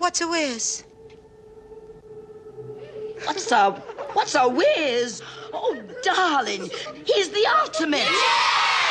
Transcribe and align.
What's 0.00 0.22
a 0.22 0.28
whiz? 0.28 0.82
What's 3.26 3.52
a 3.52 3.72
what's 4.14 4.34
a 4.34 4.48
whiz? 4.48 5.20
Oh, 5.52 5.76
darling, 6.02 6.70
he's 7.04 7.28
the 7.28 7.46
ultimate. 7.60 8.08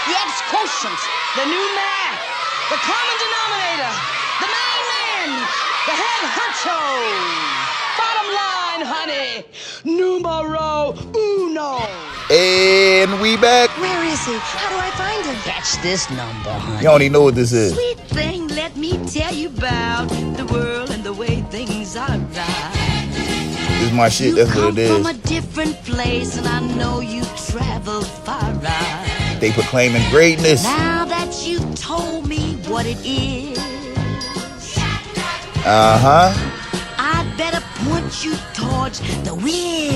The 0.05 0.15
ex-quotient, 0.21 0.99
the 1.35 1.45
new 1.49 1.65
math, 1.73 2.21
the 2.69 2.77
common 2.85 3.17
denominator, 3.25 3.93
the 4.37 4.49
main 4.53 4.83
man, 4.93 5.29
the 5.89 5.95
head 5.97 6.23
honcho. 6.29 6.77
Bottom 7.97 8.29
line, 8.37 8.83
honey, 8.85 9.49
numero 9.83 10.93
uno. 11.17 11.89
And 12.29 13.19
we 13.19 13.35
back. 13.35 13.71
Where 13.81 14.05
is 14.05 14.23
he? 14.27 14.37
How 14.37 14.69
do 14.69 14.75
I 14.77 14.91
find 14.91 15.25
him? 15.25 15.35
Catch 15.41 15.81
this 15.81 16.07
number, 16.11 16.51
honey. 16.51 16.77
You 16.77 16.83
don't 16.83 17.01
even 17.01 17.13
know 17.13 17.23
what 17.23 17.33
this 17.33 17.51
is. 17.51 17.73
Sweet 17.73 17.97
thing, 18.09 18.47
let 18.49 18.77
me 18.77 18.91
tell 19.07 19.33
you 19.33 19.47
about 19.47 20.07
the 20.09 20.45
world 20.53 20.88
and 20.88 20.88
the 20.88 20.88
way 20.88 20.88
things 21.65 21.95
are 21.97 22.07
right. 22.07 23.09
This 23.79 23.87
is 23.87 23.91
my 23.91 24.09
shit. 24.09 24.35
That's 24.35 24.55
what 24.55 24.73
it 24.73 24.77
is. 24.79 24.91
from 24.91 25.05
a 25.07 25.13
different 25.27 25.75
place, 25.83 26.37
and 26.37 26.47
I 26.47 26.59
know 26.75 27.01
you 27.01 27.23
travel 27.51 28.01
far 28.01 28.51
right. 28.53 29.37
They 29.41 29.51
proclaiming 29.51 30.03
greatness. 30.09 30.63
Now 30.63 31.05
that 31.05 31.45
you 31.47 31.59
told 31.75 32.27
me 32.27 32.55
what 32.67 32.85
it 32.85 32.99
is, 33.05 33.57
Uh 35.65 35.97
huh. 36.05 36.31
I 36.97 37.15
better 37.37 37.61
point 37.83 38.23
you 38.23 38.35
towards 38.53 38.99
the 39.25 39.35
whiz. 39.35 39.91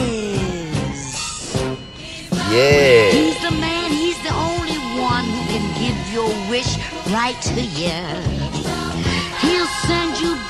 Yeah. 2.52 3.12
He's 3.12 3.40
the 3.41 3.52
man, 3.52 3.90
he's 3.91 4.21
the 4.23 4.34
only 4.35 4.77
one 5.02 5.26
who 5.26 5.41
can 5.54 5.66
give 5.82 5.98
your 6.13 6.30
wish 6.49 6.76
right 7.12 7.40
to 7.54 7.62
you. 7.62 8.62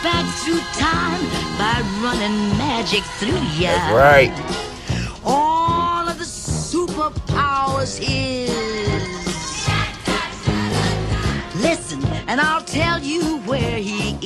He'll 0.03 0.11
send 0.11 0.11
you 0.11 0.11
back 0.11 0.25
through 0.35 0.61
time 0.79 1.21
by 1.57 1.81
running 2.01 2.57
magic 2.57 3.03
through 3.19 3.41
you. 3.57 3.67
That's 3.67 3.93
right. 3.93 4.31
All 5.23 6.07
of 6.07 6.17
the 6.17 6.25
superpowers 6.25 7.97
his. 7.97 8.51
Listen, 11.61 12.03
and 12.27 12.41
I'll 12.41 12.63
tell 12.63 12.99
you 12.99 13.37
where 13.45 13.77
he 13.77 14.17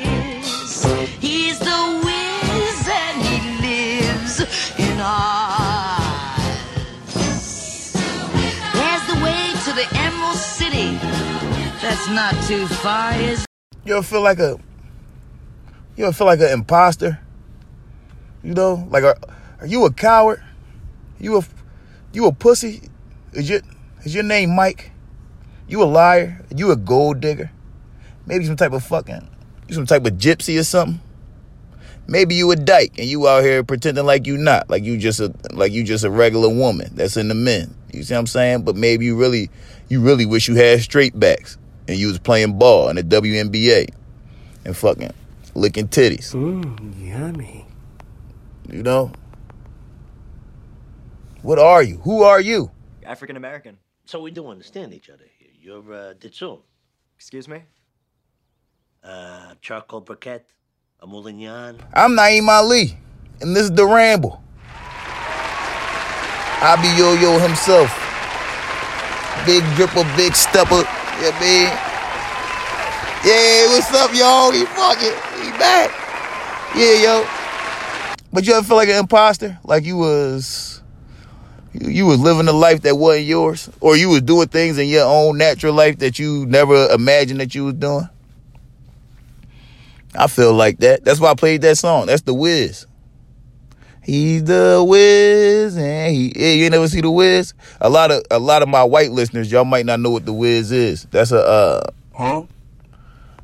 is. 0.00 0.84
He's 1.20 1.58
the 1.58 2.00
whiz 2.04 2.88
and 2.90 3.22
he 3.22 3.40
lives 3.60 4.40
in 4.78 5.00
Oz. 5.00 6.38
There's 8.74 9.06
the 9.06 9.20
way 9.22 9.52
to 9.64 9.72
the 9.74 9.86
Emerald 9.98 10.36
City. 10.36 10.98
That's 11.82 12.08
not 12.08 12.34
too 12.46 12.66
far, 12.66 13.12
is 13.14 13.47
You 13.88 13.94
ever 13.94 14.02
feel 14.02 14.20
like 14.20 14.38
a 14.38 14.58
you 15.96 16.04
ever 16.04 16.12
feel 16.12 16.26
like 16.26 16.40
an 16.40 16.50
imposter? 16.50 17.18
You 18.42 18.52
know, 18.52 18.86
like 18.90 19.02
are, 19.02 19.16
are 19.60 19.66
you 19.66 19.86
a 19.86 19.90
coward? 19.90 20.42
You 21.18 21.38
a 21.38 21.42
you 22.12 22.26
a 22.26 22.32
pussy? 22.32 22.82
Is 23.32 23.48
your 23.48 23.60
is 24.04 24.14
your 24.14 24.24
name 24.24 24.54
Mike? 24.54 24.90
You 25.68 25.82
a 25.82 25.86
liar? 25.86 26.44
You 26.54 26.70
a 26.70 26.76
gold 26.76 27.20
digger? 27.20 27.50
Maybe 28.26 28.44
some 28.44 28.56
type 28.56 28.72
of 28.72 28.84
fucking 28.84 29.26
you 29.68 29.74
some 29.74 29.86
type 29.86 30.04
of 30.04 30.12
gypsy 30.18 30.60
or 30.60 30.64
something? 30.64 31.00
Maybe 32.06 32.34
you 32.34 32.50
a 32.50 32.56
dyke 32.56 32.98
and 32.98 33.06
you 33.06 33.26
out 33.26 33.42
here 33.42 33.64
pretending 33.64 34.04
like 34.04 34.26
you 34.26 34.36
not, 34.36 34.68
like 34.68 34.84
you 34.84 34.98
just 34.98 35.18
a 35.18 35.32
like 35.52 35.72
you 35.72 35.82
just 35.82 36.04
a 36.04 36.10
regular 36.10 36.50
woman 36.50 36.90
that's 36.94 37.16
in 37.16 37.28
the 37.28 37.34
men. 37.34 37.74
You 37.90 38.02
see 38.02 38.12
what 38.12 38.20
I'm 38.20 38.26
saying? 38.26 38.64
But 38.64 38.76
maybe 38.76 39.06
you 39.06 39.16
really 39.16 39.48
you 39.88 40.02
really 40.02 40.26
wish 40.26 40.46
you 40.46 40.56
had 40.56 40.82
straight 40.82 41.18
backs 41.18 41.56
and 41.88 41.96
you 41.98 42.06
was 42.08 42.18
playing 42.18 42.58
ball 42.58 42.88
in 42.90 42.96
the 42.96 43.02
WNBA 43.02 43.88
and 44.64 44.76
fucking 44.76 45.12
licking 45.54 45.88
titties. 45.88 46.34
Mmm, 46.34 46.94
yummy. 47.04 47.66
You 48.70 48.82
know? 48.82 49.10
What 51.42 51.58
are 51.58 51.82
you? 51.82 51.96
Who 51.98 52.22
are 52.22 52.40
you? 52.40 52.70
African 53.04 53.36
American. 53.36 53.78
So 54.04 54.20
we 54.20 54.30
do 54.30 54.46
understand 54.48 54.92
each 54.92 55.08
other 55.10 55.24
here. 55.38 55.48
You're 55.60 55.92
uh, 55.92 56.14
Ditsun, 56.14 56.60
Excuse 57.16 57.48
me? 57.48 57.62
uh, 59.04 59.54
charcoal 59.62 60.02
briquette, 60.02 60.42
a 61.00 61.06
moulignon. 61.06 61.78
I'm 61.94 62.12
Naeem 62.12 62.48
Ali, 62.48 62.98
and 63.40 63.54
this 63.56 63.64
is 63.64 63.70
The 63.72 63.86
Ramble. 63.86 64.42
I 66.60 66.76
be 66.82 66.88
Yo 67.00 67.14
Yo 67.14 67.38
himself. 67.38 67.88
Big 69.46 69.62
dripper, 69.76 70.04
big 70.16 70.34
stepper. 70.34 70.84
Yeah, 71.20 71.30
man. 71.40 71.98
Yeah, 73.24 73.66
what's 73.72 73.92
up, 73.92 74.14
y'all? 74.14 74.52
He 74.52 74.64
fucking, 74.64 75.42
he 75.42 75.50
back. 75.58 75.90
Yeah, 76.76 77.02
yo. 77.02 77.26
But 78.32 78.46
you 78.46 78.54
ever 78.54 78.64
feel 78.64 78.76
like 78.76 78.88
an 78.88 78.98
imposter? 78.98 79.58
Like 79.64 79.84
you 79.84 79.96
was, 79.96 80.80
you, 81.72 82.06
was 82.06 82.20
living 82.20 82.46
a 82.46 82.52
life 82.52 82.82
that 82.82 82.94
wasn't 82.94 83.26
yours? 83.26 83.68
Or 83.80 83.96
you 83.96 84.10
was 84.10 84.22
doing 84.22 84.46
things 84.46 84.78
in 84.78 84.86
your 84.86 85.06
own 85.06 85.38
natural 85.38 85.74
life 85.74 85.98
that 85.98 86.20
you 86.20 86.46
never 86.46 86.88
imagined 86.90 87.40
that 87.40 87.52
you 87.52 87.64
was 87.64 87.74
doing? 87.74 88.08
I 90.14 90.28
feel 90.28 90.54
like 90.54 90.78
that. 90.78 91.04
That's 91.04 91.18
why 91.18 91.32
I 91.32 91.34
played 91.34 91.62
that 91.62 91.78
song. 91.78 92.06
That's 92.06 92.22
the 92.22 92.34
Wiz. 92.34 92.86
He's 94.08 94.44
the 94.44 94.82
Wiz, 94.88 95.76
and 95.76 96.14
he. 96.14 96.32
Yeah, 96.34 96.52
you 96.52 96.70
never 96.70 96.88
see 96.88 97.02
the 97.02 97.10
Wiz. 97.10 97.52
A 97.78 97.90
lot 97.90 98.10
of 98.10 98.22
a 98.30 98.38
lot 98.38 98.62
of 98.62 98.68
my 98.70 98.82
white 98.82 99.10
listeners, 99.10 99.52
y'all 99.52 99.66
might 99.66 99.84
not 99.84 100.00
know 100.00 100.08
what 100.08 100.24
the 100.24 100.32
Wiz 100.32 100.72
is. 100.72 101.06
That's 101.10 101.30
a 101.30 101.46
uh, 101.46 101.90
Huh? 102.14 102.44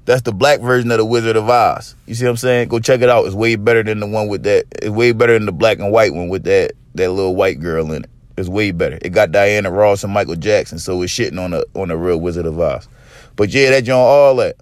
that's 0.06 0.22
the 0.22 0.32
black 0.32 0.60
version 0.60 0.90
of 0.90 0.96
the 0.96 1.04
Wizard 1.04 1.36
of 1.36 1.50
Oz. 1.50 1.94
You 2.06 2.14
see 2.14 2.24
what 2.24 2.30
I'm 2.30 2.36
saying? 2.38 2.68
Go 2.68 2.78
check 2.78 3.02
it 3.02 3.10
out. 3.10 3.26
It's 3.26 3.34
way 3.34 3.56
better 3.56 3.82
than 3.82 4.00
the 4.00 4.06
one 4.06 4.26
with 4.28 4.44
that. 4.44 4.64
It's 4.80 4.88
way 4.88 5.12
better 5.12 5.34
than 5.34 5.44
the 5.44 5.52
black 5.52 5.80
and 5.80 5.92
white 5.92 6.14
one 6.14 6.30
with 6.30 6.44
that 6.44 6.72
that 6.94 7.10
little 7.10 7.36
white 7.36 7.60
girl 7.60 7.92
in 7.92 8.04
it. 8.04 8.10
It's 8.38 8.48
way 8.48 8.70
better. 8.70 8.98
It 9.02 9.10
got 9.10 9.32
Diana 9.32 9.70
Ross 9.70 10.02
and 10.02 10.14
Michael 10.14 10.36
Jackson, 10.36 10.78
so 10.78 11.02
it's 11.02 11.12
shitting 11.12 11.38
on 11.38 11.50
the 11.50 11.66
on 11.74 11.88
the 11.88 11.96
real 11.98 12.16
Wizard 12.18 12.46
of 12.46 12.58
Oz. 12.58 12.88
But 13.36 13.50
yeah, 13.50 13.68
that 13.68 13.84
joint 13.84 13.98
all 13.98 14.36
that. 14.36 14.56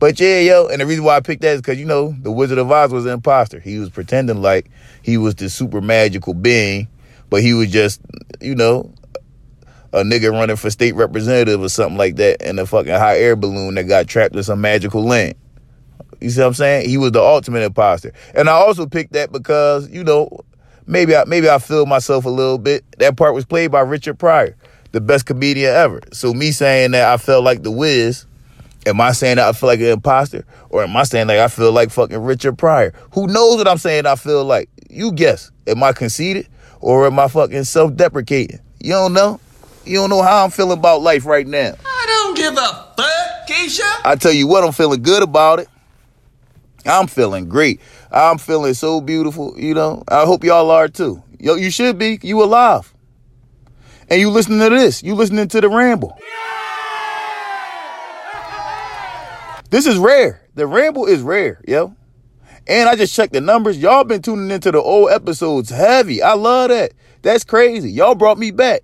But 0.00 0.18
yeah, 0.18 0.40
yo, 0.40 0.66
and 0.66 0.80
the 0.80 0.86
reason 0.86 1.04
why 1.04 1.16
I 1.16 1.20
picked 1.20 1.42
that 1.42 1.54
is 1.54 1.60
because 1.60 1.78
you 1.78 1.84
know 1.84 2.16
the 2.22 2.32
Wizard 2.32 2.56
of 2.56 2.72
Oz 2.72 2.90
was 2.90 3.04
an 3.04 3.12
imposter. 3.12 3.60
He 3.60 3.78
was 3.78 3.90
pretending 3.90 4.40
like 4.40 4.70
he 5.02 5.18
was 5.18 5.34
this 5.34 5.52
super 5.52 5.82
magical 5.82 6.32
being, 6.32 6.88
but 7.28 7.42
he 7.42 7.52
was 7.52 7.70
just, 7.70 8.00
you 8.40 8.54
know, 8.54 8.94
a 9.92 10.02
nigga 10.02 10.32
running 10.32 10.56
for 10.56 10.70
state 10.70 10.94
representative 10.94 11.60
or 11.60 11.68
something 11.68 11.98
like 11.98 12.16
that 12.16 12.40
in 12.40 12.58
a 12.58 12.64
fucking 12.64 12.92
hot 12.92 13.16
air 13.16 13.36
balloon 13.36 13.74
that 13.74 13.84
got 13.84 14.06
trapped 14.06 14.34
in 14.34 14.42
some 14.42 14.62
magical 14.62 15.04
land. 15.04 15.34
You 16.18 16.30
see 16.30 16.40
what 16.40 16.46
I'm 16.46 16.54
saying? 16.54 16.88
He 16.88 16.96
was 16.96 17.12
the 17.12 17.20
ultimate 17.20 17.62
imposter. 17.62 18.14
And 18.34 18.48
I 18.48 18.52
also 18.52 18.86
picked 18.86 19.12
that 19.12 19.32
because, 19.32 19.86
you 19.90 20.02
know, 20.02 20.40
maybe 20.86 21.14
I 21.14 21.24
maybe 21.26 21.50
I 21.50 21.58
feel 21.58 21.84
myself 21.84 22.24
a 22.24 22.30
little 22.30 22.58
bit. 22.58 22.84
That 22.98 23.18
part 23.18 23.34
was 23.34 23.44
played 23.44 23.70
by 23.70 23.80
Richard 23.80 24.18
Pryor, 24.18 24.56
the 24.92 25.00
best 25.02 25.26
comedian 25.26 25.74
ever. 25.74 26.00
So 26.12 26.32
me 26.32 26.52
saying 26.52 26.92
that 26.92 27.06
I 27.06 27.18
felt 27.18 27.44
like 27.44 27.62
the 27.62 27.70
Wiz, 27.70 28.24
am 28.86 29.00
I 29.00 29.12
saying 29.12 29.36
that 29.36 29.48
I 29.48 29.52
feel 29.52 29.68
like 29.68 29.80
an 29.80 29.86
imposter? 29.86 30.44
Or 30.68 30.82
am 30.82 30.96
I 30.96 31.04
saying 31.04 31.28
like 31.28 31.38
I 31.38 31.48
feel 31.48 31.72
like 31.72 31.90
fucking 31.90 32.22
Richard 32.22 32.58
Pryor? 32.58 32.92
Who 33.12 33.26
knows 33.26 33.58
what 33.58 33.68
I'm 33.68 33.78
saying 33.78 34.06
I 34.06 34.16
feel 34.16 34.44
like? 34.44 34.68
You 34.88 35.12
guess. 35.12 35.50
Am 35.66 35.82
I 35.82 35.92
conceited? 35.92 36.48
Or 36.80 37.06
am 37.06 37.18
I 37.18 37.28
fucking 37.28 37.64
self-deprecating? 37.64 38.60
You 38.80 38.92
don't 38.92 39.12
know? 39.12 39.40
You 39.84 39.96
don't 39.96 40.10
know 40.10 40.22
how 40.22 40.44
I'm 40.44 40.50
feeling 40.50 40.78
about 40.78 41.02
life 41.02 41.26
right 41.26 41.46
now. 41.46 41.74
I 41.84 42.04
don't 42.06 42.36
give 42.36 42.52
a 42.54 42.92
fuck, 42.96 43.48
Keisha. 43.48 44.00
I 44.04 44.16
tell 44.16 44.32
you 44.32 44.46
what, 44.46 44.64
I'm 44.64 44.72
feeling 44.72 45.02
good 45.02 45.22
about 45.22 45.58
it. 45.58 45.68
I'm 46.86 47.06
feeling 47.06 47.48
great. 47.48 47.80
I'm 48.10 48.38
feeling 48.38 48.74
so 48.74 49.00
beautiful, 49.00 49.58
you 49.58 49.74
know. 49.74 50.02
I 50.08 50.24
hope 50.24 50.44
y'all 50.44 50.70
are 50.70 50.88
too. 50.88 51.22
Yo, 51.38 51.54
you 51.54 51.70
should 51.70 51.98
be. 51.98 52.18
You 52.22 52.42
alive. 52.42 52.92
And 54.08 54.20
you 54.20 54.30
listening 54.30 54.60
to 54.60 54.70
this. 54.70 55.02
You 55.02 55.14
listening 55.14 55.48
to 55.48 55.60
the 55.60 55.68
ramble. 55.68 56.18
This 59.70 59.86
is 59.86 59.98
rare. 59.98 60.42
The 60.56 60.66
ramble 60.66 61.06
is 61.06 61.22
rare, 61.22 61.60
yo. 61.66 61.94
And 62.66 62.88
I 62.88 62.96
just 62.96 63.14
checked 63.14 63.32
the 63.32 63.40
numbers. 63.40 63.78
Y'all 63.78 64.04
been 64.04 64.20
tuning 64.20 64.50
into 64.50 64.72
the 64.72 64.82
old 64.82 65.10
episodes 65.10 65.70
heavy. 65.70 66.22
I 66.22 66.34
love 66.34 66.70
that. 66.70 66.92
That's 67.22 67.44
crazy. 67.44 67.90
Y'all 67.90 68.16
brought 68.16 68.38
me 68.38 68.50
back. 68.50 68.82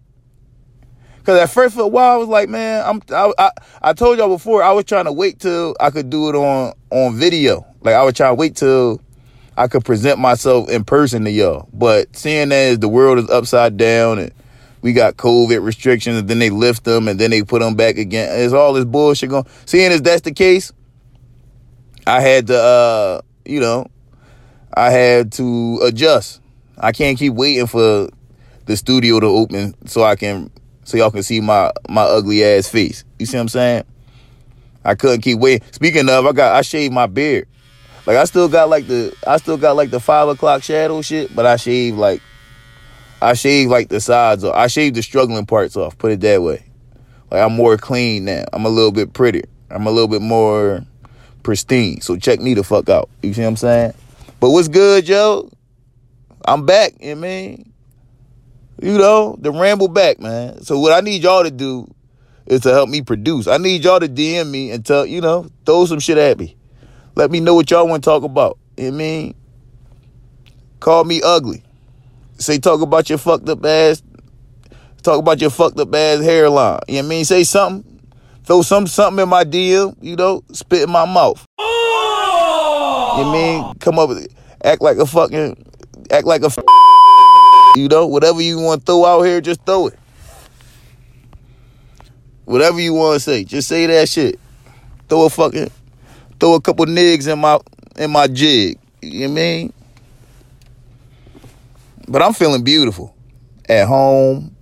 Cause 1.25 1.41
at 1.41 1.51
first 1.51 1.75
for 1.75 1.83
a 1.83 1.89
while 1.89 2.15
I 2.15 2.17
was 2.19 2.29
like, 2.29 2.49
man, 2.49 2.85
I'm 2.87 3.03
I, 3.11 3.33
I 3.37 3.51
I 3.83 3.93
told 3.95 4.17
y'all 4.17 4.29
before 4.29 4.63
I 4.63 4.71
was 4.71 4.85
trying 4.85 5.07
to 5.07 5.13
wait 5.13 5.41
till 5.41 5.75
I 5.81 5.91
could 5.91 6.09
do 6.09 6.29
it 6.29 6.37
on 6.37 6.73
on 6.91 7.17
video. 7.17 7.67
Like 7.81 7.97
I 7.97 8.05
was 8.05 8.15
trying 8.15 8.31
to 8.31 8.35
wait 8.37 8.55
till 8.55 9.01
I 9.57 9.67
could 9.67 9.85
present 9.85 10.21
myself 10.21 10.69
in 10.71 10.85
person 10.85 11.25
to 11.25 11.31
y'all. 11.33 11.69
But 11.73 12.15
seeing 12.15 12.53
as 12.53 12.79
the 12.79 12.89
world 12.89 13.19
is 13.19 13.29
upside 13.29 13.77
down 13.77 14.21
and 14.21 14.33
we 14.83 14.93
got 14.93 15.17
COVID 15.17 15.65
restrictions 15.65 16.17
and 16.17 16.29
then 16.29 16.39
they 16.39 16.51
lift 16.51 16.85
them 16.85 17.09
and 17.09 17.19
then 17.19 17.33
they 17.33 17.43
put 17.43 17.61
them 17.61 17.75
back 17.75 17.99
again. 17.99 18.29
It's 18.41 18.53
all 18.53 18.73
this 18.73 18.85
bullshit 18.85 19.31
going. 19.31 19.47
Seeing 19.65 19.91
as 19.91 20.03
that's 20.03 20.21
the 20.21 20.31
case, 20.31 20.71
I 22.07 22.21
had 22.21 22.47
to 22.49 22.59
uh, 22.59 23.21
you 23.45 23.61
know, 23.61 23.87
I 24.75 24.91
had 24.91 25.33
to 25.33 25.81
adjust. 25.83 26.41
I 26.79 26.93
can't 26.93 27.19
keep 27.19 27.33
waiting 27.33 27.67
for 27.67 28.09
the 28.67 28.77
studio 28.77 29.21
to 29.21 29.27
open 29.27 29.75
so 29.87 30.03
I 30.03 30.17
can 30.17 30.51
so 30.85 30.97
y'all 30.97 31.11
can 31.11 31.23
see 31.23 31.41
my 31.41 31.73
my 31.89 32.03
ugly 32.03 32.45
ass 32.45 32.69
face. 32.69 33.05
You 33.19 33.27
see 33.27 33.37
what 33.37 33.43
I'm 33.43 33.49
saying? 33.49 33.85
I 34.85 34.95
couldn't 34.95 35.23
keep 35.23 35.39
waiting. 35.39 35.67
Speaking 35.73 36.09
of, 36.09 36.27
I 36.27 36.33
got 36.33 36.55
I 36.55 36.63
shaved 36.63 36.95
my 36.95 37.07
beard. 37.07 37.49
Like 38.07 38.17
I 38.17 38.25
still 38.25 38.49
got 38.49 38.69
like 38.69 38.87
the 38.87 39.17
I 39.27 39.39
still 39.39 39.57
got 39.57 39.75
like 39.77 39.91
the 39.91 40.01
five 40.01 40.29
o'clock 40.29 40.63
shadow 40.63 41.03
shit, 41.03 41.35
but 41.35 41.45
I 41.45 41.57
shaved 41.57 41.97
like 41.97 42.23
I 43.21 43.33
shaved 43.33 43.71
like 43.71 43.89
the 43.89 44.01
sides 44.01 44.45
off. 44.45 44.55
I 44.55 44.69
shaved 44.69 44.95
the 44.95 45.03
struggling 45.03 45.47
parts 45.47 45.77
off. 45.77 45.99
Put 45.99 46.13
it 46.13 46.21
that 46.21 46.43
way. 46.43 46.65
Like 47.31 47.43
I'm 47.43 47.55
more 47.55 47.77
clean 47.77 48.27
now. 48.27 48.45
I'm 48.53 48.65
a 48.65 48.69
little 48.69 48.93
bit 48.93 49.13
prettier. 49.13 49.47
I'm 49.71 49.87
a 49.87 49.91
little 49.91 50.09
bit 50.09 50.23
more 50.23 50.85
pristine. 51.47 52.01
So 52.01 52.17
check 52.17 52.41
me 52.41 52.55
the 52.55 52.65
fuck 52.65 52.89
out. 52.89 53.09
You 53.23 53.33
see 53.33 53.43
what 53.43 53.47
I'm 53.47 53.57
saying? 53.57 53.95
But 54.41 54.51
what's 54.51 54.67
good, 54.67 55.09
yo? 55.09 55.49
I'm 56.45 56.67
back. 56.67 56.95
You 57.01 57.15
know 57.15 57.21
I 57.21 57.23
mean? 57.23 57.73
You 58.83 58.99
know, 58.99 59.37
the 59.39 59.53
ramble 59.53 59.87
back, 59.87 60.19
man. 60.19 60.61
So 60.65 60.81
what 60.81 60.93
I 60.93 61.01
need 61.03 61.23
y'all 61.23 61.45
to 61.45 61.53
do 61.53 61.89
is 62.47 62.63
to 62.63 62.71
help 62.71 62.89
me 62.89 63.01
produce. 63.01 63.47
I 63.47 63.59
need 63.59 63.85
y'all 63.85 64.01
to 64.01 64.09
DM 64.09 64.51
me 64.51 64.73
and 64.73 64.85
tell, 64.85 65.07
you 65.07 65.21
know, 65.21 65.49
throw 65.65 65.87
some 65.87 66.01
shit 66.01 66.19
at 66.19 66.37
me. 66.37 66.57
Let 67.15 67.31
me 67.31 67.39
know 67.39 67.55
what 67.55 67.71
y'all 67.71 67.87
want 67.87 68.03
to 68.03 68.11
talk 68.11 68.25
about. 68.25 68.59
You 68.77 68.91
know 68.91 68.97
I 68.97 68.99
mean? 68.99 69.35
Call 70.81 71.05
me 71.05 71.23
ugly. 71.25 71.63
Say 72.39 72.59
talk 72.59 72.81
about 72.81 73.09
your 73.09 73.19
fucked 73.19 73.49
up 73.49 73.65
ass. 73.65 74.03
Talk 75.05 75.21
about 75.21 75.41
your 75.41 75.51
fucked 75.51 75.79
up 75.79 75.95
ass 75.95 76.25
hairline. 76.25 76.81
You 76.89 77.03
know 77.03 77.07
I 77.07 77.09
mean? 77.09 77.25
Say 77.25 77.45
something. 77.45 77.96
Throw 78.47 78.63
some 78.63 78.87
something 78.87 79.21
in 79.21 79.29
my 79.29 79.43
DM, 79.43 79.97
you 80.01 80.15
know, 80.15 80.45
spit 80.53 80.83
in 80.83 80.91
my 80.91 81.05
mouth. 81.05 81.45
You 81.59 81.65
know 81.65 83.33
mean? 83.33 83.75
Come 83.81 83.99
up 83.99 84.09
with 84.09 84.33
act 84.63 84.81
like 84.81 84.99
a 84.99 85.07
fucking 85.07 85.57
act 86.13 86.27
like 86.27 86.43
a 86.43 86.47
f- 86.47 86.59
you 87.75 87.89
know, 87.89 88.07
whatever 88.07 88.41
you 88.41 88.61
want 88.61 88.83
to 88.83 88.87
throw 88.87 89.05
out 89.05 89.23
here, 89.23 89.41
just 89.41 89.67
throw 89.67 89.89
it. 89.89 89.99
Whatever 92.45 92.81
you 92.81 92.95
want 92.95 93.15
to 93.15 93.21
say, 93.21 93.43
just 93.43 93.67
say 93.67 93.85
that 93.87 94.09
shit. 94.09 94.39
Throw 95.09 95.27
a 95.27 95.31
fucking 95.31 95.73
throw 96.39 96.55
a 96.55 96.61
couple 96.61 96.87
nigs 96.87 97.31
in 97.31 97.41
my 97.41 97.59
in 97.97 98.13
my 98.13 98.29
jig. 98.29 98.79
You 99.03 99.27
know 99.27 99.33
I 99.33 99.35
mean? 99.35 99.73
But 102.07 102.23
I'm 102.23 102.33
feeling 102.33 102.63
beautiful 102.63 103.13
at 103.69 103.89
home 103.89 104.55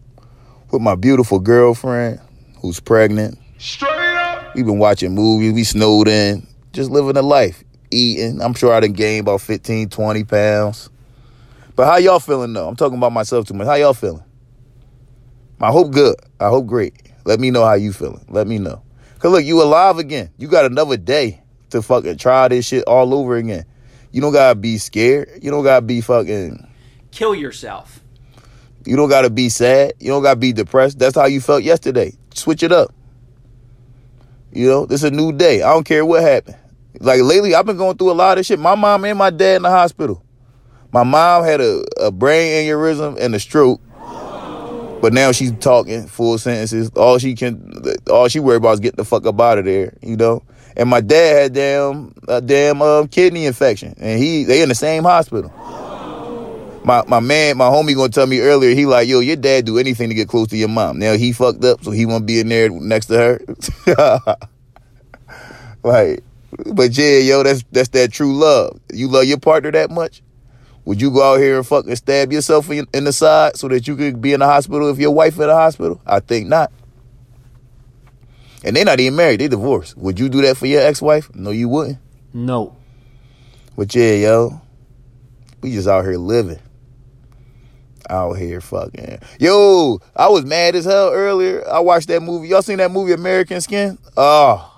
with 0.71 0.81
my 0.81 0.95
beautiful 0.95 1.39
girlfriend 1.39 2.19
who's 2.63 2.81
pregnant. 2.81 3.39
Straight 3.59 3.91
up. 4.17 4.55
We've 4.55 4.67
been 4.67 4.79
watching 4.79 5.15
movies, 5.15 5.53
we 5.53 5.65
snowed 5.65 6.09
in, 6.09 6.47
just 6.73 6.91
living 6.91 7.17
a 7.17 7.23
life, 7.23 7.65
eating. 7.91 8.41
I'm 8.41 8.55
sure 8.55 8.73
I 8.73 8.81
done 8.81 8.93
gained 8.93 9.27
about 9.27 9.41
15, 9.41 9.89
20 9.89 10.25
pounds. 10.25 10.91
But 11.77 11.87
how 11.87 11.97
y'all 11.97 12.21
feeling 12.21 12.53
though? 12.53 12.69
I'm 12.69 12.77
talking 12.77 12.99
about 12.99 13.13
myself 13.13 13.47
too 13.47 13.55
much. 13.55 13.67
How 13.67 13.75
y'all 13.75 13.95
feeling? 13.95 14.23
I 15.61 15.71
hope 15.71 15.93
good. 15.93 16.17
I 16.39 16.49
hope 16.49 16.67
great. 16.67 16.95
Let 17.25 17.41
me 17.41 17.51
know 17.51 17.65
how 17.65 17.75
you 17.75 17.93
feeling. 17.93 18.25
Let 18.29 18.47
me 18.47 18.59
know. 18.59 18.83
Cause 19.19 19.33
look, 19.33 19.45
you 19.45 19.63
alive 19.63 19.99
again. 19.99 20.31
You 20.37 20.49
got 20.49 20.67
another 20.67 20.97
day 20.97 21.43
to 21.71 21.81
fucking 21.81 22.19
try 22.19 22.49
this 22.49 22.67
shit 22.67 22.85
all 22.85 23.15
over 23.15 23.37
again. 23.37 23.65
You 24.13 24.21
don't 24.21 24.33
gotta 24.33 24.55
be 24.55 24.79
scared. 24.79 25.31
You 25.43 25.51
don't 25.51 25.65
gotta 25.65 25.85
be 25.85 26.01
fucking 26.01 26.69
Kill 27.11 27.35
yourself. 27.35 28.01
you 28.85 28.97
don't 28.97 29.09
gotta 29.09 29.31
be 29.31 29.49
sad. 29.49 29.95
You 29.99 30.09
don't 30.09 30.23
gotta 30.23 30.39
be 30.39 30.53
depressed. 30.53 30.99
That's 30.99 31.17
how 31.17 31.25
you 31.27 31.41
felt 31.41 31.63
yesterday. 31.63 32.13
Switch 32.35 32.63
it 32.63 32.71
up. 32.71 32.93
You 34.55 34.69
know, 34.69 34.87
this 34.87 35.03
is 35.03 35.11
a 35.11 35.11
new 35.11 35.33
day. 35.33 35.63
I 35.63 35.73
don't 35.73 35.85
care 35.85 36.07
what 36.07 36.23
happened. 36.23 36.57
Like 37.01 37.21
lately, 37.23 37.55
I've 37.55 37.67
been 37.67 37.77
going 37.77 37.97
through 37.97 38.13
a 38.13 38.15
lot 38.15 38.39
of 38.39 38.47
shit. 38.47 38.59
My 38.59 38.77
mom 38.77 39.05
and 39.05 39.19
my 39.19 39.31
dad 39.31 39.57
in 39.57 39.63
the 39.63 39.71
hospital. 39.71 40.25
My 40.93 41.03
mom 41.03 41.43
had 41.45 41.61
a, 41.61 41.83
a 42.01 42.13
brain 42.13 42.65
aneurysm 42.65 43.19
and 43.19 43.35
a 43.35 43.41
stroke. 43.41 43.81
But 45.03 45.13
now 45.13 45.33
she's 45.33 45.53
talking 45.59 46.07
full 46.07 46.39
sentences. 46.39 46.89
All 46.91 47.19
she 47.19 47.35
can, 47.35 47.83
all 48.09 48.29
she 48.29 48.39
worried 48.39 48.59
about 48.59 48.75
is 48.75 48.81
getting 48.81 48.97
the 48.97 49.05
fuck 49.05 49.27
up 49.27 49.39
out 49.41 49.59
of 49.59 49.65
there, 49.65 49.93
you 50.01 50.17
know. 50.17 50.43
And 50.77 50.89
my 50.89 51.01
dad 51.01 51.43
had 51.43 51.53
damn 51.53 52.15
a 52.27 52.41
damn 52.41 52.81
um, 52.81 53.09
kidney 53.09 53.47
infection, 53.47 53.95
and 53.99 54.19
he 54.19 54.45
they 54.45 54.63
in 54.63 54.69
the 54.69 54.75
same 54.75 55.03
hospital. 55.03 55.53
My 56.85 57.03
my 57.09 57.21
man, 57.21 57.57
my 57.57 57.65
homie, 57.65 57.95
gonna 57.95 58.11
tell 58.11 58.27
me 58.27 58.41
earlier. 58.41 58.75
He 58.75 58.85
like, 58.85 59.09
yo, 59.09 59.21
your 59.21 59.37
dad 59.37 59.65
do 59.65 59.79
anything 59.79 60.11
to 60.11 60.15
get 60.15 60.29
close 60.29 60.49
to 60.49 60.57
your 60.57 60.69
mom. 60.69 60.99
Now 60.99 61.15
he 61.15 61.33
fucked 61.33 61.65
up, 61.65 61.83
so 61.83 61.91
he 61.91 62.05
won't 62.05 62.27
be 62.27 62.41
in 62.41 62.49
there 62.51 62.69
next 62.69 63.07
to 63.07 63.17
her. 63.17 63.41
like, 65.83 66.23
but 66.75 66.97
yeah, 66.97 67.19
yo, 67.19 67.43
that's 67.43 67.65
that's 67.73 67.89
that 67.91 68.13
true 68.13 68.37
love. 68.37 68.79
You 68.93 69.09
love 69.09 69.25
your 69.25 69.39
partner 69.39 69.71
that 69.73 69.91
much. 69.91 70.23
Would 70.85 71.01
you 71.01 71.11
go 71.11 71.23
out 71.33 71.39
here 71.39 71.57
and 71.57 71.67
fucking 71.67 71.97
stab 71.97 72.31
yourself 72.31 72.71
in, 72.71 72.87
in 72.93 73.05
the 73.05 73.13
side 73.15 73.57
so 73.57 73.69
that 73.69 73.89
you 73.89 73.97
could 73.97 74.21
be 74.21 74.35
in 74.35 74.41
the 74.41 74.47
hospital 74.47 74.91
if 74.91 74.99
your 74.99 75.13
wife 75.13 75.35
in 75.37 75.47
the 75.47 75.55
hospital? 75.55 76.03
I 76.07 76.21
think 76.21 76.49
not. 76.49 76.71
And 78.63 78.77
they're 78.77 78.85
not 78.85 79.01
even 79.01 79.17
married; 79.17 79.41
they 79.41 79.49
divorced. 79.49 79.97
Would 79.97 80.19
you 80.19 80.29
do 80.29 80.43
that 80.43 80.59
for 80.59 80.67
your 80.67 80.83
ex-wife? 80.83 81.35
No, 81.35 81.51
you 81.51 81.71
wouldn't. 81.71 81.99
No. 82.35 82.77
But 83.75 83.95
yeah, 83.95 84.13
yo, 84.15 84.61
we 85.63 85.73
just 85.73 85.89
out 85.89 86.05
here 86.05 86.19
living. 86.19 86.61
Out 88.11 88.35
here 88.35 88.61
fucking. 88.61 89.19
Yo, 89.41 89.99
I 90.15 90.29
was 90.29 90.45
mad 90.45 90.75
as 90.75 90.85
hell 90.85 91.11
earlier. 91.11 91.67
I 91.69 91.81
watched 91.81 92.09
that 92.09 92.23
movie. 92.23 92.49
Y'all 92.49 92.63
seen 92.63 92.79
that 92.79 92.91
movie 92.91 93.13
American 93.13 93.61
Skin? 93.61 93.99
Oh. 94.17 94.71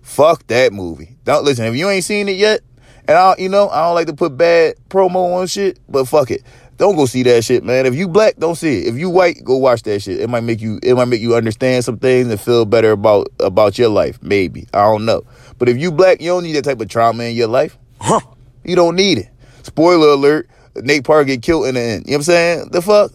Fuck 0.00 0.46
that 0.46 0.72
movie. 0.72 1.16
Don't 1.24 1.44
listen, 1.44 1.66
if 1.66 1.74
you 1.74 1.90
ain't 1.90 2.04
seen 2.04 2.28
it 2.28 2.36
yet, 2.36 2.60
and 3.08 3.18
I 3.18 3.34
you 3.38 3.48
know, 3.48 3.68
I 3.68 3.80
don't 3.82 3.94
like 3.96 4.06
to 4.06 4.14
put 4.14 4.36
bad 4.36 4.76
promo 4.88 5.34
on 5.34 5.48
shit, 5.48 5.80
but 5.88 6.06
fuck 6.06 6.30
it. 6.30 6.42
Don't 6.76 6.94
go 6.94 7.06
see 7.06 7.22
that 7.24 7.42
shit, 7.42 7.64
man. 7.64 7.86
If 7.86 7.94
you 7.94 8.06
black, 8.06 8.36
don't 8.36 8.54
see 8.54 8.82
it. 8.82 8.88
If 8.88 8.98
you 8.98 9.10
white, 9.10 9.42
go 9.42 9.56
watch 9.56 9.82
that 9.82 10.00
shit. 10.00 10.20
It 10.20 10.28
might 10.28 10.42
make 10.42 10.60
you 10.60 10.78
it 10.82 10.94
might 10.94 11.06
make 11.06 11.20
you 11.20 11.34
understand 11.34 11.84
some 11.84 11.98
things 11.98 12.28
and 12.28 12.40
feel 12.40 12.64
better 12.64 12.92
about 12.92 13.28
about 13.40 13.78
your 13.78 13.88
life, 13.88 14.22
maybe. 14.22 14.66
I 14.72 14.82
don't 14.82 15.06
know. 15.06 15.24
But 15.58 15.68
if 15.68 15.76
you 15.76 15.90
black, 15.90 16.20
you 16.20 16.28
don't 16.28 16.44
need 16.44 16.54
that 16.54 16.64
type 16.64 16.80
of 16.80 16.88
trauma 16.88 17.24
in 17.24 17.34
your 17.34 17.48
life. 17.48 17.76
Huh. 18.00 18.20
You 18.64 18.76
don't 18.76 18.94
need 18.94 19.18
it. 19.18 19.30
Spoiler 19.62 20.08
alert, 20.08 20.48
Nate 20.82 21.04
Parker 21.04 21.24
get 21.24 21.42
killed 21.42 21.66
in 21.66 21.74
the 21.74 21.80
end. 21.80 22.06
You 22.06 22.12
know 22.12 22.14
what 22.14 22.16
I'm 22.16 22.22
saying? 22.22 22.68
The 22.70 22.82
fuck? 22.82 23.12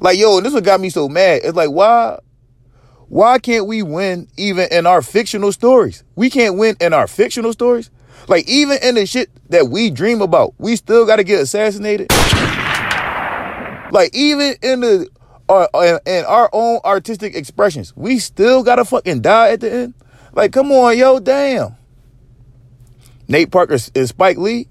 Like, 0.00 0.18
yo, 0.18 0.40
this 0.40 0.52
what 0.52 0.64
got 0.64 0.80
me 0.80 0.90
so 0.90 1.08
mad. 1.08 1.42
It's 1.44 1.56
like, 1.56 1.70
why 1.70 2.18
why 3.12 3.38
can't 3.38 3.66
we 3.66 3.82
win 3.82 4.26
even 4.38 4.68
in 4.70 4.86
our 4.86 5.02
fictional 5.02 5.52
stories? 5.52 6.02
We 6.16 6.30
can't 6.30 6.56
win 6.56 6.76
in 6.80 6.94
our 6.94 7.06
fictional 7.06 7.52
stories. 7.52 7.90
Like 8.26 8.48
even 8.48 8.78
in 8.82 8.94
the 8.94 9.04
shit 9.04 9.28
that 9.50 9.68
we 9.68 9.90
dream 9.90 10.22
about, 10.22 10.54
we 10.56 10.76
still 10.76 11.04
got 11.04 11.16
to 11.16 11.24
get 11.24 11.42
assassinated. 11.42 12.10
Like 13.92 14.14
even 14.14 14.54
in 14.62 14.80
the 14.80 15.10
our 15.46 15.68
in 16.06 16.24
our 16.24 16.48
own 16.54 16.80
artistic 16.86 17.34
expressions, 17.34 17.94
we 17.94 18.18
still 18.18 18.62
got 18.62 18.76
to 18.76 18.86
fucking 18.86 19.20
die 19.20 19.50
at 19.50 19.60
the 19.60 19.70
end. 19.70 19.94
Like 20.32 20.52
come 20.52 20.72
on, 20.72 20.96
yo, 20.96 21.20
damn. 21.20 21.76
Nate 23.28 23.50
Parker 23.50 23.76
and 23.94 24.08
Spike 24.08 24.38
Lee, 24.38 24.68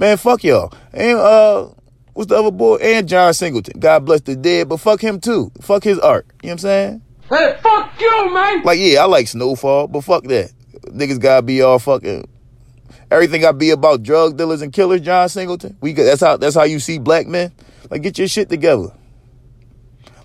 man, 0.00 0.16
fuck 0.16 0.42
y'all. 0.42 0.72
And 0.92 1.18
uh, 1.18 1.68
what's 2.14 2.30
the 2.30 2.36
other 2.36 2.50
boy? 2.50 2.76
And 2.76 3.06
John 3.06 3.32
Singleton. 3.34 3.78
God 3.78 4.06
bless 4.06 4.22
the 4.22 4.34
dead, 4.34 4.68
but 4.68 4.78
fuck 4.78 5.00
him 5.00 5.20
too. 5.20 5.52
Fuck 5.60 5.84
his 5.84 5.98
art. 5.98 6.26
You 6.42 6.48
know 6.48 6.52
what 6.52 6.52
I'm 6.52 6.58
saying? 6.58 7.02
Hey, 7.28 7.56
fuck 7.62 8.00
you, 8.00 8.34
man. 8.34 8.62
Like, 8.62 8.80
yeah, 8.80 9.02
I 9.02 9.04
like 9.04 9.28
Snowfall, 9.28 9.86
but 9.86 10.00
fuck 10.00 10.24
that. 10.24 10.50
Niggas 10.86 11.20
gotta 11.20 11.42
be 11.42 11.62
all 11.62 11.78
fucking. 11.78 12.26
Everything 13.10 13.42
gotta 13.42 13.56
be 13.56 13.70
about 13.70 14.02
drug 14.02 14.36
dealers 14.36 14.62
and 14.62 14.72
killers. 14.72 15.02
John 15.02 15.28
Singleton. 15.28 15.76
We 15.80 15.92
got 15.92 16.04
that's 16.04 16.20
how 16.20 16.36
that's 16.38 16.56
how 16.56 16.64
you 16.64 16.80
see 16.80 16.98
black 16.98 17.26
men. 17.26 17.52
Like, 17.90 18.02
get 18.02 18.18
your 18.18 18.28
shit 18.28 18.48
together. 18.48 18.92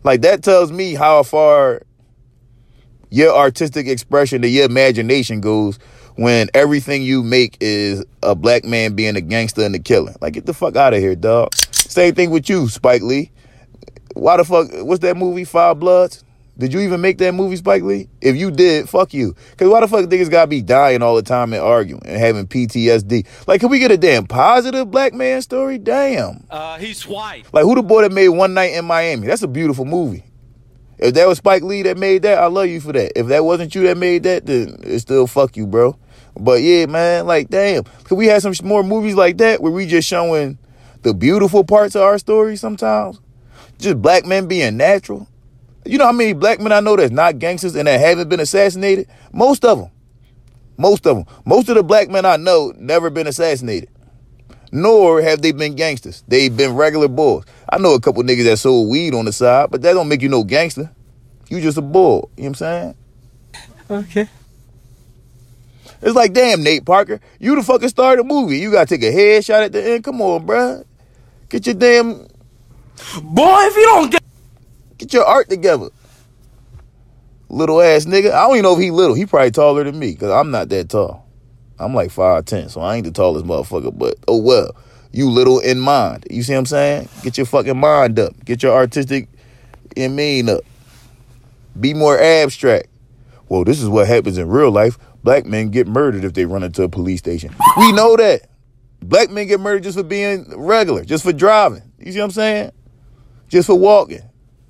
Like 0.03 0.21
that 0.21 0.43
tells 0.43 0.71
me 0.71 0.93
how 0.93 1.23
far 1.23 1.81
your 3.15 3.33
artistic 3.33 3.87
expression 3.87 4.41
to 4.41 4.49
your 4.49 4.65
imagination 4.65 5.39
goes 5.39 5.79
when 6.15 6.49
everything 6.53 7.01
you 7.01 7.23
make 7.23 7.55
is 7.61 8.03
a 8.21 8.35
black 8.35 8.65
man 8.65 8.93
being 8.93 9.15
a 9.15 9.21
gangster 9.21 9.61
and 9.63 9.73
a 9.73 9.79
killer. 9.79 10.13
Like, 10.19 10.33
get 10.33 10.45
the 10.45 10.53
fuck 10.53 10.75
out 10.75 10.93
of 10.93 10.99
here, 10.99 11.15
dog. 11.15 11.55
Same 11.71 12.13
thing 12.13 12.29
with 12.29 12.49
you, 12.49 12.67
Spike 12.67 13.01
Lee. 13.01 13.31
Why 14.15 14.35
the 14.35 14.43
fuck? 14.43 14.67
What's 14.85 14.99
that 14.99 15.15
movie? 15.15 15.45
Five 15.45 15.79
Bloods. 15.79 16.25
Did 16.57 16.73
you 16.73 16.81
even 16.81 16.99
make 16.99 17.17
that 17.19 17.33
movie, 17.33 17.55
Spike 17.55 17.83
Lee? 17.83 18.09
If 18.19 18.35
you 18.35 18.51
did, 18.51 18.89
fuck 18.89 19.13
you. 19.13 19.33
Cause 19.57 19.69
why 19.69 19.79
the 19.79 19.87
fuck 19.87 20.05
niggas 20.05 20.29
gotta 20.29 20.47
be 20.47 20.61
dying 20.61 21.01
all 21.01 21.15
the 21.15 21.21
time 21.21 21.53
and 21.53 21.61
arguing 21.61 22.01
and 22.05 22.17
having 22.17 22.47
PTSD? 22.47 23.25
Like, 23.47 23.61
can 23.61 23.69
we 23.69 23.79
get 23.79 23.91
a 23.91 23.97
damn 23.97 24.25
positive 24.25 24.91
black 24.91 25.13
man 25.13 25.41
story? 25.41 25.77
Damn. 25.77 26.45
Uh, 26.49 26.77
he's 26.79 27.07
white. 27.07 27.45
Like, 27.53 27.63
who 27.63 27.75
the 27.75 27.83
boy 27.83 28.01
that 28.01 28.11
made 28.11 28.29
One 28.29 28.53
Night 28.53 28.73
in 28.73 28.83
Miami? 28.83 29.27
That's 29.27 29.43
a 29.43 29.47
beautiful 29.47 29.85
movie. 29.85 30.23
If 30.97 31.13
that 31.15 31.27
was 31.27 31.39
Spike 31.39 31.63
Lee 31.63 31.83
that 31.83 31.97
made 31.97 32.21
that, 32.21 32.37
I 32.37 32.47
love 32.47 32.67
you 32.67 32.79
for 32.79 32.93
that. 32.93 33.17
If 33.19 33.27
that 33.27 33.43
wasn't 33.43 33.75
you 33.75 33.83
that 33.83 33.97
made 33.97 34.23
that, 34.23 34.45
then 34.45 34.77
it 34.83 34.99
still 34.99 35.27
fuck 35.27 35.57
you, 35.57 35.67
bro. 35.67 35.97
But 36.37 36.61
yeah, 36.61 36.85
man, 36.85 37.27
like, 37.27 37.49
damn. 37.49 37.83
Could 38.03 38.15
we 38.17 38.27
have 38.27 38.41
some 38.41 38.53
more 38.63 38.83
movies 38.83 39.15
like 39.15 39.37
that 39.37 39.61
where 39.61 39.71
we 39.71 39.85
just 39.85 40.07
showing 40.07 40.57
the 41.01 41.13
beautiful 41.13 41.63
parts 41.63 41.95
of 41.95 42.01
our 42.01 42.17
story 42.17 42.55
sometimes? 42.55 43.19
Just 43.77 44.01
black 44.01 44.25
men 44.25 44.47
being 44.47 44.77
natural. 44.77 45.27
You 45.85 45.97
know 45.97 46.05
how 46.05 46.11
many 46.11 46.33
black 46.33 46.59
men 46.59 46.71
I 46.71 46.79
know 46.79 46.95
that's 46.95 47.11
not 47.11 47.39
gangsters 47.39 47.75
and 47.75 47.87
that 47.87 47.99
haven't 47.99 48.29
been 48.29 48.39
assassinated? 48.39 49.07
Most 49.31 49.63
of 49.63 49.79
them. 49.79 49.91
Most 50.77 51.05
of 51.05 51.17
them. 51.17 51.25
Most 51.45 51.69
of 51.69 51.75
the 51.75 51.83
black 51.83 52.09
men 52.09 52.25
I 52.25 52.37
know 52.37 52.73
never 52.77 53.09
been 53.09 53.27
assassinated. 53.27 53.89
Nor 54.71 55.21
have 55.21 55.41
they 55.41 55.51
been 55.51 55.75
gangsters. 55.75 56.23
They've 56.27 56.55
been 56.55 56.73
regular 56.73 57.07
boys. 57.07 57.43
I 57.69 57.77
know 57.77 57.93
a 57.93 57.99
couple 57.99 58.23
niggas 58.23 58.45
that 58.45 58.57
sold 58.57 58.89
weed 58.89 59.13
on 59.13 59.25
the 59.25 59.33
side, 59.33 59.71
but 59.71 59.81
that 59.81 59.93
don't 59.93 60.07
make 60.07 60.21
you 60.21 60.29
no 60.29 60.43
gangster. 60.43 60.91
You 61.49 61.61
just 61.61 61.77
a 61.77 61.81
bull. 61.81 62.29
You 62.37 62.43
know 62.43 62.49
what 62.49 62.49
I'm 62.49 62.55
saying? 62.55 62.95
Okay. 63.89 64.29
It's 66.01 66.15
like, 66.15 66.33
damn, 66.33 66.63
Nate 66.63 66.85
Parker, 66.85 67.19
you 67.39 67.55
the 67.55 67.63
fucking 67.63 67.89
star 67.89 68.13
of 68.13 68.17
the 68.19 68.23
movie. 68.23 68.59
You 68.59 68.71
gotta 68.71 68.85
take 68.85 69.03
a 69.03 69.15
headshot 69.15 69.65
at 69.65 69.71
the 69.71 69.83
end. 69.83 70.03
Come 70.03 70.21
on, 70.21 70.45
bruh. 70.45 70.85
Get 71.49 71.65
your 71.65 71.75
damn, 71.75 72.27
Boy, 73.21 73.57
if 73.61 73.75
you 73.75 73.83
don't 73.83 74.11
get 74.11 74.23
get 74.97 75.13
your 75.13 75.25
art 75.25 75.49
together. 75.49 75.89
Little 77.49 77.81
ass 77.81 78.05
nigga. 78.05 78.31
I 78.31 78.47
don't 78.47 78.53
even 78.53 78.63
know 78.63 78.73
if 78.73 78.79
he 78.79 78.91
little. 78.91 79.15
He 79.15 79.25
probably 79.25 79.51
taller 79.51 79.83
than 79.83 79.99
me 79.99 80.13
because 80.13 80.31
I'm 80.31 80.51
not 80.51 80.69
that 80.69 80.89
tall. 80.89 81.25
I'm 81.77 81.93
like 81.93 82.09
5'10, 82.09 82.69
so 82.71 82.81
I 82.81 82.95
ain't 82.95 83.05
the 83.05 83.11
tallest 83.11 83.45
motherfucker, 83.45 83.97
but 83.97 84.15
oh 84.27 84.37
well. 84.37 84.75
You 85.15 85.29
little 85.29 85.59
in 85.59 85.79
mind. 85.79 86.27
You 86.29 86.43
see 86.43 86.51
what 86.51 86.59
I'm 86.59 86.65
saying? 86.65 87.07
Get 87.23 87.37
your 87.37 87.45
fucking 87.45 87.79
mind 87.79 88.19
up. 88.19 88.33
Get 88.43 88.61
your 88.61 88.73
artistic 88.73 89.29
and 89.95 90.13
mean 90.13 90.49
up. 90.49 90.59
Be 91.79 91.93
more 91.93 92.19
abstract. 92.19 92.87
Well, 93.47 93.63
this 93.63 93.81
is 93.81 93.87
what 93.87 94.09
happens 94.09 94.37
in 94.37 94.49
real 94.49 94.71
life. 94.71 94.97
Black 95.23 95.45
men 95.45 95.69
get 95.69 95.87
murdered 95.87 96.25
if 96.25 96.33
they 96.33 96.43
run 96.43 96.63
into 96.63 96.83
a 96.83 96.89
police 96.89 97.19
station. 97.19 97.55
We 97.77 97.93
know 97.93 98.17
that. 98.17 98.49
Black 99.01 99.29
men 99.29 99.47
get 99.47 99.61
murdered 99.61 99.83
just 99.83 99.97
for 99.97 100.03
being 100.03 100.51
regular, 100.53 101.05
just 101.05 101.23
for 101.23 101.31
driving. 101.31 101.83
You 101.97 102.11
see 102.11 102.19
what 102.19 102.25
I'm 102.25 102.31
saying? 102.31 102.71
Just 103.47 103.67
for 103.67 103.75
walking. 103.79 104.21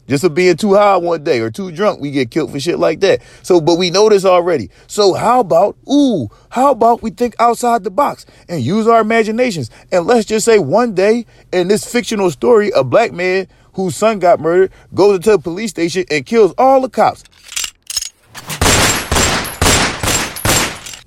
Just 0.07 0.23
for 0.23 0.29
being 0.29 0.55
too 0.55 0.75
high 0.75 0.97
one 0.97 1.23
day 1.23 1.39
or 1.39 1.49
too 1.49 1.71
drunk, 1.71 1.99
we 1.99 2.11
get 2.11 2.29
killed 2.29 2.51
for 2.51 2.59
shit 2.59 2.77
like 2.77 2.99
that. 2.99 3.21
So, 3.41 3.59
but 3.59 3.75
we 3.75 3.89
know 3.89 4.07
this 4.09 4.23
already. 4.23 4.69
So 4.87 5.13
how 5.13 5.39
about, 5.39 5.77
ooh, 5.91 6.29
how 6.49 6.71
about 6.71 7.01
we 7.01 7.09
think 7.09 7.35
outside 7.39 7.83
the 7.83 7.91
box 7.91 8.25
and 8.47 8.61
use 8.61 8.87
our 8.87 9.01
imaginations? 9.01 9.71
And 9.91 10.05
let's 10.05 10.25
just 10.25 10.45
say 10.45 10.59
one 10.59 10.93
day 10.93 11.25
in 11.51 11.67
this 11.67 11.91
fictional 11.91 12.29
story, 12.29 12.71
a 12.71 12.83
black 12.83 13.13
man 13.13 13.47
whose 13.73 13.95
son 13.95 14.19
got 14.19 14.39
murdered 14.39 14.71
goes 14.93 15.17
into 15.17 15.33
a 15.33 15.39
police 15.39 15.71
station 15.71 16.05
and 16.11 16.25
kills 16.25 16.53
all 16.57 16.81
the 16.81 16.89
cops. 16.89 17.23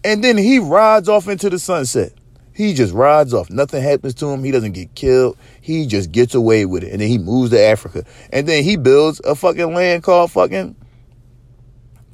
And 0.04 0.24
then 0.24 0.36
he 0.36 0.58
rides 0.58 1.08
off 1.08 1.28
into 1.28 1.50
the 1.50 1.58
sunset. 1.58 2.12
He 2.54 2.74
just 2.74 2.92
rides 2.92 3.32
off. 3.34 3.50
Nothing 3.50 3.82
happens 3.82 4.14
to 4.14 4.26
him. 4.26 4.42
He 4.42 4.50
doesn't 4.50 4.72
get 4.72 4.94
killed. 4.94 5.36
He 5.68 5.84
just 5.86 6.12
gets 6.12 6.34
away 6.34 6.64
with 6.64 6.82
it. 6.82 6.92
And 6.92 7.02
then 7.02 7.08
he 7.08 7.18
moves 7.18 7.50
to 7.50 7.60
Africa. 7.60 8.02
And 8.32 8.48
then 8.48 8.64
he 8.64 8.78
builds 8.78 9.20
a 9.22 9.34
fucking 9.34 9.74
land 9.74 10.02
called 10.02 10.32
fucking 10.32 10.74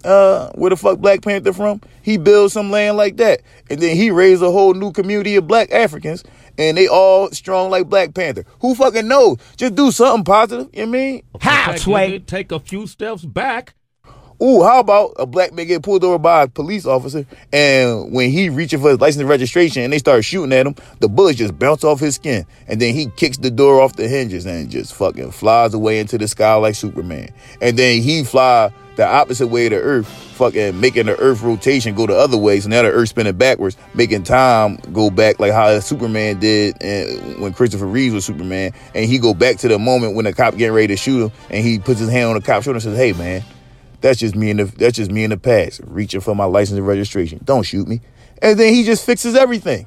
uh 0.02 0.50
where 0.56 0.70
the 0.70 0.76
fuck 0.76 0.98
Black 0.98 1.22
Panther 1.22 1.52
from? 1.52 1.80
He 2.02 2.18
builds 2.18 2.52
some 2.52 2.72
land 2.72 2.96
like 2.96 3.16
that. 3.18 3.42
And 3.70 3.78
then 3.78 3.94
he 3.94 4.10
raised 4.10 4.42
a 4.42 4.50
whole 4.50 4.74
new 4.74 4.90
community 4.90 5.36
of 5.36 5.46
black 5.46 5.70
Africans 5.70 6.24
and 6.58 6.76
they 6.76 6.88
all 6.88 7.30
strong 7.30 7.70
like 7.70 7.88
Black 7.88 8.12
Panther. 8.12 8.44
Who 8.58 8.74
fucking 8.74 9.06
knows? 9.06 9.38
Just 9.56 9.76
do 9.76 9.92
something 9.92 10.24
positive, 10.24 10.68
you 10.72 10.86
know 10.86 10.90
what 10.90 10.96
I 10.96 11.00
mean? 11.00 11.22
how, 11.40 11.76
Sway? 11.76 12.10
Take, 12.10 12.26
take 12.26 12.52
a 12.52 12.58
few 12.58 12.88
steps 12.88 13.24
back. 13.24 13.76
Ooh, 14.42 14.62
how 14.62 14.80
about 14.80 15.14
a 15.18 15.26
black 15.26 15.52
man 15.52 15.66
get 15.66 15.82
pulled 15.82 16.02
over 16.02 16.18
by 16.18 16.42
a 16.42 16.48
police 16.48 16.86
officer, 16.86 17.24
and 17.52 18.12
when 18.12 18.30
he 18.30 18.48
reaching 18.48 18.80
for 18.80 18.90
his 18.90 19.00
license 19.00 19.24
registration, 19.24 19.82
and 19.82 19.92
they 19.92 19.98
start 19.98 20.24
shooting 20.24 20.52
at 20.52 20.66
him, 20.66 20.74
the 20.98 21.08
bullets 21.08 21.38
just 21.38 21.58
bounce 21.58 21.84
off 21.84 22.00
his 22.00 22.16
skin, 22.16 22.44
and 22.66 22.80
then 22.80 22.94
he 22.94 23.06
kicks 23.06 23.38
the 23.38 23.50
door 23.50 23.80
off 23.80 23.96
the 23.96 24.08
hinges 24.08 24.44
and 24.44 24.70
just 24.70 24.94
fucking 24.94 25.30
flies 25.30 25.72
away 25.72 26.00
into 26.00 26.18
the 26.18 26.26
sky 26.26 26.54
like 26.54 26.74
Superman, 26.74 27.30
and 27.60 27.78
then 27.78 28.02
he 28.02 28.24
fly 28.24 28.72
the 28.96 29.06
opposite 29.06 29.48
way 29.48 29.68
to 29.68 29.76
Earth, 29.76 30.06
fucking 30.06 30.80
making 30.80 31.06
the 31.06 31.18
Earth 31.18 31.42
rotation 31.42 31.94
go 31.94 32.06
the 32.06 32.16
other 32.16 32.36
way, 32.36 32.58
so 32.58 32.68
now 32.68 32.82
the 32.82 32.90
Earth 32.90 33.10
spinning 33.10 33.36
backwards, 33.36 33.76
making 33.94 34.24
time 34.24 34.76
go 34.92 35.10
back 35.10 35.38
like 35.38 35.52
how 35.52 35.78
Superman 35.78 36.40
did 36.40 36.76
and 36.82 37.40
when 37.40 37.52
Christopher 37.52 37.86
Reeves 37.86 38.14
was 38.14 38.24
Superman, 38.24 38.72
and 38.94 39.06
he 39.06 39.18
go 39.18 39.32
back 39.32 39.58
to 39.58 39.68
the 39.68 39.78
moment 39.78 40.16
when 40.16 40.24
the 40.24 40.32
cop 40.32 40.56
getting 40.56 40.74
ready 40.74 40.88
to 40.88 40.96
shoot 40.96 41.26
him, 41.26 41.32
and 41.50 41.64
he 41.64 41.78
puts 41.78 42.00
his 42.00 42.10
hand 42.10 42.30
on 42.30 42.34
the 42.34 42.42
cop's 42.42 42.64
shoulder 42.64 42.76
and 42.76 42.82
says, 42.82 42.96
"Hey 42.96 43.12
man." 43.12 43.44
That's 44.04 44.20
just 44.20 44.36
me 44.36 44.50
in 44.50 44.58
the 44.58 44.64
that's 44.64 44.98
just 44.98 45.10
me 45.10 45.24
in 45.24 45.30
the 45.30 45.38
past, 45.38 45.80
reaching 45.82 46.20
for 46.20 46.36
my 46.36 46.44
license 46.44 46.76
and 46.76 46.86
registration. 46.86 47.40
Don't 47.42 47.62
shoot 47.62 47.88
me. 47.88 48.02
And 48.42 48.60
then 48.60 48.74
he 48.74 48.84
just 48.84 49.06
fixes 49.06 49.34
everything. 49.34 49.86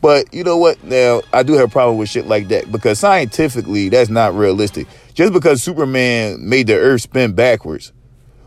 But 0.00 0.34
you 0.34 0.42
know 0.42 0.56
what? 0.56 0.82
Now 0.82 1.22
I 1.32 1.44
do 1.44 1.52
have 1.52 1.68
a 1.68 1.70
problem 1.70 1.98
with 1.98 2.08
shit 2.08 2.26
like 2.26 2.48
that 2.48 2.72
because 2.72 2.98
scientifically 2.98 3.90
that's 3.90 4.10
not 4.10 4.34
realistic. 4.34 4.88
Just 5.14 5.32
because 5.32 5.62
Superman 5.62 6.48
made 6.48 6.66
the 6.66 6.74
Earth 6.74 7.02
spin 7.02 7.32
backwards, 7.32 7.92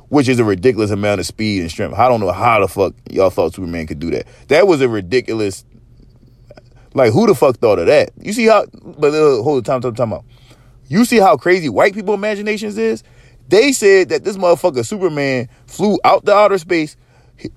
which 0.09 0.27
is 0.27 0.39
a 0.39 0.43
ridiculous 0.43 0.91
amount 0.91 1.21
of 1.21 1.25
speed 1.25 1.61
and 1.61 1.71
strength. 1.71 1.97
I 1.97 2.09
don't 2.09 2.19
know 2.19 2.33
how 2.33 2.59
the 2.59 2.67
fuck 2.67 2.95
y'all 3.09 3.29
thought 3.29 3.53
Superman 3.53 3.87
could 3.87 3.99
do 3.99 4.11
that. 4.11 4.27
That 4.49 4.67
was 4.67 4.81
a 4.81 4.89
ridiculous. 4.89 5.63
Like 6.93 7.13
who 7.13 7.27
the 7.27 7.33
fuck 7.33 7.59
thought 7.59 7.79
of 7.79 7.85
that? 7.85 8.09
You 8.19 8.33
see 8.33 8.47
how? 8.47 8.65
But 8.83 9.13
uh, 9.13 9.41
hold 9.41 9.63
the 9.63 9.71
time, 9.71 9.79
time, 9.79 9.95
time 9.95 10.11
out. 10.11 10.25
You 10.89 11.05
see 11.05 11.19
how 11.19 11.37
crazy 11.37 11.69
white 11.69 11.93
people 11.93 12.13
imaginations 12.13 12.77
is? 12.77 13.05
They 13.47 13.71
said 13.71 14.09
that 14.09 14.23
this 14.23 14.37
motherfucker 14.37 14.85
Superman 14.85 15.49
flew 15.67 15.99
out 16.03 16.25
the 16.25 16.33
outer 16.33 16.57
space. 16.57 16.97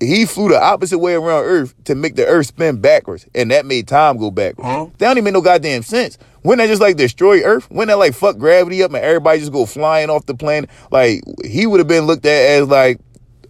He- 0.00 0.26
flew 0.26 0.48
the 0.48 0.60
opposite 0.60 0.98
way 0.98 1.14
around 1.14 1.44
Earth 1.44 1.72
to 1.84 1.94
make 1.94 2.16
the 2.16 2.26
Earth 2.26 2.46
spin 2.46 2.80
backwards, 2.80 3.26
and 3.34 3.50
that 3.52 3.64
made 3.64 3.86
time 3.86 4.16
go 4.16 4.30
backwards. 4.30 4.68
That 4.98 5.06
don't 5.06 5.18
even 5.18 5.24
make 5.24 5.34
no 5.34 5.40
goddamn 5.40 5.82
sense. 5.82 6.18
Wouldn't 6.42 6.64
that 6.66 6.70
just 6.70 6.82
like 6.82 6.96
destroy 6.96 7.42
Earth? 7.42 7.70
Wouldn't 7.70 7.88
that 7.88 7.98
like 7.98 8.14
fuck 8.14 8.38
gravity 8.38 8.82
up 8.82 8.92
and 8.92 9.04
everybody 9.04 9.38
just 9.38 9.52
go 9.52 9.66
flying 9.66 10.10
off 10.10 10.26
the 10.26 10.34
planet? 10.34 10.68
Like 10.90 11.22
he 11.44 11.66
would 11.66 11.78
have 11.78 11.86
been 11.88 12.06
looked 12.06 12.26
at 12.26 12.32
as 12.60 12.68
like 12.68 12.98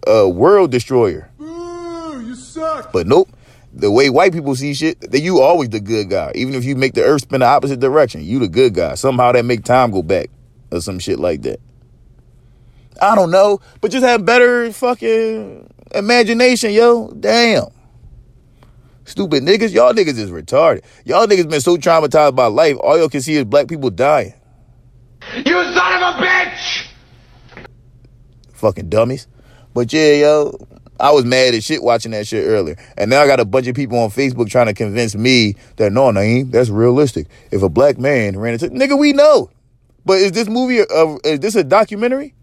a 0.05 0.29
world 0.29 0.71
destroyer. 0.71 1.29
Ooh, 1.41 2.23
you 2.25 2.35
suck. 2.35 2.91
But 2.93 3.07
nope. 3.07 3.29
The 3.73 3.91
way 3.91 4.09
white 4.09 4.33
people 4.33 4.55
see 4.55 4.73
shit, 4.73 4.99
that 5.11 5.19
you 5.21 5.39
always 5.41 5.69
the 5.69 5.79
good 5.79 6.09
guy. 6.09 6.31
Even 6.35 6.55
if 6.55 6.63
you 6.65 6.75
make 6.75 6.93
the 6.93 7.03
earth 7.03 7.21
spin 7.21 7.41
the 7.41 7.45
opposite 7.45 7.79
direction, 7.79 8.23
you 8.23 8.39
the 8.39 8.47
good 8.47 8.73
guy. 8.73 8.95
Somehow 8.95 9.31
that 9.31 9.45
make 9.45 9.63
time 9.63 9.91
go 9.91 10.01
back 10.01 10.29
or 10.71 10.81
some 10.81 10.99
shit 10.99 11.19
like 11.19 11.43
that. 11.43 11.59
I 13.01 13.15
don't 13.15 13.31
know, 13.31 13.59
but 13.81 13.91
just 13.91 14.05
have 14.05 14.25
better 14.25 14.71
fucking 14.71 15.73
imagination, 15.93 16.71
yo. 16.71 17.11
Damn. 17.19 17.65
Stupid 19.05 19.43
niggas. 19.43 19.73
Y'all 19.73 19.93
niggas 19.93 20.17
is 20.19 20.29
retarded. 20.29 20.83
Y'all 21.03 21.25
niggas 21.25 21.49
been 21.49 21.61
so 21.61 21.77
traumatized 21.77 22.35
by 22.35 22.45
life, 22.45 22.77
all 22.79 22.97
y'all 22.97 23.09
can 23.09 23.21
see 23.21 23.35
is 23.35 23.45
black 23.45 23.67
people 23.67 23.89
dying. 23.89 24.33
You 25.35 25.43
son 25.43 26.03
of 26.03 26.15
a 26.15 26.25
bitch! 26.25 26.87
Fucking 28.53 28.89
dummies. 28.89 29.27
But 29.73 29.91
yeah, 29.93 30.13
yo, 30.13 30.57
I 30.99 31.11
was 31.11 31.25
mad 31.25 31.53
as 31.53 31.63
shit 31.63 31.81
watching 31.81 32.11
that 32.11 32.27
shit 32.27 32.45
earlier. 32.45 32.77
And 32.97 33.09
now 33.09 33.21
I 33.21 33.27
got 33.27 33.39
a 33.39 33.45
bunch 33.45 33.67
of 33.67 33.75
people 33.75 33.97
on 33.97 34.09
Facebook 34.09 34.49
trying 34.49 34.67
to 34.67 34.73
convince 34.73 35.15
me 35.15 35.55
that 35.77 35.91
no, 35.91 36.11
Naeem, 36.11 36.51
that's 36.51 36.69
realistic. 36.69 37.27
If 37.51 37.61
a 37.61 37.69
black 37.69 37.97
man 37.97 38.37
ran 38.37 38.53
into 38.53 38.69
nigga, 38.69 38.97
we 38.97 39.13
know. 39.13 39.49
But 40.05 40.19
is 40.19 40.33
this 40.33 40.47
movie 40.47 40.79
a, 40.79 41.17
is 41.23 41.39
this 41.39 41.55
a 41.55 41.63
documentary? 41.63 42.33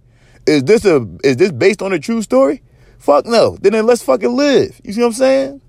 Is 0.47 0.65
this 0.65 0.85
a 0.85 1.07
is 1.25 1.37
this 1.37 1.53
based 1.53 1.83
on 1.83 1.93
a 1.93 1.99
true 1.99 2.23
story? 2.23 2.62
Fuck 2.99 3.26
no. 3.26 3.57
Then, 3.61 3.73
then 3.73 3.87
let's 3.87 4.03
fucking 4.03 4.35
live. 4.35 4.81
You 4.85 4.93
see 4.93 5.00
what 5.00 5.09
I'm 5.09 5.12
saying? 5.12 5.61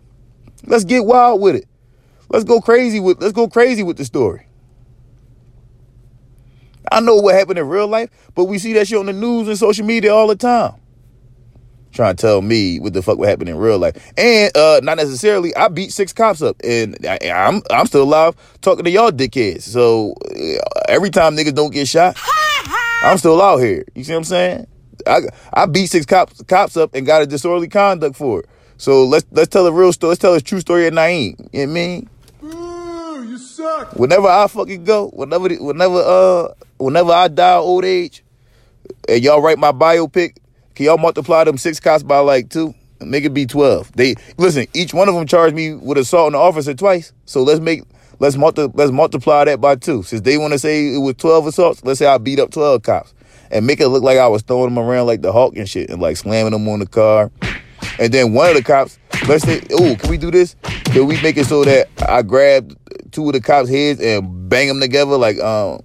Let's 0.66 0.84
get 0.84 1.06
wild 1.06 1.42
with 1.42 1.56
it. 1.56 1.66
Let's 2.30 2.46
go 2.46 2.62
crazy 2.62 3.00
with 3.00 3.22
let's 3.22 3.34
go 3.34 3.48
crazy 3.48 3.84
with 3.84 3.98
the 3.98 4.06
story. 4.06 4.46
I 6.92 7.00
know 7.00 7.16
what 7.16 7.36
happened 7.36 7.60
in 7.60 7.68
real 7.68 7.88
life, 7.88 8.10
but 8.34 8.46
we 8.46 8.60
see 8.60 8.74
that 8.74 8.88
shit 8.88 8.98
on 8.98 9.08
the 9.08 9.14
news 9.14 9.48
and 9.48 9.58
social 9.58 9.86
media 9.86 10.14
all 10.14 10.28
the 10.28 10.36
time. 10.36 10.74
Trying 11.92 12.16
to 12.16 12.22
tell 12.22 12.42
me 12.42 12.80
what 12.80 12.94
the 12.94 13.02
fuck 13.02 13.18
would 13.18 13.28
happen 13.28 13.48
in 13.48 13.58
real 13.58 13.80
life, 13.80 13.96
and 14.18 14.56
uh, 14.56 14.82
not 14.84 14.98
necessarily. 14.98 15.56
I 15.56 15.68
beat 15.68 15.92
six 15.92 16.14
cops 16.14 16.42
up, 16.42 16.58
and 16.64 16.98
I, 17.06 17.18
I'm 17.34 17.62
I'm 17.72 17.88
still 17.88 18.04
alive 18.04 18.36
talking 18.62 18.84
to 18.86 18.92
y'all 18.92 19.12
dickheads. 19.12 19.62
So 19.62 20.14
every 20.88 21.10
time 21.10 21.36
niggas 21.36 21.56
don't 21.56 21.74
get 21.74 21.88
shot, 21.88 22.18
I'm 23.04 23.18
still 23.18 23.42
out 23.42 23.58
here. 23.58 23.86
You 23.96 24.04
see 24.04 24.14
what 24.14 24.20
I'm 24.20 24.24
saying? 24.26 24.68
I 25.06 25.22
I 25.54 25.66
beat 25.66 25.88
six 25.88 26.06
cops 26.06 26.42
cops 26.44 26.76
up 26.76 26.94
and 26.96 27.06
got 27.06 27.22
a 27.22 27.28
disorderly 27.28 27.68
conduct 27.68 28.16
for 28.16 28.42
it. 28.42 28.50
So 28.78 29.06
let's 29.06 29.26
let's 29.32 29.50
tell 29.50 29.66
a 29.68 29.72
real 29.72 29.94
story. 29.94 30.10
Let's 30.10 30.22
tell 30.22 30.34
a 30.34 30.42
true 30.42 30.60
story 30.60 30.88
at 30.88 30.94
Naeem. 30.94 31.38
You 31.38 31.38
know 31.38 31.50
what 31.52 31.62
I 31.62 31.66
mean? 31.66 32.10
Ooh, 32.44 33.24
you 33.30 33.38
suck. 33.38 33.96
Whenever 33.96 34.28
I 34.28 34.48
fucking 34.48 34.84
go, 34.84 35.10
whenever 35.10 35.50
whenever 35.56 35.96
uh 35.96 36.54
whenever 36.78 37.12
I 37.12 37.28
die 37.28 37.56
old 37.56 37.86
age, 37.86 38.24
and 39.08 39.24
y'all 39.24 39.42
write 39.42 39.60
my 39.60 39.72
biopic, 39.72 40.38
can 40.76 40.86
y'all 40.86 40.98
multiply 40.98 41.44
them 41.44 41.58
six 41.58 41.80
cops 41.80 42.04
by 42.04 42.20
like 42.20 42.50
two? 42.50 42.74
Make 43.00 43.26
it 43.26 43.34
be 43.34 43.46
twelve. 43.46 43.92
They 43.94 44.16
listen. 44.38 44.66
Each 44.74 44.94
one 44.94 45.08
of 45.08 45.16
them 45.16 45.28
charged 45.28 45.56
me 45.56 45.76
with 45.76 46.00
assault 46.00 46.28
on 46.28 46.32
the 46.34 46.40
officer 46.40 46.74
twice. 46.74 47.14
So 47.26 47.44
let's 47.44 47.60
make 47.60 47.84
let's 48.20 48.36
multi 48.36 48.68
let's 48.74 48.92
multiply 48.92 49.46
that 49.46 49.62
by 49.62 49.76
two. 49.76 50.04
Since 50.04 50.22
they 50.22 50.38
want 50.38 50.54
to 50.54 50.60
say 50.60 50.94
it 50.94 51.00
was 51.00 51.16
twelve 51.16 51.48
assaults, 51.48 51.84
let's 51.84 52.00
say 52.00 52.06
I 52.06 52.18
beat 52.18 52.40
up 52.40 52.52
twelve 52.52 52.84
cops 52.84 53.14
and 53.52 53.66
make 53.66 53.80
it 53.80 53.88
look 53.90 54.04
like 54.04 54.18
I 54.18 54.28
was 54.28 54.42
throwing 54.42 54.74
them 54.74 54.80
around 54.80 55.08
like 55.08 55.22
the 55.22 55.32
Hulk 55.32 55.56
and 55.56 55.70
shit, 55.70 55.90
and 55.90 56.02
like 56.02 56.18
slamming 56.18 56.52
them 56.52 56.68
on 56.68 56.80
the 56.80 56.88
car. 56.88 57.32
And 58.00 58.14
then 58.14 58.34
one 58.34 58.50
of 58.50 58.56
the 58.56 58.64
cops, 58.64 59.00
let's 59.28 59.44
say, 59.44 59.62
oh, 59.72 59.96
can 60.00 60.10
we 60.10 60.18
do 60.18 60.32
this? 60.32 60.56
Can 60.86 61.08
we 61.08 61.22
make 61.22 61.38
it 61.38 61.46
so 61.46 61.64
that 61.64 61.88
I 62.08 62.22
grab 62.22 62.78
two 63.12 63.28
of 63.28 63.34
the 63.34 63.42
cops' 63.42 63.70
heads 63.70 64.00
and 64.00 64.50
bang 64.50 64.68
them 64.68 64.80
together 64.80 65.18
like 65.18 65.40
um 65.40 65.82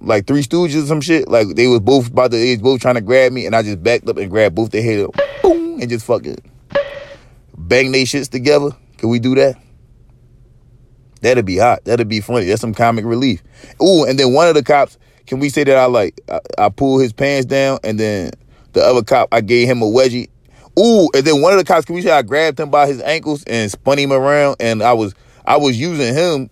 like 0.00 0.26
three 0.26 0.42
stooges 0.42 0.84
or 0.84 0.86
some 0.86 1.00
shit? 1.00 1.28
Like 1.28 1.48
they 1.54 1.66
was 1.66 1.80
both 1.80 2.08
about 2.08 2.30
to 2.32 2.36
they 2.36 2.52
was 2.52 2.62
both 2.62 2.80
trying 2.80 2.96
to 2.96 3.00
grab 3.00 3.32
me 3.32 3.46
and 3.46 3.54
I 3.54 3.62
just 3.62 3.82
backed 3.82 4.08
up 4.08 4.16
and 4.16 4.30
grabbed 4.30 4.54
both 4.54 4.70
their 4.70 4.82
heads, 4.82 5.08
boom, 5.42 5.80
and 5.80 5.88
just 5.88 6.06
fucking 6.06 6.38
bang 7.56 7.92
they 7.92 8.04
shits 8.04 8.28
together. 8.28 8.70
Can 8.98 9.08
we 9.08 9.18
do 9.18 9.34
that? 9.36 9.56
That'd 11.20 11.46
be 11.46 11.58
hot. 11.58 11.84
That'd 11.84 12.08
be 12.08 12.20
funny. 12.20 12.46
That's 12.46 12.60
some 12.60 12.74
comic 12.74 13.04
relief. 13.04 13.42
Ooh, 13.82 14.04
and 14.04 14.18
then 14.18 14.32
one 14.32 14.48
of 14.48 14.54
the 14.54 14.62
cops, 14.62 14.98
can 15.26 15.40
we 15.40 15.48
say 15.48 15.64
that 15.64 15.76
I 15.76 15.86
like 15.86 16.20
I, 16.28 16.40
I 16.58 16.68
pull 16.68 16.98
his 16.98 17.12
pants 17.12 17.46
down 17.46 17.78
and 17.84 17.98
then 17.98 18.30
the 18.72 18.80
The 18.80 18.86
other 18.86 19.02
cop, 19.02 19.28
I 19.32 19.40
gave 19.40 19.68
him 19.68 19.82
a 19.82 19.86
wedgie. 19.86 20.28
Ooh, 20.78 21.08
and 21.14 21.24
then 21.24 21.42
one 21.42 21.52
of 21.52 21.58
the 21.58 21.64
cops, 21.64 21.84
can 21.84 21.96
we 21.96 22.02
say 22.02 22.10
I 22.10 22.22
grabbed 22.22 22.60
him 22.60 22.70
by 22.70 22.86
his 22.86 23.02
ankles 23.02 23.42
and 23.44 23.70
spun 23.70 23.98
him 23.98 24.12
around, 24.12 24.56
and 24.60 24.82
I 24.82 24.92
was 24.92 25.14
I 25.44 25.56
was 25.56 25.78
using 25.78 26.14
him 26.14 26.50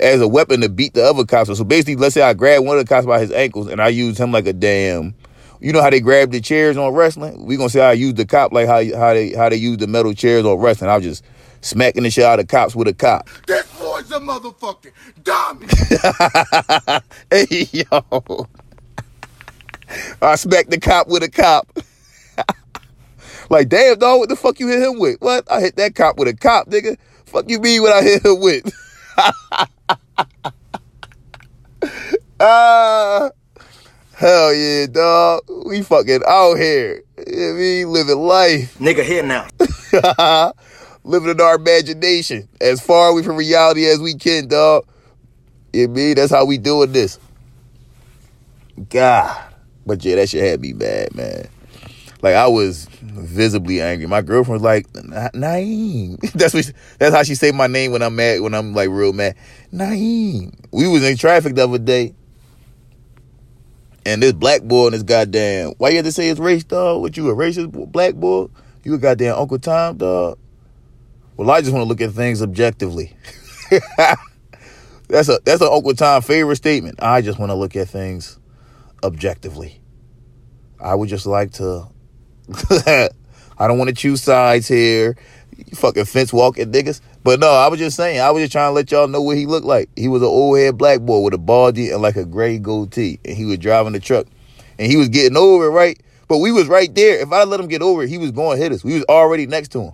as 0.00 0.20
a 0.20 0.28
weapon 0.28 0.62
to 0.62 0.68
beat 0.68 0.94
the 0.94 1.04
other 1.04 1.24
cops. 1.24 1.56
So 1.56 1.64
basically, 1.64 1.96
let's 1.96 2.14
say 2.14 2.22
I 2.22 2.34
grabbed 2.34 2.66
one 2.66 2.78
of 2.78 2.84
the 2.84 2.88
cops 2.88 3.06
by 3.06 3.20
his 3.20 3.30
ankles 3.30 3.68
and 3.68 3.80
I 3.80 3.88
used 3.88 4.18
him 4.18 4.32
like 4.32 4.46
a 4.46 4.52
damn. 4.52 5.14
You 5.60 5.72
know 5.72 5.82
how 5.82 5.90
they 5.90 6.00
grab 6.00 6.30
the 6.30 6.40
chairs 6.40 6.78
on 6.78 6.94
wrestling? 6.94 7.44
We 7.44 7.56
gonna 7.58 7.68
say 7.68 7.82
I 7.82 7.92
used 7.92 8.16
the 8.16 8.24
cop 8.24 8.52
like 8.52 8.66
how 8.66 8.82
how 8.96 9.12
they 9.12 9.34
how 9.34 9.50
they 9.50 9.56
use 9.56 9.76
the 9.76 9.86
metal 9.86 10.14
chairs 10.14 10.46
on 10.46 10.58
wrestling. 10.58 10.90
I 10.90 10.96
was 10.96 11.04
just 11.04 11.24
smacking 11.60 12.02
the 12.02 12.10
shit 12.10 12.24
out 12.24 12.40
of 12.40 12.48
cops 12.48 12.74
with 12.74 12.88
a 12.88 12.94
cop. 12.94 13.28
This 13.46 13.66
boy's 13.78 14.10
a 14.10 14.20
motherfucking 14.20 14.92
dummy. 15.22 15.66
hey 17.30 17.68
yo, 17.72 18.46
I 20.22 20.34
smacked 20.36 20.70
the 20.70 20.80
cop 20.80 21.08
with 21.08 21.22
a 21.22 21.30
cop. 21.30 21.68
like 23.50 23.68
damn 23.68 23.98
dog, 23.98 24.20
what 24.20 24.28
the 24.28 24.36
fuck 24.36 24.60
you 24.60 24.68
hit 24.68 24.82
him 24.82 24.98
with? 24.98 25.20
What? 25.20 25.50
I 25.50 25.60
hit 25.60 25.76
that 25.76 25.94
cop 25.94 26.18
with 26.18 26.28
a 26.28 26.34
cop, 26.34 26.68
nigga. 26.68 26.96
Fuck 27.26 27.48
you 27.48 27.60
mean 27.60 27.82
what 27.82 27.92
I 27.92 28.02
hit 28.02 28.24
him 28.24 28.40
with? 28.40 28.72
Ah, 32.42 33.28
hell 34.14 34.54
yeah, 34.54 34.86
dog. 34.86 35.42
We 35.66 35.82
fucking 35.82 36.22
out 36.26 36.54
here. 36.54 37.02
You 37.18 37.36
know 37.36 37.46
what 37.48 37.50
I 37.50 37.58
mean, 37.58 37.92
living 37.92 38.18
life. 38.18 38.78
Nigga 38.78 39.04
here 39.04 39.22
now. 39.22 39.46
Living 41.04 41.30
in 41.30 41.40
our 41.40 41.56
imagination. 41.56 42.48
As 42.60 42.80
far 42.80 43.08
away 43.08 43.22
from 43.22 43.36
reality 43.36 43.86
as 43.86 44.00
we 44.00 44.14
can, 44.14 44.48
dog. 44.48 44.86
You 45.72 45.86
know 45.86 45.94
mean? 45.94 46.14
That's 46.16 46.32
how 46.32 46.44
we 46.44 46.58
doing 46.58 46.92
this. 46.92 47.18
God. 48.88 49.44
But 49.86 50.04
yeah, 50.04 50.16
that 50.16 50.28
shit 50.28 50.42
had 50.44 50.60
me 50.60 50.72
mad, 50.72 51.14
man. 51.14 51.48
Like 52.22 52.34
I 52.34 52.48
was 52.48 52.86
visibly 53.00 53.80
angry. 53.80 54.06
My 54.06 54.20
girlfriend 54.20 54.60
was 54.60 54.62
like, 54.62 54.86
"Na- 54.94 55.30
Naeem. 55.30 56.20
That's 56.34 56.52
what 56.52 56.66
she- 56.66 56.72
that's 56.98 57.14
how 57.14 57.22
she 57.22 57.34
say 57.34 57.50
my 57.50 57.66
name 57.66 57.92
when 57.92 58.02
I'm 58.02 58.14
mad, 58.14 58.40
when 58.42 58.54
I'm 58.54 58.74
like 58.74 58.90
real 58.90 59.12
mad. 59.14 59.36
Naeem. 59.72 60.52
We 60.70 60.86
was 60.86 61.02
in 61.02 61.16
traffic 61.16 61.54
the 61.54 61.64
other 61.64 61.78
day. 61.78 62.14
And 64.04 64.22
this 64.22 64.32
black 64.32 64.62
boy 64.62 64.86
and 64.86 64.94
this 64.94 65.02
goddamn 65.02 65.72
why 65.78 65.90
you 65.90 65.96
had 65.96 66.04
to 66.06 66.12
say 66.12 66.28
it's 66.28 66.40
race, 66.40 66.64
dog? 66.64 67.00
What 67.00 67.16
you 67.16 67.28
a 67.30 67.34
racist 67.34 67.70
black 67.92 68.14
boy? 68.14 68.46
You 68.84 68.94
a 68.94 68.98
goddamn 68.98 69.36
Uncle 69.36 69.58
Tom, 69.58 69.96
dog? 69.96 70.38
Well, 71.40 71.50
I 71.52 71.62
just 71.62 71.72
want 71.72 71.84
to 71.84 71.88
look 71.88 72.02
at 72.02 72.10
things 72.10 72.42
objectively. 72.42 73.16
that's 75.08 75.30
a 75.30 75.38
that's 75.42 75.62
an 75.62 75.70
Uncle 75.72 75.94
Tom 75.94 76.20
favorite 76.20 76.56
statement. 76.56 77.02
I 77.02 77.22
just 77.22 77.38
want 77.38 77.48
to 77.48 77.54
look 77.54 77.74
at 77.76 77.88
things 77.88 78.38
objectively. 79.02 79.80
I 80.78 80.94
would 80.94 81.08
just 81.08 81.24
like 81.24 81.52
to 81.52 81.86
I 82.86 83.68
don't 83.68 83.78
want 83.78 83.88
to 83.88 83.94
choose 83.94 84.22
sides 84.22 84.68
here. 84.68 85.16
You 85.56 85.76
fucking 85.76 86.04
fence 86.04 86.30
walking 86.30 86.72
niggas. 86.72 87.00
But 87.24 87.40
no, 87.40 87.48
I 87.48 87.68
was 87.68 87.78
just 87.78 87.96
saying, 87.96 88.20
I 88.20 88.30
was 88.32 88.42
just 88.42 88.52
trying 88.52 88.68
to 88.68 88.74
let 88.74 88.92
y'all 88.92 89.08
know 89.08 89.22
what 89.22 89.38
he 89.38 89.46
looked 89.46 89.64
like. 89.64 89.88
He 89.96 90.08
was 90.08 90.20
an 90.20 90.28
old 90.28 90.58
head 90.58 90.76
black 90.76 91.00
boy 91.00 91.20
with 91.20 91.32
a 91.32 91.38
baldy 91.38 91.88
and 91.88 92.02
like 92.02 92.16
a 92.16 92.26
gray 92.26 92.58
goatee. 92.58 93.18
And 93.24 93.34
he 93.34 93.46
was 93.46 93.56
driving 93.56 93.94
the 93.94 94.00
truck. 94.00 94.26
And 94.78 94.92
he 94.92 94.98
was 94.98 95.08
getting 95.08 95.38
over 95.38 95.70
right? 95.70 95.98
But 96.28 96.36
we 96.40 96.52
was 96.52 96.68
right 96.68 96.94
there. 96.94 97.18
If 97.18 97.32
I 97.32 97.44
let 97.44 97.60
him 97.60 97.68
get 97.68 97.80
over 97.80 98.04
he 98.04 98.18
was 98.18 98.30
going 98.30 98.58
to 98.58 98.62
hit 98.62 98.72
us. 98.72 98.84
We 98.84 98.92
was 98.92 99.04
already 99.04 99.46
next 99.46 99.68
to 99.68 99.80
him. 99.80 99.92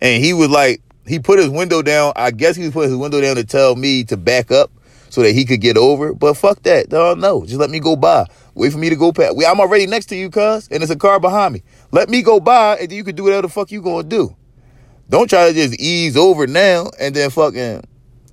And 0.00 0.22
he 0.22 0.32
was 0.32 0.48
like, 0.48 0.82
he 1.06 1.18
put 1.18 1.38
his 1.38 1.48
window 1.48 1.82
down. 1.82 2.12
I 2.16 2.30
guess 2.30 2.56
he 2.56 2.64
was 2.64 2.72
putting 2.72 2.90
his 2.90 2.98
window 2.98 3.20
down 3.20 3.36
to 3.36 3.44
tell 3.44 3.76
me 3.76 4.04
to 4.04 4.16
back 4.16 4.50
up 4.50 4.70
so 5.08 5.22
that 5.22 5.32
he 5.32 5.44
could 5.44 5.60
get 5.60 5.76
over. 5.76 6.12
But 6.14 6.34
fuck 6.34 6.62
that. 6.64 6.90
Dog, 6.90 7.18
no. 7.18 7.44
Just 7.44 7.58
let 7.58 7.70
me 7.70 7.80
go 7.80 7.96
by. 7.96 8.26
Wait 8.54 8.72
for 8.72 8.78
me 8.78 8.90
to 8.90 8.96
go 8.96 9.12
past. 9.12 9.36
We, 9.36 9.46
I'm 9.46 9.60
already 9.60 9.86
next 9.86 10.06
to 10.06 10.16
you, 10.16 10.30
cuz, 10.30 10.68
and 10.68 10.80
there's 10.80 10.90
a 10.90 10.96
car 10.96 11.20
behind 11.20 11.54
me. 11.54 11.62
Let 11.92 12.08
me 12.08 12.22
go 12.22 12.40
by, 12.40 12.76
and 12.76 12.90
then 12.90 12.96
you 12.96 13.04
can 13.04 13.14
do 13.14 13.24
whatever 13.24 13.42
the 13.42 13.48
fuck 13.48 13.70
you 13.70 13.80
gonna 13.80 14.02
do. 14.06 14.36
Don't 15.08 15.30
try 15.30 15.48
to 15.48 15.54
just 15.54 15.80
ease 15.80 16.16
over 16.16 16.46
now 16.46 16.90
and 17.00 17.14
then 17.14 17.30
fucking, 17.30 17.82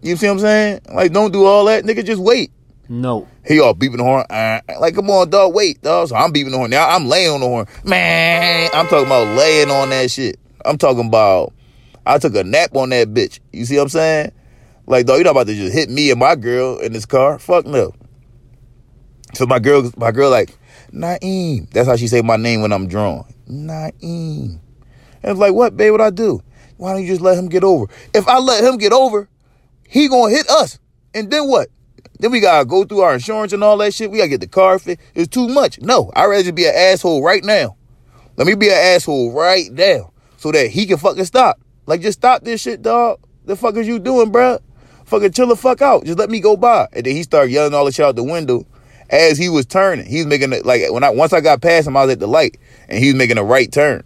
you 0.02 0.16
see 0.18 0.28
what 0.28 0.34
I'm 0.34 0.40
saying? 0.40 0.82
Like, 0.94 1.14
don't 1.14 1.32
do 1.32 1.46
all 1.46 1.66
that. 1.66 1.86
Nigga, 1.86 2.04
just 2.04 2.22
wait. 2.22 2.52
No. 2.90 3.28
He 3.46 3.60
all 3.60 3.74
beeping 3.74 3.98
the 3.98 4.04
horn. 4.04 4.26
Uh, 4.30 4.60
like, 4.80 4.96
come 4.96 5.10
on, 5.10 5.30
dog, 5.30 5.54
wait, 5.54 5.82
dog. 5.82 6.10
So 6.10 6.16
I'm 6.16 6.34
beeping 6.34 6.52
the 6.52 6.58
horn. 6.58 6.72
Now 6.72 6.90
I'm 6.90 7.08
laying 7.08 7.32
on 7.32 7.40
the 7.40 7.48
horn. 7.48 7.68
Man, 7.84 8.70
I'm 8.74 8.88
talking 8.88 9.06
about 9.06 9.38
laying 9.38 9.72
on 9.72 9.90
that 9.92 10.12
shit. 10.12 10.40
I'm 10.66 10.78
talking 10.78 11.08
about, 11.08 11.54
I 12.06 12.18
took 12.18 12.36
a 12.36 12.44
nap 12.44 12.76
on 12.76 12.90
that 12.90 13.14
bitch. 13.14 13.40
You 13.52 13.66
see 13.66 13.78
what 13.78 13.84
I'm 13.84 13.90
saying? 13.90 14.32
Like, 14.88 15.06
dog, 15.06 15.18
you're 15.18 15.26
not 15.26 15.32
about 15.32 15.48
to 15.48 15.56
just 15.56 15.74
hit 15.74 15.90
me 15.90 16.12
and 16.12 16.20
my 16.20 16.36
girl 16.36 16.80
in 16.80 16.94
this 16.94 17.06
car. 17.06 17.40
Fuck 17.40 17.66
no. 17.66 17.94
So 19.34 19.46
my 19.46 19.60
girl, 19.60 19.92
my 19.98 20.12
girl, 20.12 20.30
like, 20.30 20.58
Naeem. 20.92 21.70
That's 21.72 21.88
how 21.88 21.96
she 21.96 22.08
say 22.08 22.22
my 22.22 22.38
name 22.38 22.62
when 22.62 22.72
I'm 22.72 22.88
drawn. 22.88 23.26
Naeem. 23.50 24.60
And 25.24 25.32
it's 25.32 25.40
like, 25.40 25.54
what, 25.54 25.76
babe, 25.76 25.92
what 25.92 26.02
I 26.02 26.10
do? 26.10 26.42
Why 26.78 26.94
don't 26.94 27.02
you 27.02 27.08
just 27.08 27.22
let 27.22 27.38
him 27.38 27.50
get 27.50 27.64
over? 27.64 27.88
If 28.14 28.28
I 28.28 28.40
let 28.40 28.64
him 28.64 28.78
get 28.78 28.94
over, 28.94 29.30
he 29.88 30.08
gonna 30.08 30.32
hit 30.32 30.50
us. 30.50 30.80
And 31.14 31.32
then 31.32 31.48
what? 31.48 31.70
Then 32.20 32.32
we 32.32 32.40
gotta 32.40 32.66
go 32.66 32.84
through 32.86 33.02
our 33.02 33.14
insurance 33.14 33.54
and 33.54 33.64
all 33.64 33.78
that 33.78 33.94
shit. 33.94 34.12
We 34.12 34.18
gotta 34.18 34.30
get 34.30 34.42
the 34.42 34.48
car 34.48 34.80
fit. 34.80 35.00
It's 35.14 35.28
too 35.28 35.48
much. 35.48 35.82
No, 35.82 36.12
I'd 36.16 36.26
rather 36.26 36.44
just 36.44 36.56
be 36.56 36.66
an 36.66 36.76
asshole 36.76 37.24
right 37.24 37.44
now. 37.44 37.78
Let 38.38 38.48
me 38.48 38.56
be 38.56 38.68
an 38.68 38.76
asshole 38.76 39.32
right 39.32 39.72
now. 39.72 40.12
So 40.46 40.52
that 40.52 40.70
he 40.70 40.86
can 40.86 40.98
fucking 40.98 41.26
stop. 41.26 41.60
Like, 41.88 42.02
just 42.02 42.20
stop 42.20 42.44
this 42.44 42.62
shit, 42.62 42.84
dog. 42.84 43.20
The 43.46 43.56
fuck 43.56 43.78
is 43.78 43.88
you 43.88 43.98
doing, 43.98 44.32
bruh? 44.32 44.62
Fucking 45.06 45.32
chill 45.32 45.48
the 45.48 45.56
fuck 45.56 45.82
out. 45.82 46.06
Just 46.06 46.20
let 46.20 46.30
me 46.30 46.40
go 46.40 46.56
by. 46.56 46.88
And 46.94 47.04
then 47.04 47.16
he 47.16 47.24
started 47.24 47.52
yelling 47.52 47.74
all 47.74 47.84
the 47.84 47.92
shit 47.92 48.06
out 48.06 48.16
the 48.16 48.24
window 48.24 48.64
as 49.10 49.40
he 49.40 49.50
was 49.50 49.66
turning. 49.66 50.06
He 50.06 50.18
was 50.18 50.28
making 50.28 50.54
it 50.54 50.64
like 50.64 50.84
when 50.92 51.04
I 51.04 51.10
once 51.10 51.34
I 51.34 51.42
got 51.42 51.64
past 51.64 51.88
him, 51.88 51.98
I 51.98 52.04
was 52.04 52.12
at 52.12 52.20
the 52.20 52.28
light 52.28 52.60
and 52.88 53.00
he 53.00 53.08
was 53.08 53.16
making 53.16 53.40
a 53.40 53.44
right 53.44 53.72
turn. 53.72 54.04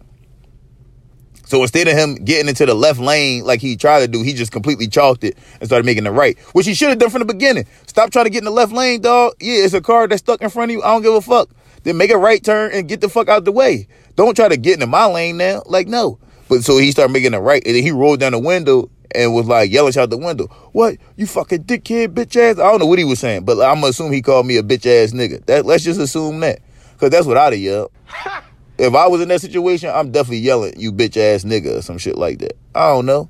So 1.43 1.61
instead 1.61 1.89
of 1.89 1.97
him 1.97 2.15
getting 2.15 2.47
into 2.47 2.65
the 2.65 2.73
left 2.73 3.01
lane 3.01 3.43
like 3.43 3.59
he 3.59 3.75
tried 3.75 3.99
to 3.99 4.07
do, 4.07 4.23
he 4.23 4.31
just 4.31 4.53
completely 4.53 4.87
chalked 4.87 5.25
it 5.25 5.37
and 5.59 5.67
started 5.67 5.85
making 5.85 6.05
the 6.05 6.11
right, 6.13 6.39
which 6.53 6.67
he 6.67 6.73
should 6.73 6.87
have 6.87 6.99
done 6.99 7.09
from 7.09 7.19
the 7.19 7.25
beginning. 7.25 7.65
Stop 7.85 8.11
trying 8.11 8.27
to 8.27 8.31
get 8.31 8.37
in 8.37 8.45
the 8.45 8.51
left 8.51 8.71
lane, 8.71 9.01
dog. 9.01 9.33
Yeah, 9.41 9.65
it's 9.65 9.73
a 9.73 9.81
car 9.81 10.07
that's 10.07 10.21
stuck 10.21 10.41
in 10.41 10.49
front 10.49 10.71
of 10.71 10.75
you. 10.75 10.83
I 10.83 10.93
don't 10.93 11.01
give 11.01 11.13
a 11.13 11.19
fuck. 11.19 11.49
Then 11.83 11.97
make 11.97 12.11
a 12.11 12.17
right 12.17 12.41
turn 12.41 12.71
and 12.71 12.87
get 12.87 13.01
the 13.01 13.09
fuck 13.09 13.27
out 13.27 13.43
the 13.43 13.51
way. 13.51 13.89
Don't 14.15 14.35
try 14.35 14.47
to 14.47 14.55
get 14.55 14.75
into 14.75 14.87
my 14.87 15.05
lane 15.05 15.35
now. 15.35 15.63
Like, 15.65 15.89
no. 15.89 16.17
But 16.49 16.63
so 16.63 16.77
he 16.77 16.91
started 16.91 17.13
making 17.13 17.33
a 17.33 17.39
right 17.39 17.61
and 17.65 17.75
then 17.75 17.83
he 17.83 17.91
rolled 17.91 18.19
down 18.19 18.33
the 18.33 18.39
window 18.39 18.89
and 19.15 19.33
was 19.33 19.47
like 19.47 19.71
yelling 19.71 19.97
out 19.97 20.09
the 20.09 20.17
window. 20.17 20.47
What? 20.71 20.97
You 21.15 21.27
fucking 21.27 21.63
dickhead, 21.63 22.09
bitch 22.09 22.35
ass? 22.35 22.59
I 22.59 22.69
don't 22.69 22.79
know 22.79 22.85
what 22.85 22.99
he 22.99 23.05
was 23.05 23.19
saying, 23.19 23.45
but 23.45 23.61
I'm 23.61 23.75
gonna 23.75 23.87
assume 23.87 24.11
he 24.11 24.21
called 24.21 24.45
me 24.45 24.57
a 24.57 24.63
bitch 24.63 24.85
ass 24.85 25.13
nigga. 25.13 25.45
That 25.45 25.65
let's 25.65 25.83
just 25.83 25.99
assume 25.99 26.39
that. 26.41 26.59
Cause 26.97 27.11
that's 27.11 27.25
what 27.25 27.37
I'd 27.37 27.53
have 27.53 27.61
yelled. 27.61 27.91
if 28.77 28.93
I 28.93 29.07
was 29.07 29.21
in 29.21 29.29
that 29.29 29.41
situation, 29.41 29.89
I'm 29.93 30.11
definitely 30.11 30.39
yelling, 30.39 30.73
you 30.77 30.91
bitch 30.91 31.15
ass 31.15 31.43
nigga 31.43 31.77
or 31.77 31.81
some 31.81 31.97
shit 31.97 32.17
like 32.17 32.39
that. 32.39 32.57
I 32.75 32.87
don't 32.87 33.05
know. 33.05 33.29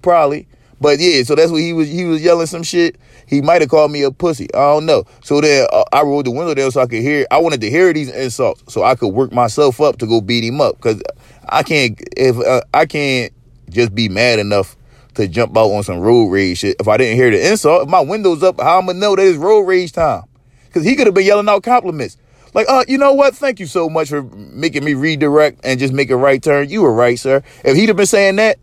Probably. 0.00 0.46
But 0.80 1.00
yeah, 1.00 1.22
so 1.24 1.34
that's 1.34 1.50
what 1.50 1.60
he 1.60 1.72
was 1.72 1.88
he 1.88 2.04
was 2.04 2.22
yelling 2.22 2.46
some 2.46 2.62
shit. 2.62 2.96
He 3.26 3.42
might 3.42 3.60
have 3.60 3.70
called 3.70 3.90
me 3.90 4.02
a 4.02 4.10
pussy. 4.10 4.46
I 4.54 4.58
don't 4.58 4.86
know. 4.86 5.04
So 5.22 5.40
then 5.40 5.66
uh, 5.72 5.84
I 5.92 6.02
rolled 6.02 6.26
the 6.26 6.30
window 6.30 6.54
down 6.54 6.70
so 6.70 6.80
I 6.80 6.86
could 6.86 7.02
hear. 7.02 7.26
I 7.30 7.38
wanted 7.38 7.60
to 7.62 7.70
hear 7.70 7.92
these 7.92 8.10
insults 8.10 8.72
so 8.72 8.84
I 8.84 8.94
could 8.94 9.08
work 9.08 9.32
myself 9.32 9.80
up 9.80 9.98
to 9.98 10.06
go 10.06 10.20
beat 10.20 10.44
him 10.44 10.60
up 10.60 10.76
because 10.76 11.02
I 11.48 11.62
can't 11.62 12.00
if 12.16 12.36
uh, 12.38 12.62
I 12.72 12.86
can't 12.86 13.32
just 13.70 13.94
be 13.94 14.08
mad 14.08 14.38
enough 14.38 14.76
to 15.14 15.26
jump 15.28 15.56
out 15.56 15.70
on 15.70 15.82
some 15.82 15.98
road 16.00 16.28
rage 16.28 16.58
shit. 16.58 16.76
If 16.78 16.88
I 16.88 16.96
didn't 16.96 17.16
hear 17.16 17.30
the 17.30 17.50
insult, 17.50 17.82
if 17.82 17.88
my 17.88 18.00
window's 18.00 18.42
up, 18.42 18.60
how 18.60 18.78
I'ma 18.78 18.92
know 18.92 19.16
that 19.16 19.26
it's 19.26 19.36
road 19.36 19.62
rage 19.62 19.92
time? 19.92 20.22
Because 20.66 20.84
he 20.84 20.94
could 20.94 21.06
have 21.06 21.14
been 21.14 21.26
yelling 21.26 21.48
out 21.48 21.62
compliments. 21.62 22.16
Like, 22.54 22.66
uh, 22.68 22.84
you 22.88 22.98
know 22.98 23.12
what? 23.12 23.34
Thank 23.34 23.60
you 23.60 23.66
so 23.66 23.88
much 23.88 24.08
for 24.08 24.22
making 24.22 24.84
me 24.84 24.94
redirect 24.94 25.60
and 25.64 25.78
just 25.78 25.92
make 25.92 26.10
a 26.10 26.16
right 26.16 26.42
turn. 26.42 26.68
You 26.68 26.82
were 26.82 26.92
right, 26.92 27.18
sir. 27.18 27.42
If 27.64 27.76
he'd 27.76 27.88
have 27.88 27.96
been 27.96 28.06
saying 28.06 28.36
that, 28.36 28.58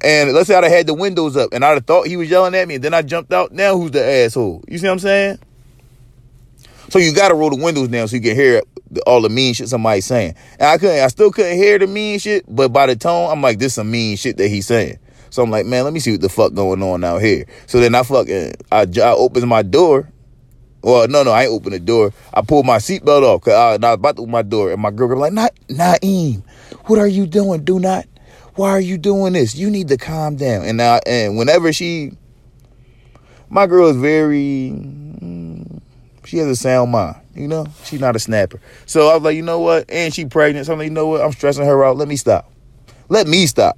and 0.00 0.32
let's 0.32 0.48
say 0.48 0.54
I'd 0.56 0.64
have 0.64 0.72
had 0.72 0.86
the 0.86 0.94
windows 0.94 1.36
up 1.36 1.50
and 1.52 1.64
I'd 1.64 1.74
have 1.74 1.86
thought 1.86 2.06
he 2.06 2.16
was 2.16 2.28
yelling 2.28 2.54
at 2.54 2.66
me 2.66 2.76
and 2.76 2.84
then 2.84 2.92
I 2.92 3.02
jumped 3.02 3.32
out, 3.32 3.52
now 3.52 3.76
who's 3.76 3.92
the 3.92 4.04
asshole? 4.04 4.64
You 4.68 4.78
see 4.78 4.86
what 4.86 4.94
I'm 4.94 4.98
saying? 4.98 5.38
So 6.88 6.98
you 6.98 7.14
gotta 7.14 7.34
roll 7.34 7.50
the 7.50 7.62
windows 7.62 7.88
down 7.88 8.08
so 8.08 8.16
you 8.16 8.22
can 8.22 8.34
hear 8.34 8.62
all 9.06 9.20
the 9.22 9.28
mean 9.28 9.54
shit 9.54 9.68
somebody's 9.68 10.06
saying. 10.06 10.34
And 10.58 10.68
I 10.68 10.78
couldn't, 10.78 11.00
I 11.00 11.08
still 11.08 11.30
couldn't 11.30 11.56
hear 11.56 11.78
the 11.78 11.86
mean 11.86 12.18
shit, 12.18 12.44
but 12.48 12.68
by 12.68 12.86
the 12.86 12.96
tone, 12.96 13.30
I'm 13.30 13.42
like, 13.42 13.58
this 13.58 13.74
some 13.74 13.90
mean 13.90 14.16
shit 14.16 14.36
that 14.36 14.48
he's 14.48 14.66
saying. 14.66 14.98
So 15.30 15.42
I'm 15.42 15.50
like, 15.50 15.64
man, 15.64 15.84
let 15.84 15.92
me 15.92 16.00
see 16.00 16.12
what 16.12 16.20
the 16.20 16.28
fuck 16.28 16.52
going 16.52 16.82
on 16.82 17.02
out 17.04 17.22
here. 17.22 17.46
So 17.66 17.80
then 17.80 17.94
I 17.94 18.02
fucking, 18.02 18.52
I, 18.70 18.86
I 19.02 19.10
opens 19.12 19.46
my 19.46 19.62
door. 19.62 20.12
Well, 20.82 21.08
no, 21.08 21.22
no, 21.22 21.30
I 21.30 21.44
ain't 21.44 21.52
open 21.52 21.72
the 21.72 21.80
door. 21.80 22.12
I 22.34 22.42
pulled 22.42 22.66
my 22.66 22.78
seatbelt 22.78 23.22
off 23.22 23.40
because 23.40 23.54
I, 23.54 23.86
I 23.86 23.90
was 23.90 23.94
about 23.94 24.16
to 24.16 24.22
open 24.22 24.32
my 24.32 24.42
door. 24.42 24.72
And 24.72 24.82
my 24.82 24.90
girl 24.90 25.08
was 25.08 25.18
like, 25.18 25.32
not, 25.32 25.54
Naeem, 25.68 26.42
what 26.86 26.98
are 26.98 27.06
you 27.06 27.26
doing? 27.26 27.64
Do 27.64 27.78
not, 27.78 28.04
why 28.56 28.70
are 28.70 28.80
you 28.80 28.98
doing 28.98 29.32
this? 29.32 29.54
You 29.54 29.70
need 29.70 29.88
to 29.88 29.96
calm 29.96 30.36
down. 30.36 30.64
And 30.66 30.82
I, 30.82 31.00
and 31.06 31.38
whenever 31.38 31.72
she, 31.72 32.12
my 33.48 33.66
girl 33.66 33.88
is 33.88 33.96
very, 33.96 34.72
she 36.32 36.38
has 36.38 36.48
a 36.48 36.56
sound 36.56 36.90
mind. 36.90 37.16
You 37.34 37.46
know, 37.46 37.66
she's 37.84 38.00
not 38.00 38.16
a 38.16 38.18
snapper. 38.18 38.58
So 38.86 39.08
I 39.08 39.14
was 39.16 39.22
like, 39.22 39.36
you 39.36 39.42
know 39.42 39.60
what? 39.60 39.84
And 39.90 40.14
she 40.14 40.24
pregnant. 40.24 40.64
So 40.64 40.72
I'm 40.72 40.78
like, 40.78 40.86
you 40.86 40.90
know 40.90 41.06
what? 41.08 41.20
I'm 41.20 41.30
stressing 41.32 41.66
her 41.66 41.84
out. 41.84 41.98
Let 41.98 42.08
me 42.08 42.16
stop. 42.16 42.50
Let 43.10 43.26
me 43.26 43.44
stop. 43.44 43.76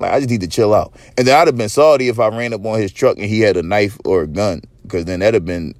Like 0.00 0.10
I 0.10 0.18
just 0.18 0.28
need 0.28 0.40
to 0.40 0.48
chill 0.48 0.74
out. 0.74 0.92
And 1.16 1.24
then 1.24 1.38
I'd 1.38 1.46
have 1.46 1.56
been 1.56 1.68
salty 1.68 2.08
if 2.08 2.18
I 2.18 2.26
ran 2.30 2.52
up 2.52 2.66
on 2.66 2.80
his 2.80 2.92
truck 2.92 3.16
and 3.16 3.26
he 3.26 3.38
had 3.38 3.56
a 3.56 3.62
knife 3.62 3.96
or 4.04 4.22
a 4.22 4.26
gun, 4.26 4.62
because 4.82 5.04
then 5.04 5.20
that'd 5.20 5.34
have 5.34 5.44
been, 5.44 5.76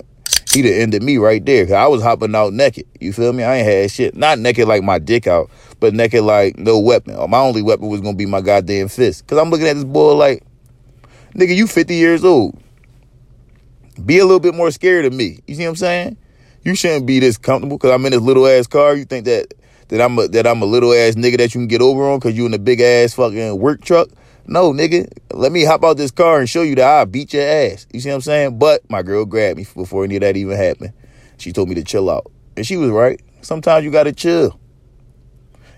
He'd 0.53 0.67
have 0.67 0.75
ended 0.75 1.03
me 1.03 1.17
right 1.17 1.45
there. 1.45 1.65
'Cause 1.65 1.75
I 1.75 1.89
was 1.89 2.01
hopping 2.01 2.33
out 2.37 2.53
naked. 2.53 2.87
You 3.01 3.13
feel 3.13 3.33
me? 3.33 3.43
I 3.43 3.57
ain't 3.57 3.67
had 3.67 3.91
shit. 3.91 4.15
Not 4.15 4.39
naked 4.39 4.69
like 4.69 4.85
my 4.85 5.01
dick 5.01 5.27
out, 5.27 5.51
but 5.81 5.95
naked 5.95 6.23
like 6.23 6.57
no 6.57 6.79
weapon. 6.79 7.17
My 7.29 7.41
only 7.41 7.61
weapon 7.61 7.89
was 7.89 8.01
gonna 8.01 8.17
be 8.17 8.27
my 8.27 8.41
goddamn 8.41 8.87
fist. 8.87 9.27
Cause 9.27 9.37
I'm 9.37 9.51
looking 9.51 9.67
at 9.67 9.75
this 9.75 9.83
boy 9.83 10.15
like, 10.15 10.45
nigga, 11.35 11.57
you 11.57 11.67
50 11.67 11.97
years 11.97 12.25
old. 12.25 12.57
Be 14.05 14.19
a 14.19 14.25
little 14.25 14.41
bit 14.41 14.55
more 14.55 14.71
scared 14.71 15.05
of 15.05 15.13
me. 15.13 15.41
You 15.47 15.55
see 15.55 15.63
what 15.63 15.71
I'm 15.71 15.77
saying? 15.77 16.17
You 16.63 16.75
shouldn't 16.75 17.07
be 17.07 17.21
this 17.21 17.37
comfortable 17.37 17.77
because 17.77 17.93
I'm 17.93 18.05
in 18.07 18.13
this 18.13 18.21
little 18.21 18.47
ass 18.47 18.67
car. 18.67 18.95
You 18.95 19.05
think 19.05 19.27
that 19.27 19.55
that 19.89 20.01
I'm 20.01 20.19
a, 20.19 20.29
that 20.29 20.47
I'm 20.47 20.63
a 20.63 20.67
little 20.67 20.93
ass 20.93 21.15
nigga 21.15 21.37
that 21.39 21.55
you 21.55 21.61
can 21.61 21.69
get 21.69 21.83
over 21.83 22.09
on 22.09 22.19
because 22.19 22.37
you 22.37 22.47
in 22.47 22.55
a 22.55 22.59
big 22.59 22.81
ass 22.81 23.15
fucking 23.15 23.59
work 23.59 23.83
truck? 23.83 24.09
No, 24.47 24.73
nigga. 24.73 25.11
Let 25.33 25.53
me 25.53 25.65
hop 25.65 25.85
out 25.85 25.97
this 25.97 26.11
car 26.11 26.41
and 26.41 26.49
show 26.49 26.63
you 26.63 26.75
that 26.77 27.01
I 27.01 27.05
beat 27.05 27.33
your 27.33 27.47
ass. 27.47 27.87
You 27.93 28.01
see 28.01 28.09
what 28.09 28.17
I'm 28.17 28.21
saying? 28.23 28.59
But 28.59 28.89
my 28.91 29.03
girl 29.03 29.25
grabbed 29.25 29.59
me 29.59 29.67
before 29.75 30.05
any 30.05 30.17
of 30.17 30.23
that 30.23 30.37
even 30.37 30.57
happened. 30.57 30.93
She 31.39 31.53
told 31.53 31.69
me 31.69 31.75
to 31.77 31.85
chill 31.85 32.11
out, 32.11 32.31
and 32.57 32.67
she 32.67 32.77
was 32.77 32.91
right. 32.91 33.21
Sometimes 33.43 33.85
you 33.85 33.91
gotta 33.91 34.13
chill. 34.13 34.59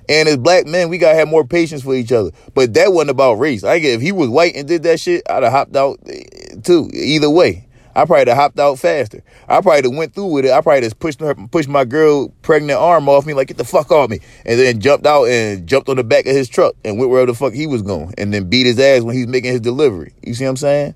And 0.08 0.28
as 0.28 0.36
black 0.36 0.66
men, 0.66 0.88
we 0.88 0.98
gotta 0.98 1.16
have 1.16 1.28
more 1.28 1.44
patience 1.44 1.82
for 1.82 1.94
each 1.94 2.12
other. 2.12 2.30
But 2.54 2.74
that 2.74 2.92
wasn't 2.92 3.10
about 3.10 3.34
race. 3.34 3.64
I 3.64 3.78
get 3.80 3.94
if 3.94 4.00
he 4.00 4.12
was 4.12 4.28
white 4.28 4.54
and 4.54 4.68
did 4.68 4.84
that 4.84 5.00
shit, 5.00 5.22
I'd 5.28 5.42
have 5.42 5.52
hopped 5.52 5.76
out 5.76 5.98
eh, 6.06 6.56
too. 6.62 6.90
Either 6.92 7.30
way. 7.30 7.65
I 7.96 8.04
probably 8.04 8.30
hopped 8.34 8.60
out 8.60 8.78
faster. 8.78 9.22
I 9.48 9.62
probably 9.62 9.96
went 9.96 10.14
through 10.14 10.26
with 10.26 10.44
it. 10.44 10.52
I 10.52 10.60
probably 10.60 10.82
just 10.82 10.98
pushed 10.98 11.18
her, 11.20 11.34
pushed 11.34 11.68
my 11.68 11.86
girl 11.86 12.28
pregnant 12.42 12.78
arm 12.78 13.08
off 13.08 13.24
me, 13.24 13.32
like 13.32 13.48
get 13.48 13.56
the 13.56 13.64
fuck 13.64 13.90
off 13.90 14.10
me, 14.10 14.20
and 14.44 14.60
then 14.60 14.80
jumped 14.80 15.06
out 15.06 15.24
and 15.24 15.66
jumped 15.66 15.88
on 15.88 15.96
the 15.96 16.04
back 16.04 16.26
of 16.26 16.36
his 16.36 16.46
truck 16.46 16.74
and 16.84 16.98
went 16.98 17.10
wherever 17.10 17.32
the 17.32 17.34
fuck 17.34 17.54
he 17.54 17.66
was 17.66 17.80
going, 17.80 18.12
and 18.18 18.34
then 18.34 18.50
beat 18.50 18.66
his 18.66 18.78
ass 18.78 19.00
when 19.00 19.14
he 19.14 19.22
was 19.22 19.30
making 19.30 19.50
his 19.50 19.62
delivery. 19.62 20.12
You 20.22 20.34
see 20.34 20.44
what 20.44 20.50
I'm 20.50 20.56
saying? 20.58 20.94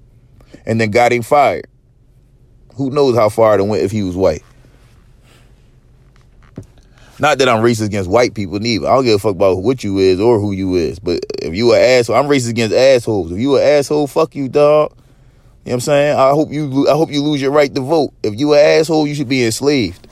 And 0.66 0.78
then 0.78 0.90
got 0.90 1.10
him 1.10 1.22
fired. 1.22 1.66
Who 2.74 2.90
knows 2.90 3.16
how 3.16 3.30
far 3.30 3.58
it 3.58 3.64
went 3.64 3.82
if 3.82 3.90
he 3.90 4.02
was 4.02 4.14
white? 4.14 4.44
Not 7.18 7.38
that 7.38 7.48
I'm 7.48 7.62
racist 7.62 7.86
against 7.86 8.10
white 8.10 8.34
people 8.34 8.60
neither. 8.60 8.86
I 8.86 8.94
don't 8.94 9.04
give 9.04 9.14
a 9.14 9.18
fuck 9.18 9.36
about 9.36 9.62
what 9.62 9.82
you 9.82 9.98
is 9.98 10.20
or 10.20 10.38
who 10.38 10.52
you 10.52 10.74
is. 10.74 10.98
But 10.98 11.24
if 11.40 11.54
you 11.54 11.72
an 11.72 11.80
asshole, 11.80 12.16
I'm 12.16 12.26
racist 12.26 12.50
against 12.50 12.74
assholes. 12.74 13.32
If 13.32 13.38
you 13.38 13.56
an 13.56 13.62
asshole, 13.62 14.06
fuck 14.06 14.34
you, 14.34 14.50
dog. 14.50 14.94
You 15.70 15.74
know 15.74 15.76
what 15.76 15.82
I'm 15.82 15.86
saying? 15.86 16.18
I 16.18 16.30
hope 16.30 16.50
you 16.50 16.88
I 16.88 16.94
hope 16.94 17.12
you 17.12 17.22
lose 17.22 17.40
your 17.40 17.52
right 17.52 17.72
to 17.72 17.80
vote. 17.80 18.12
If 18.24 18.36
you 18.40 18.54
an 18.54 18.58
asshole, 18.58 19.06
you 19.06 19.14
should 19.14 19.28
be 19.28 19.44
enslaved. 19.44 20.04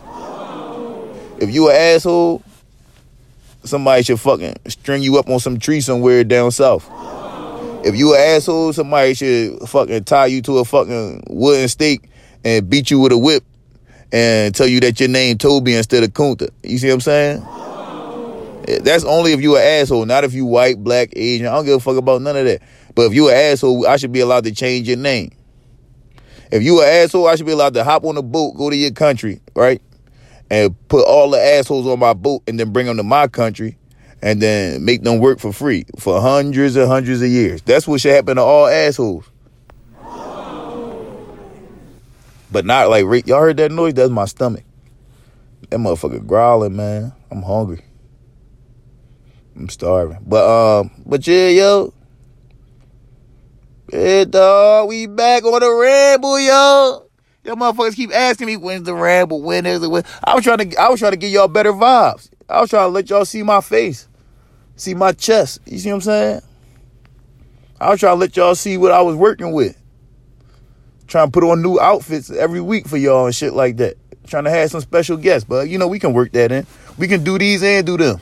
If 1.41 1.51
you 1.53 1.69
an 1.69 1.75
asshole, 1.75 2.45
somebody 3.65 4.05
should 4.05 4.21
fucking 4.21 4.55
string 4.69 5.03
you 5.03 5.19
up 5.19 5.29
on 5.29 5.41
some 5.41 5.59
tree 5.59 5.81
somewhere 5.81 6.23
down 6.23 6.53
south. 6.53 6.89
If 7.85 7.97
you 7.97 8.15
an 8.15 8.21
asshole, 8.21 8.73
somebody 8.73 9.15
should 9.15 9.59
fucking 9.69 10.05
tie 10.05 10.27
you 10.27 10.43
to 10.43 10.59
a 10.59 10.65
fucking 10.65 11.25
wooden 11.29 11.67
stake 11.67 12.09
and 12.45 12.71
beat 12.71 12.93
you 12.93 13.01
with 13.01 13.11
a 13.11 13.19
whip 13.19 13.43
and 14.13 14.55
tell 14.55 14.69
you 14.69 14.79
that 14.79 15.01
your 15.01 15.09
name 15.09 15.39
Toby 15.39 15.75
instead 15.75 16.05
of 16.05 16.11
Kunta. 16.11 16.51
You 16.63 16.79
see 16.79 16.87
what 16.87 16.95
I'm 16.95 17.01
saying? 17.01 17.43
Eh, 18.69 18.79
that's 18.85 19.03
only 19.03 19.33
if 19.33 19.41
you 19.41 19.57
an 19.57 19.63
asshole, 19.63 20.07
not 20.07 20.23
if 20.23 20.35
you 20.35 20.47
white, 20.47 20.85
black, 20.85 21.09
Asian. 21.17 21.49
I 21.49 21.57
don't 21.57 21.65
give 21.65 21.75
a 21.75 21.81
fuck 21.81 21.97
about 21.97 22.23
none 22.23 22.37
of 22.37 22.45
that. 22.45 22.63
But 22.95 23.07
if 23.07 23.13
you 23.13 23.29
an 23.29 23.35
asshole, 23.35 23.89
I 23.89 23.97
should 23.97 24.13
be 24.13 24.21
allowed 24.21 24.45
to 24.45 24.55
change 24.55 24.87
your 24.87 24.99
name. 24.99 25.33
If 26.51 26.63
you 26.63 26.81
an 26.83 26.89
asshole, 26.89 27.27
I 27.27 27.37
should 27.37 27.47
be 27.47 27.53
allowed 27.53 27.75
to 27.75 27.85
hop 27.85 28.05
on 28.05 28.17
a 28.17 28.23
boat, 28.23 28.57
go 28.57 28.71
to 28.71 28.77
your 28.77 28.91
country, 28.91 29.41
right? 29.55 29.83
And 30.51 30.75
put 30.89 31.07
all 31.07 31.31
the 31.31 31.41
assholes 31.41 31.87
on 31.87 31.99
my 31.99 32.15
boat 32.15 32.43
and 32.47 32.59
then 32.59 32.73
bring 32.73 32.87
them 32.87 32.97
to 32.97 33.03
my 33.03 33.29
country 33.29 33.77
and 34.23 34.41
then 34.41 34.85
make 34.85 35.03
them 35.03 35.19
work 35.19 35.39
for 35.39 35.53
free 35.53 35.85
for 35.99 36.21
hundreds 36.21 36.77
and 36.77 36.89
hundreds 36.89 37.23
of 37.23 37.29
years. 37.29 37.63
That's 37.63 37.87
what 37.87 38.01
should 38.01 38.13
happen 38.15 38.37
to 38.37 38.43
all 38.43 38.67
assholes. 38.67 39.29
But 42.51 42.65
not 42.65 42.89
like 42.89 43.27
y'all 43.27 43.41
heard 43.41 43.59
that 43.59 43.71
noise? 43.71 43.95
That's 43.95 44.11
my 44.11 44.25
stomach. 44.25 44.65
That 45.69 45.79
motherfucker 45.79 46.27
growling, 46.27 46.77
man. 46.77 47.13
I'm 47.31 47.43
hungry. 47.43 47.85
I'm 49.55 49.69
starving. 49.69 50.19
But 50.27 50.47
um, 50.47 50.91
but 51.05 51.27
yeah, 51.27 51.49
yo. 51.49 51.93
Yeah, 53.91 54.25
dog, 54.25 54.89
we 54.89 55.07
back 55.07 55.45
on 55.45 55.61
the 55.61 55.73
ramble, 55.73 56.39
yo. 56.39 57.09
Y'all 57.43 57.57
motherfuckers 57.57 57.97
keep 57.97 58.13
asking 58.13 58.47
me 58.47 58.57
when's 58.59 58.85
the 58.85 58.95
ramble, 58.95 59.41
when 59.41 59.65
is 59.65 59.83
it? 59.83 59.89
When? 59.89 60.03
I 60.23 60.35
was 60.35 60.45
trying 60.45 60.69
to, 60.69 60.77
I 60.77 60.91
was 60.91 61.01
trying 61.01 61.13
to 61.13 61.17
give 61.17 61.31
y'all 61.31 61.49
better 61.49 61.73
vibes. 61.73 62.29
I 62.51 62.61
was 62.61 62.69
trying 62.69 62.85
to 62.85 62.93
let 62.93 63.09
y'all 63.09 63.25
see 63.25 63.43
my 63.43 63.63
face, 63.63 64.07
see 64.77 64.95
my 64.95 65.13
chest. 65.13 65.61
You 65.65 65.79
see 65.79 65.89
what 65.89 65.97
I'm 65.97 66.01
saying? 66.03 66.43
I 67.81 67.89
was 67.89 68.01
trying 68.01 68.17
to 68.17 68.21
let 68.21 68.37
y'all 68.37 68.55
see 68.55 68.77
what 68.77 68.93
I 68.93 69.01
was 69.01 69.17
working 69.17 69.53
with. 69.53 69.81
Trying 71.07 71.29
to 71.29 71.33
put 71.33 71.45
on 71.45 71.63
new 71.63 71.81
outfits 71.81 72.31
every 72.31 72.61
week 72.61 72.87
for 72.87 72.99
y'all 72.99 73.25
and 73.25 73.35
shit 73.35 73.55
like 73.55 73.79
that. 73.79 73.97
Trying 74.27 74.45
to 74.45 74.51
have 74.51 74.71
some 74.71 74.83
special 74.83 75.17
guests, 75.17 75.49
but 75.49 75.71
you 75.71 75.79
know 75.79 75.89
we 75.89 75.99
can 75.99 76.13
work 76.13 76.33
that 76.33 76.53
in. 76.53 76.67
We 76.99 77.09
can 77.09 77.25
do 77.25 77.39
these 77.39 77.63
and 77.63 77.87
do 77.87 77.97
them. 77.97 78.21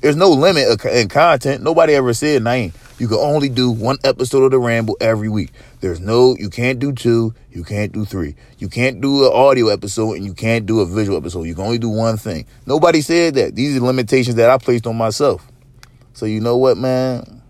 There's 0.00 0.16
no 0.16 0.30
limit 0.30 0.84
in 0.84 1.08
content. 1.08 1.62
Nobody 1.62 1.94
ever 1.94 2.14
said 2.14 2.42
nine. 2.42 2.72
You 2.98 3.08
can 3.08 3.18
only 3.18 3.48
do 3.48 3.70
one 3.70 3.98
episode 4.04 4.44
of 4.44 4.50
the 4.52 4.58
Ramble 4.58 4.96
every 5.00 5.28
week. 5.28 5.50
There's 5.80 6.00
no, 6.00 6.36
you 6.36 6.50
can't 6.50 6.78
do 6.78 6.92
two, 6.92 7.34
you 7.50 7.64
can't 7.64 7.92
do 7.92 8.04
three. 8.04 8.34
You 8.58 8.68
can't 8.68 9.00
do 9.00 9.26
an 9.26 9.32
audio 9.32 9.68
episode 9.68 10.14
and 10.14 10.24
you 10.24 10.34
can't 10.34 10.66
do 10.66 10.80
a 10.80 10.86
visual 10.86 11.16
episode. 11.16 11.44
You 11.44 11.54
can 11.54 11.64
only 11.64 11.78
do 11.78 11.88
one 11.88 12.16
thing. 12.16 12.46
Nobody 12.66 13.00
said 13.00 13.34
that. 13.34 13.54
These 13.54 13.76
are 13.76 13.80
limitations 13.80 14.36
that 14.36 14.50
I 14.50 14.58
placed 14.58 14.86
on 14.86 14.96
myself. 14.96 15.46
So 16.12 16.26
you 16.26 16.40
know 16.40 16.56
what, 16.56 16.76
man? 16.76 17.42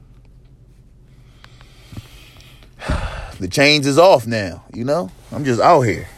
The 3.39 3.47
chains 3.47 3.87
is 3.87 3.99
off 3.99 4.27
now, 4.27 4.65
you 4.75 4.85
know? 4.85 5.13
I'm 5.31 5.45
just 5.45 5.61
out 5.61 5.83
here. 5.83 6.09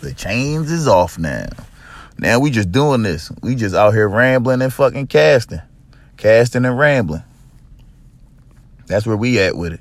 The 0.00 0.14
chains 0.14 0.70
is 0.70 0.88
off 0.88 1.18
now. 1.18 1.44
Now 2.18 2.38
we 2.38 2.50
just 2.50 2.72
doing 2.72 3.02
this. 3.02 3.30
We 3.42 3.54
just 3.54 3.74
out 3.74 3.92
here 3.92 4.08
rambling 4.08 4.62
and 4.62 4.72
fucking 4.72 5.08
casting. 5.08 5.60
Casting 6.16 6.64
and 6.64 6.78
rambling. 6.78 7.24
That's 8.86 9.06
where 9.06 9.16
we 9.16 9.40
at 9.40 9.56
with 9.56 9.72
it. 9.72 9.80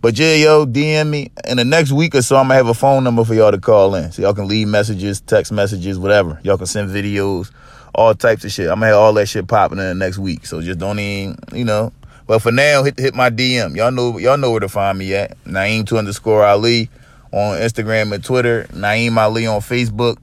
But 0.00 0.18
yeah, 0.18 0.34
yo, 0.34 0.64
DM 0.64 1.10
me. 1.10 1.30
In 1.46 1.58
the 1.58 1.64
next 1.64 1.92
week 1.92 2.14
or 2.14 2.22
so, 2.22 2.36
I'm 2.36 2.44
gonna 2.44 2.54
have 2.54 2.68
a 2.68 2.74
phone 2.74 3.04
number 3.04 3.22
for 3.24 3.34
y'all 3.34 3.50
to 3.50 3.58
call 3.58 3.94
in. 3.94 4.12
So 4.12 4.22
y'all 4.22 4.32
can 4.32 4.48
leave 4.48 4.66
messages, 4.66 5.20
text 5.20 5.52
messages, 5.52 5.98
whatever. 5.98 6.40
Y'all 6.42 6.56
can 6.56 6.66
send 6.66 6.90
videos, 6.90 7.50
all 7.94 8.14
types 8.14 8.44
of 8.44 8.50
shit. 8.50 8.68
I'm 8.68 8.76
gonna 8.76 8.86
have 8.86 8.96
all 8.96 9.12
that 9.14 9.26
shit 9.26 9.46
popping 9.46 9.78
in 9.78 9.84
the 9.84 9.94
next 9.94 10.16
week. 10.16 10.46
So 10.46 10.62
just 10.62 10.78
don't 10.78 10.98
even, 10.98 11.38
you 11.52 11.64
know. 11.64 11.92
But 12.26 12.40
for 12.40 12.50
now, 12.50 12.82
hit 12.82 12.98
hit 12.98 13.14
my 13.14 13.28
DM. 13.28 13.76
Y'all 13.76 13.90
know 13.90 14.16
y'all 14.16 14.38
know 14.38 14.52
where 14.52 14.60
to 14.60 14.68
find 14.68 14.96
me 14.98 15.14
at. 15.14 15.36
Naeem 15.44 15.86
two 15.86 15.98
underscore 15.98 16.46
Ali 16.46 16.88
on 17.32 17.58
Instagram 17.58 18.14
and 18.14 18.24
Twitter. 18.24 18.66
Naeem 18.72 19.18
Ali 19.18 19.46
on 19.46 19.60
Facebook. 19.60 20.16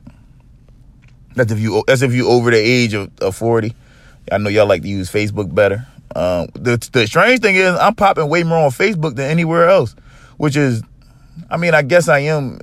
That's 1.38 1.52
if 1.52 1.60
you 1.60 1.84
that's 1.86 2.02
if 2.02 2.14
you 2.14 2.28
over 2.28 2.50
the 2.52 2.58
age 2.58 2.94
of, 2.96 3.12
of 3.22 3.36
40. 3.36 3.74
I 4.32 4.40
know 4.40 4.50
y'all 4.50 4.66
like 4.68 4.82
to 4.82 4.88
use 4.88 5.12
Facebook 5.12 5.54
better. 5.54 5.88
Um, 6.16 6.48
the 6.54 6.78
the 6.92 7.06
strange 7.06 7.42
thing 7.42 7.56
is 7.56 7.76
I'm 7.76 7.94
popping 7.96 8.28
way 8.28 8.44
more 8.44 8.58
on 8.58 8.72
Facebook 8.72 9.16
than 9.16 9.30
anywhere 9.30 9.70
else, 9.70 9.96
which 10.38 10.58
is, 10.58 10.82
I 11.52 11.58
mean, 11.58 11.76
I 11.76 11.84
guess 11.84 12.10
I 12.10 12.20
am 12.20 12.60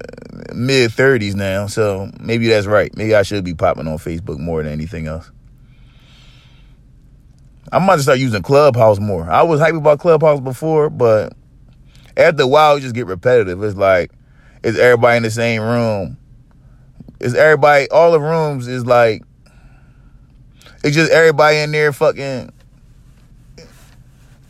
mid 0.52 0.90
30s 0.90 1.34
now, 1.36 1.68
so 1.68 2.10
maybe 2.18 2.48
that's 2.48 2.66
right. 2.66 2.94
Maybe 2.96 3.14
I 3.14 3.22
should 3.22 3.44
be 3.44 3.54
popping 3.54 3.86
on 3.86 3.98
Facebook 3.98 4.40
more 4.40 4.62
than 4.62 4.72
anything 4.72 5.06
else. 5.06 5.30
About 7.70 7.96
to 7.96 8.02
start 8.02 8.18
using 8.18 8.42
Clubhouse 8.42 8.98
more. 8.98 9.30
I 9.30 9.42
was 9.42 9.60
hype 9.60 9.74
about 9.74 10.00
Clubhouse 10.00 10.40
before, 10.40 10.90
but 10.90 11.32
after 12.16 12.42
a 12.42 12.46
while, 12.46 12.76
it 12.76 12.80
just 12.80 12.94
get 12.94 13.06
repetitive. 13.06 13.62
It's 13.62 13.76
like, 13.76 14.10
it's 14.64 14.78
everybody 14.78 15.18
in 15.18 15.22
the 15.22 15.30
same 15.30 15.62
room. 15.62 16.18
It's 17.24 17.34
everybody, 17.34 17.88
all 17.88 18.12
the 18.12 18.20
rooms 18.20 18.68
is 18.68 18.84
like, 18.84 19.22
it's 20.82 20.94
just 20.94 21.10
everybody 21.10 21.56
in 21.56 21.72
there 21.72 21.90
fucking 21.90 22.52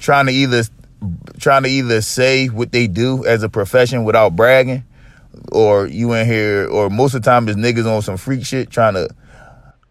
trying 0.00 0.26
to 0.26 0.32
either 0.32 0.64
trying 1.38 1.62
to 1.62 1.68
either 1.68 2.00
say 2.00 2.48
what 2.48 2.72
they 2.72 2.88
do 2.88 3.24
as 3.26 3.44
a 3.44 3.48
profession 3.48 4.02
without 4.02 4.34
bragging, 4.34 4.82
or 5.52 5.87
you 5.87 6.14
in 6.14 6.26
here, 6.26 6.66
or 6.66 6.90
most 6.90 7.14
of 7.14 7.22
the 7.22 7.30
time 7.30 7.48
it's 7.48 7.56
niggas 7.56 7.87
on 7.87 8.02
some 8.02 8.16
freak 8.16 8.44
shit 8.44 8.70
trying 8.70 8.94
to. 8.94 9.08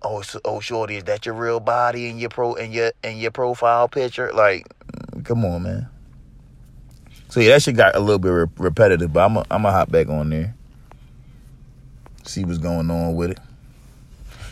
Oh, 0.01 0.21
so, 0.21 0.41
oh, 0.43 0.59
shorty, 0.59 0.97
is 0.97 1.05
that 1.05 1.25
your 1.25 1.35
real 1.35 1.61
body 1.61 2.09
in 2.09 2.19
your 2.19 2.31
pro 2.31 2.53
and 2.55 2.73
your 2.73 2.91
and 3.01 3.17
your 3.17 3.31
profile 3.31 3.87
picture? 3.87 4.33
Like, 4.33 4.67
come 5.23 5.45
on, 5.45 5.63
man. 5.63 5.87
So 7.29 7.39
yeah, 7.39 7.53
that 7.53 7.61
shit 7.61 7.77
got 7.77 7.95
a 7.95 8.01
little 8.01 8.19
bit 8.19 8.27
re- 8.27 8.47
repetitive, 8.57 9.13
but 9.13 9.23
I'm 9.23 9.37
a, 9.37 9.45
I'm 9.49 9.61
gonna 9.61 9.71
hop 9.71 9.89
back 9.89 10.09
on 10.09 10.31
there, 10.31 10.53
see 12.23 12.43
what's 12.43 12.57
going 12.57 12.89
on 12.89 13.15
with 13.15 13.31
it. 13.31 13.39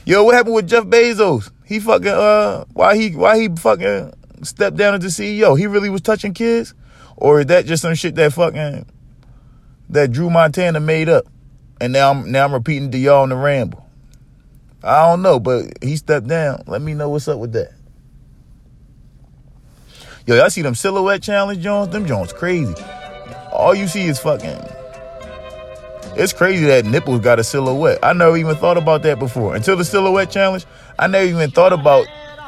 Yo, 0.06 0.24
what 0.24 0.36
happened 0.36 0.56
with 0.56 0.68
Jeff 0.68 0.86
Bezos? 0.86 1.52
He 1.66 1.80
fucking 1.80 2.08
uh, 2.08 2.66
why 2.74 2.98
he 2.98 3.16
why 3.16 3.40
he 3.40 3.50
fucking 3.50 4.14
stepped 4.44 4.78
down 4.78 4.96
as 4.96 5.02
the 5.02 5.08
CEO? 5.08 5.58
He 5.58 5.68
really 5.68 5.90
was 5.90 6.02
touching 6.02 6.34
kids, 6.34 6.74
or 7.18 7.42
is 7.42 7.46
that 7.48 7.66
just 7.66 7.82
some 7.82 7.96
shit 7.96 8.16
that 8.16 8.34
fucking 8.34 8.86
that 9.90 10.12
Drew 10.12 10.30
Montana 10.30 10.80
made 10.80 11.08
up? 11.08 11.26
And 11.80 11.94
now 11.94 12.12
I'm 12.12 12.32
now 12.32 12.46
I'm 12.46 12.54
repeating 12.54 12.92
to 12.92 12.98
y'all 12.98 13.24
in 13.24 13.30
the 13.30 13.36
ramble. 13.36 13.86
I 14.84 15.08
don't 15.08 15.22
know, 15.22 15.40
but 15.40 15.66
he 15.84 15.96
stepped 15.96 16.28
down. 16.28 16.64
Let 16.66 16.82
me 16.82 16.94
know 16.94 17.10
what's 17.10 17.28
up 17.28 17.38
with 17.38 17.54
that. 17.54 17.74
Yo, 20.26 20.36
y'all 20.36 20.50
see 20.50 20.62
them 20.62 20.76
silhouette 20.76 21.22
challenge 21.22 21.62
Jones? 21.62 21.90
Them 21.90 22.06
Jones 22.06 22.34
crazy. 22.34 22.76
All 23.52 23.76
you 23.76 23.88
see 23.88 24.06
is 24.06 24.20
fucking 24.20 24.60
It's 26.16 26.34
crazy 26.34 26.66
that 26.66 26.86
nipples 26.86 27.22
got 27.22 27.40
a 27.40 27.44
silhouette. 27.44 28.00
I 28.04 28.14
never 28.14 28.36
even 28.36 28.56
thought 28.56 28.78
about 28.78 29.02
that 29.04 29.18
before. 29.18 29.56
Until 29.56 29.78
the 29.78 29.86
silhouette 29.86 30.30
challenge, 30.30 30.66
I 31.00 31.08
never 31.08 31.26
even 31.26 31.52
thought 31.52 31.72
about 31.72 32.06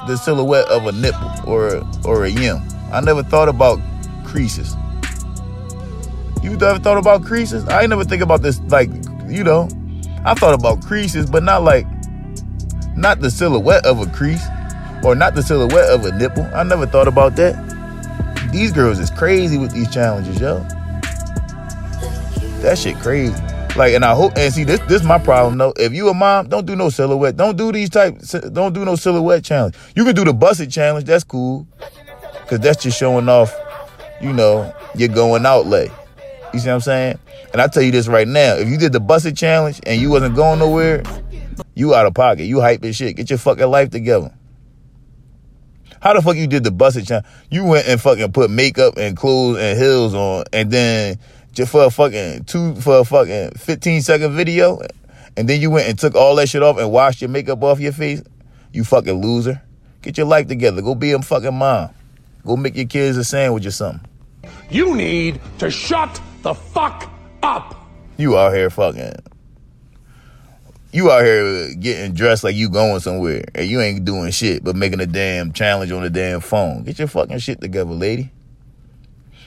the 0.08 0.17
silhouette 0.17 0.67
of 0.67 0.86
a 0.86 0.91
nipple 0.91 1.32
or 1.47 1.82
or 2.06 2.26
a 2.26 2.30
yim. 2.30 2.62
I 2.91 2.99
never 2.99 3.23
thought 3.23 3.47
about 3.47 3.80
creases. 4.26 4.76
You 6.43 6.54
ever 6.54 6.80
thought 6.80 6.97
about 6.97 7.23
creases? 7.23 7.65
I 7.69 7.82
ain't 7.82 7.89
never 7.89 8.04
think 8.04 8.21
about 8.21 8.41
this 8.41 8.60
like, 8.67 8.89
you 9.28 9.43
know. 9.43 9.69
I 10.26 10.34
thought 10.34 10.54
about 10.54 10.86
creases, 10.86 11.30
but 11.30 11.41
not 11.41 11.63
like 11.63 11.88
not 12.97 13.21
the 13.21 13.32
silhouette 13.32 13.86
of 13.86 13.99
a 13.99 14.12
crease 14.12 14.45
or 15.04 15.15
not 15.15 15.36
the 15.36 15.41
silhouette 15.41 15.89
of 15.89 16.06
a 16.06 16.12
nipple. 16.17 16.43
I 16.54 16.63
never 16.63 16.86
thought 16.86 17.08
about 17.08 17.38
that. 17.38 17.56
These 18.52 18.73
girls 18.73 18.99
is 18.99 19.10
crazy 19.10 19.58
with 19.58 19.71
these 19.71 19.91
challenges, 19.91 20.39
yo. 20.39 20.60
That 22.62 22.78
shit 22.78 22.97
crazy. 22.97 23.34
Like, 23.76 23.96
and 23.96 24.06
I 24.06 24.14
hope, 24.14 24.34
and 24.38 24.54
see, 24.54 24.64
this 24.64 24.80
this 24.82 25.04
my 25.04 25.18
problem 25.18 25.58
though. 25.58 25.74
If 25.78 25.94
you 25.94 26.08
a 26.10 26.14
mom, 26.14 26.48
don't 26.48 26.66
do 26.66 26.76
no 26.76 26.90
silhouette. 26.90 27.36
Don't 27.36 27.58
do 27.58 27.72
these 27.72 27.90
type. 27.90 28.20
Don't 28.52 28.74
do 28.74 28.86
no 28.86 28.96
silhouette 28.96 29.44
challenge. 29.44 29.76
You 29.96 30.06
can 30.06 30.14
do 30.14 30.24
the 30.24 30.34
Buss 30.34 30.60
It 30.60 30.68
challenge. 30.68 31.06
That's 31.06 31.24
cool, 31.24 31.68
cause 32.48 32.60
that's 32.60 32.84
just 32.84 33.00
showing 33.00 33.28
off, 33.28 33.52
you 34.22 34.32
know, 34.32 34.72
you're 34.96 35.10
going 35.10 35.46
out 35.48 35.66
lay. 35.66 35.90
You 36.54 36.60
see 36.60 36.68
what 36.68 36.76
I'm 36.76 36.82
saying? 36.82 37.20
And 37.52 37.62
I 37.62 37.68
tell 37.68 37.82
you 37.82 37.92
this 37.92 38.08
right 38.08 38.28
now: 38.28 38.56
if 38.56 38.68
you 38.68 38.78
did 38.78 38.94
the 38.94 39.00
Buss 39.00 39.26
It 39.26 39.36
challenge 39.36 39.80
and 39.88 40.00
you 40.00 40.12
wasn't 40.12 40.36
going 40.36 40.60
nowhere, 40.60 41.02
you 41.74 41.96
out 41.96 42.06
of 42.06 42.14
pocket. 42.14 42.44
You 42.44 42.62
hype 42.62 42.84
as 42.84 42.96
shit. 42.96 43.16
Get 43.16 43.32
your 43.32 43.40
fucking 43.40 43.68
life 43.68 43.90
together. 43.90 44.32
How 46.00 46.14
the 46.14 46.22
fuck 46.22 46.36
you 46.36 46.48
did 46.48 46.64
the 46.64 46.72
Buss 46.72 46.96
It 46.96 47.08
challenge? 47.08 47.26
You 47.50 47.64
went 47.66 47.88
and 47.88 48.00
fucking 48.00 48.34
put 48.34 48.52
makeup 48.52 48.98
and 48.98 49.18
clothes 49.18 49.58
and 49.58 49.80
heels 49.80 50.14
on, 50.14 50.44
and 50.54 50.70
then 50.70 51.18
just 51.54 51.72
for 51.72 51.86
a 51.86 51.89
fucking 51.89 52.46
two 52.46 52.76
for 52.76 53.00
a 53.00 53.06
fucking 53.06 53.52
15 53.52 54.02
second 54.02 54.36
video, 54.36 54.82
and 55.38 55.48
then 55.48 55.62
you 55.62 55.70
went 55.70 55.88
and 55.88 55.98
took 55.98 56.16
all 56.16 56.36
that 56.36 56.50
shit 56.50 56.63
off 56.63 56.78
and 56.78 56.92
washed 56.92 57.22
your 57.22 57.30
makeup 57.30 57.63
off 57.63 57.80
your 57.80 57.94
face. 57.94 58.22
You 58.74 58.84
fucking 58.84 59.22
loser. 59.22 59.62
Get 60.02 60.18
your 60.18 60.28
life 60.28 60.48
together. 60.48 60.82
Go 60.82 60.96
be 60.96 61.12
a 61.12 61.22
fucking 61.22 61.54
mom. 61.54 61.92
Go 62.46 62.58
make 62.58 62.76
your 62.76 62.88
kids 62.88 63.16
a 63.18 63.24
sandwich 63.24 63.66
or 63.66 63.72
something. 63.72 64.06
You 64.70 64.96
need 64.96 65.39
to 65.60 65.70
shut 65.70 66.20
the 66.42 66.54
fuck 66.54 67.10
up. 67.42 67.88
You 68.18 68.38
out 68.38 68.54
here 68.54 68.70
fucking. 68.70 69.13
You 70.92 71.10
out 71.10 71.24
here 71.24 71.74
getting 71.76 72.13
dressed 72.13 72.44
like 72.44 72.56
you 72.56 72.70
going 72.70 73.00
somewhere, 73.00 73.46
and 73.56 73.68
you 73.68 73.80
ain't 73.82 74.06
doing 74.06 74.32
shit 74.32 74.63
but 74.63 74.76
making 74.76 75.00
a 75.00 75.08
damn 75.08 75.54
challenge 75.54 75.92
on 75.92 76.04
the 76.04 76.10
damn 76.10 76.42
phone. 76.42 76.84
Get 76.84 77.00
your 77.00 77.08
fucking 77.08 77.39
shit 77.39 77.62
together, 77.62 77.92
lady. 77.92 78.32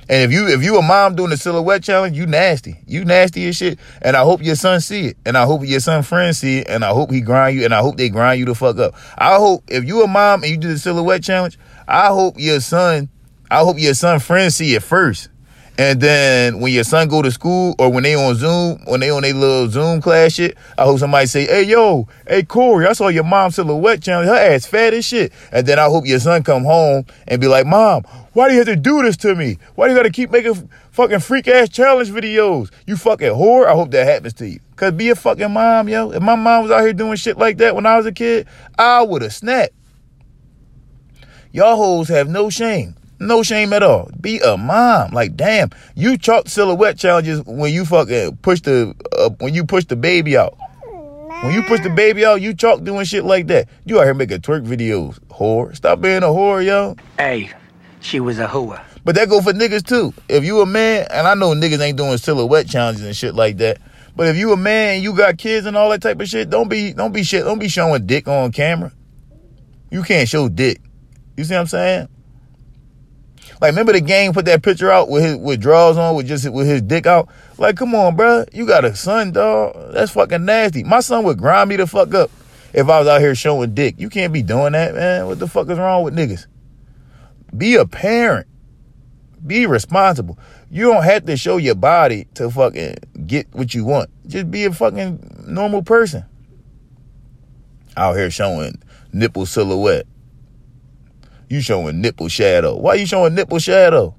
And 0.08 0.22
if 0.22 0.32
you 0.32 0.46
if 0.48 0.62
you 0.62 0.78
a 0.78 0.82
mom 0.82 1.16
doing 1.16 1.30
the 1.30 1.36
silhouette 1.36 1.82
challenge, 1.82 2.16
you 2.16 2.26
nasty. 2.26 2.80
You 2.86 3.04
nasty 3.04 3.48
as 3.48 3.56
shit. 3.56 3.78
And 4.02 4.16
I 4.16 4.22
hope 4.22 4.42
your 4.42 4.54
son 4.54 4.80
see 4.80 5.06
it. 5.08 5.16
And 5.26 5.36
I 5.36 5.44
hope 5.44 5.62
your 5.64 5.80
son 5.80 6.02
friends 6.02 6.38
see 6.38 6.58
it. 6.58 6.68
And 6.68 6.84
I 6.84 6.90
hope 6.90 7.10
he 7.10 7.20
grind 7.20 7.56
you. 7.56 7.64
And 7.64 7.74
I 7.74 7.80
hope 7.80 7.96
they 7.96 8.08
grind 8.08 8.38
you 8.38 8.46
the 8.46 8.54
fuck 8.54 8.78
up. 8.78 8.94
I 9.18 9.36
hope 9.36 9.64
if 9.68 9.84
you 9.84 10.02
a 10.02 10.06
mom 10.06 10.42
and 10.42 10.50
you 10.50 10.56
do 10.56 10.68
the 10.68 10.78
silhouette 10.78 11.24
challenge, 11.24 11.58
I 11.88 12.08
hope 12.08 12.34
your 12.38 12.60
son, 12.60 13.08
I 13.50 13.60
hope 13.60 13.78
your 13.78 13.94
son 13.94 14.20
friends 14.20 14.56
see 14.56 14.74
it 14.74 14.82
first. 14.82 15.28
And 15.78 16.00
then 16.00 16.60
when 16.60 16.72
your 16.72 16.84
son 16.84 17.08
go 17.08 17.20
to 17.20 17.30
school 17.30 17.74
or 17.78 17.92
when 17.92 18.02
they 18.02 18.14
on 18.14 18.34
Zoom, 18.34 18.78
when 18.86 19.00
they 19.00 19.10
on 19.10 19.22
their 19.22 19.34
little 19.34 19.68
Zoom 19.68 20.00
class 20.00 20.32
shit, 20.32 20.56
I 20.78 20.84
hope 20.84 20.98
somebody 20.98 21.26
say, 21.26 21.44
hey, 21.46 21.64
yo, 21.64 22.08
hey, 22.26 22.44
Corey, 22.44 22.86
I 22.86 22.94
saw 22.94 23.08
your 23.08 23.24
mom 23.24 23.50
silhouette 23.50 24.02
challenge. 24.02 24.28
Her 24.28 24.34
ass 24.34 24.64
fat 24.64 24.94
as 24.94 25.04
shit. 25.04 25.32
And 25.52 25.66
then 25.66 25.78
I 25.78 25.84
hope 25.84 26.06
your 26.06 26.18
son 26.18 26.42
come 26.42 26.64
home 26.64 27.04
and 27.28 27.40
be 27.40 27.46
like, 27.46 27.66
mom, 27.66 28.04
why 28.32 28.48
do 28.48 28.54
you 28.54 28.60
have 28.60 28.68
to 28.68 28.76
do 28.76 29.02
this 29.02 29.18
to 29.18 29.34
me? 29.34 29.58
Why 29.74 29.86
do 29.86 29.92
you 29.92 29.98
got 29.98 30.04
to 30.04 30.10
keep 30.10 30.30
making 30.30 30.68
fucking 30.92 31.20
freak 31.20 31.46
ass 31.46 31.68
challenge 31.68 32.10
videos? 32.10 32.70
You 32.86 32.96
fucking 32.96 33.28
whore. 33.28 33.66
I 33.66 33.72
hope 33.72 33.90
that 33.90 34.06
happens 34.06 34.34
to 34.34 34.48
you. 34.48 34.60
Cause 34.76 34.92
be 34.92 35.10
a 35.10 35.14
fucking 35.14 35.52
mom, 35.52 35.88
yo. 35.88 36.10
If 36.10 36.22
my 36.22 36.36
mom 36.36 36.64
was 36.64 36.70
out 36.70 36.82
here 36.82 36.92
doing 36.92 37.16
shit 37.16 37.38
like 37.38 37.58
that 37.58 37.74
when 37.74 37.86
I 37.86 37.96
was 37.96 38.06
a 38.06 38.12
kid, 38.12 38.46
I 38.78 39.02
would 39.02 39.22
have 39.22 39.32
snapped. 39.32 39.72
Y'all 41.52 41.76
hoes 41.76 42.08
have 42.08 42.28
no 42.28 42.50
shame. 42.50 42.94
No 43.18 43.42
shame 43.42 43.72
at 43.72 43.82
all. 43.82 44.10
Be 44.20 44.38
a 44.40 44.56
mom. 44.56 45.12
Like, 45.12 45.36
damn, 45.36 45.70
you 45.94 46.18
chalk 46.18 46.48
silhouette 46.48 46.98
challenges 46.98 47.42
when 47.44 47.72
you 47.72 47.84
fucking 47.84 48.36
push 48.38 48.60
the 48.60 48.94
uh, 49.18 49.30
when 49.40 49.54
you 49.54 49.64
push 49.64 49.84
the 49.86 49.96
baby 49.96 50.36
out. 50.36 50.56
When 51.42 51.54
you 51.54 51.62
push 51.62 51.80
the 51.82 51.90
baby 51.90 52.24
out, 52.24 52.40
you 52.40 52.54
chalk 52.54 52.82
doing 52.82 53.04
shit 53.04 53.24
like 53.24 53.46
that. 53.48 53.68
You 53.84 54.00
out 54.00 54.04
here 54.04 54.14
making 54.14 54.40
twerk 54.40 54.66
videos, 54.66 55.18
whore. 55.28 55.76
Stop 55.76 56.00
being 56.00 56.22
a 56.22 56.26
whore, 56.26 56.64
yo. 56.64 56.96
Hey, 57.18 57.50
she 58.00 58.20
was 58.20 58.38
a 58.38 58.46
whore. 58.46 58.82
But 59.04 59.14
that 59.16 59.28
go 59.28 59.40
for 59.40 59.52
niggas 59.52 59.86
too. 59.86 60.14
If 60.28 60.44
you 60.44 60.60
a 60.60 60.66
man, 60.66 61.06
and 61.10 61.28
I 61.28 61.34
know 61.34 61.50
niggas 61.50 61.80
ain't 61.80 61.98
doing 61.98 62.16
silhouette 62.18 62.68
challenges 62.68 63.04
and 63.04 63.14
shit 63.14 63.34
like 63.34 63.58
that. 63.58 63.78
But 64.16 64.28
if 64.28 64.36
you 64.36 64.52
a 64.52 64.56
man 64.56 64.94
and 64.94 65.02
you 65.02 65.14
got 65.14 65.36
kids 65.36 65.66
and 65.66 65.76
all 65.76 65.90
that 65.90 66.00
type 66.00 66.20
of 66.20 66.28
shit, 66.28 66.48
don't 66.48 66.68
be 66.68 66.92
don't 66.94 67.12
be 67.12 67.22
shit. 67.22 67.44
Don't 67.44 67.58
be 67.58 67.68
showing 67.68 68.06
dick 68.06 68.26
on 68.26 68.50
camera. 68.50 68.92
You 69.90 70.02
can't 70.02 70.28
show 70.28 70.48
dick. 70.48 70.80
You 71.36 71.44
see 71.44 71.54
what 71.54 71.60
I'm 71.60 71.66
saying? 71.66 72.08
Like, 73.60 73.70
remember 73.70 73.92
the 73.92 74.00
gang 74.00 74.32
put 74.32 74.44
that 74.44 74.62
picture 74.62 74.90
out 74.90 75.08
with 75.08 75.22
his 75.22 75.36
with 75.36 75.60
drawers 75.60 75.96
on, 75.96 76.14
with 76.14 76.26
just 76.26 76.48
with 76.50 76.66
his 76.66 76.82
dick 76.82 77.06
out. 77.06 77.28
Like, 77.58 77.76
come 77.76 77.94
on, 77.94 78.16
bro, 78.16 78.44
you 78.52 78.66
got 78.66 78.84
a 78.84 78.94
son, 78.94 79.32
dog. 79.32 79.92
That's 79.92 80.12
fucking 80.12 80.44
nasty. 80.44 80.84
My 80.84 81.00
son 81.00 81.24
would 81.24 81.38
grind 81.38 81.70
me 81.70 81.76
the 81.76 81.86
fuck 81.86 82.12
up 82.14 82.30
if 82.72 82.88
I 82.88 82.98
was 82.98 83.08
out 83.08 83.20
here 83.20 83.34
showing 83.34 83.74
dick. 83.74 83.94
You 83.98 84.10
can't 84.10 84.32
be 84.32 84.42
doing 84.42 84.72
that, 84.72 84.94
man. 84.94 85.26
What 85.26 85.38
the 85.38 85.48
fuck 85.48 85.70
is 85.70 85.78
wrong 85.78 86.04
with 86.04 86.14
niggas? 86.14 86.46
Be 87.56 87.76
a 87.76 87.86
parent. 87.86 88.46
Be 89.46 89.66
responsible. 89.66 90.38
You 90.70 90.92
don't 90.92 91.04
have 91.04 91.24
to 91.26 91.36
show 91.36 91.56
your 91.56 91.76
body 91.76 92.26
to 92.34 92.50
fucking 92.50 92.96
get 93.26 93.46
what 93.52 93.74
you 93.74 93.84
want. 93.84 94.10
Just 94.26 94.50
be 94.50 94.64
a 94.64 94.72
fucking 94.72 95.44
normal 95.46 95.82
person. 95.82 96.24
Out 97.96 98.16
here 98.16 98.30
showing 98.30 98.82
nipple 99.12 99.46
silhouette. 99.46 100.06
You 101.48 101.60
showing 101.60 102.00
nipple 102.00 102.28
shadow. 102.28 102.76
Why 102.76 102.94
you 102.94 103.06
showing 103.06 103.34
nipple 103.34 103.58
shadow? 103.58 104.14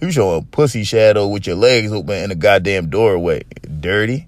You 0.00 0.10
showing 0.10 0.46
pussy 0.46 0.84
shadow 0.84 1.28
with 1.28 1.46
your 1.46 1.56
legs 1.56 1.92
open 1.92 2.16
in 2.16 2.30
a 2.30 2.34
goddamn 2.34 2.88
doorway. 2.88 3.42
Dirty. 3.80 4.26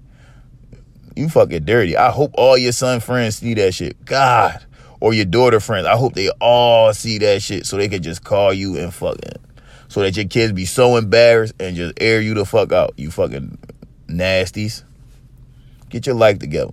You 1.15 1.29
fucking 1.29 1.65
dirty. 1.65 1.97
I 1.97 2.11
hope 2.11 2.31
all 2.35 2.57
your 2.57 2.71
son 2.71 2.99
friends 2.99 3.37
see 3.37 3.55
that 3.55 3.73
shit. 3.73 4.03
God. 4.05 4.63
Or 4.99 5.13
your 5.13 5.25
daughter 5.25 5.59
friends. 5.59 5.87
I 5.87 5.95
hope 5.95 6.13
they 6.13 6.29
all 6.39 6.93
see 6.93 7.17
that 7.19 7.41
shit 7.41 7.65
so 7.65 7.77
they 7.77 7.89
can 7.89 8.03
just 8.03 8.23
call 8.23 8.53
you 8.53 8.77
and 8.77 8.93
fucking 8.93 9.43
so 9.93 10.01
that 10.01 10.15
your 10.15 10.25
kids 10.25 10.53
be 10.53 10.65
so 10.65 10.95
embarrassed 10.95 11.53
and 11.59 11.75
just 11.75 11.93
air 12.01 12.19
you 12.19 12.33
the 12.33 12.45
fuck 12.45 12.71
out. 12.71 12.93
You 12.97 13.11
fucking 13.11 13.59
nasties. 14.07 14.83
Get 15.89 16.07
your 16.07 16.15
life 16.15 16.39
together. 16.39 16.71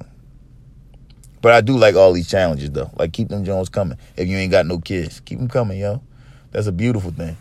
But 1.43 1.53
I 1.53 1.61
do 1.61 1.77
like 1.77 1.95
all 1.95 2.13
these 2.13 2.29
challenges 2.29 2.71
though. 2.71 2.91
Like 2.97 3.13
keep 3.13 3.29
them 3.29 3.45
Jones 3.45 3.69
coming. 3.69 3.99
If 4.17 4.29
you 4.29 4.37
ain't 4.37 4.51
got 4.51 4.67
no 4.67 4.79
kids, 4.79 5.21
keep 5.21 5.39
them 5.39 5.49
coming, 5.49 5.79
yo. 5.79 6.03
That's 6.51 6.67
a 6.67 6.73
beautiful 6.73 7.11
thing. 7.11 7.37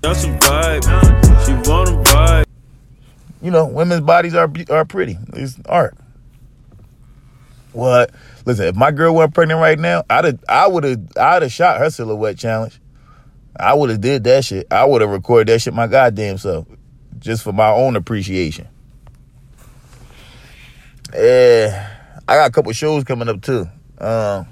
That's 0.00 0.24
a 0.24 0.28
vibe. 0.28 1.46
She 1.46 1.52
want 1.70 1.90
a 1.90 2.10
vibe. 2.10 2.44
You 3.42 3.50
know, 3.50 3.66
women's 3.66 4.02
bodies 4.02 4.34
are 4.34 4.50
are 4.70 4.84
pretty. 4.84 5.18
It's 5.34 5.58
art. 5.66 5.96
What? 7.72 8.12
Listen, 8.46 8.66
if 8.66 8.76
my 8.76 8.92
girl 8.92 9.14
weren't 9.14 9.34
pregnant 9.34 9.60
right 9.60 9.78
now, 9.78 10.04
I'd 10.08 10.24
have, 10.24 10.44
I 10.48 10.68
would 10.68 10.84
have, 10.84 11.00
I'd 11.18 11.42
have 11.42 11.52
shot 11.52 11.80
her 11.80 11.90
silhouette 11.90 12.38
challenge. 12.38 12.80
I 13.58 13.74
would 13.74 13.90
have 13.90 14.00
did 14.00 14.24
that 14.24 14.44
shit. 14.44 14.66
I 14.70 14.84
would 14.84 15.00
have 15.00 15.10
recorded 15.10 15.48
that 15.48 15.60
shit 15.60 15.74
my 15.74 15.88
goddamn 15.88 16.38
self, 16.38 16.66
just 17.18 17.42
for 17.42 17.52
my 17.52 17.68
own 17.68 17.96
appreciation. 17.96 18.68
Yeah. 21.12 21.93
I 22.26 22.36
got 22.36 22.48
a 22.48 22.52
couple 22.52 22.72
shows 22.72 23.04
coming 23.04 23.28
up 23.28 23.42
too. 23.42 23.68
Um, 23.98 24.46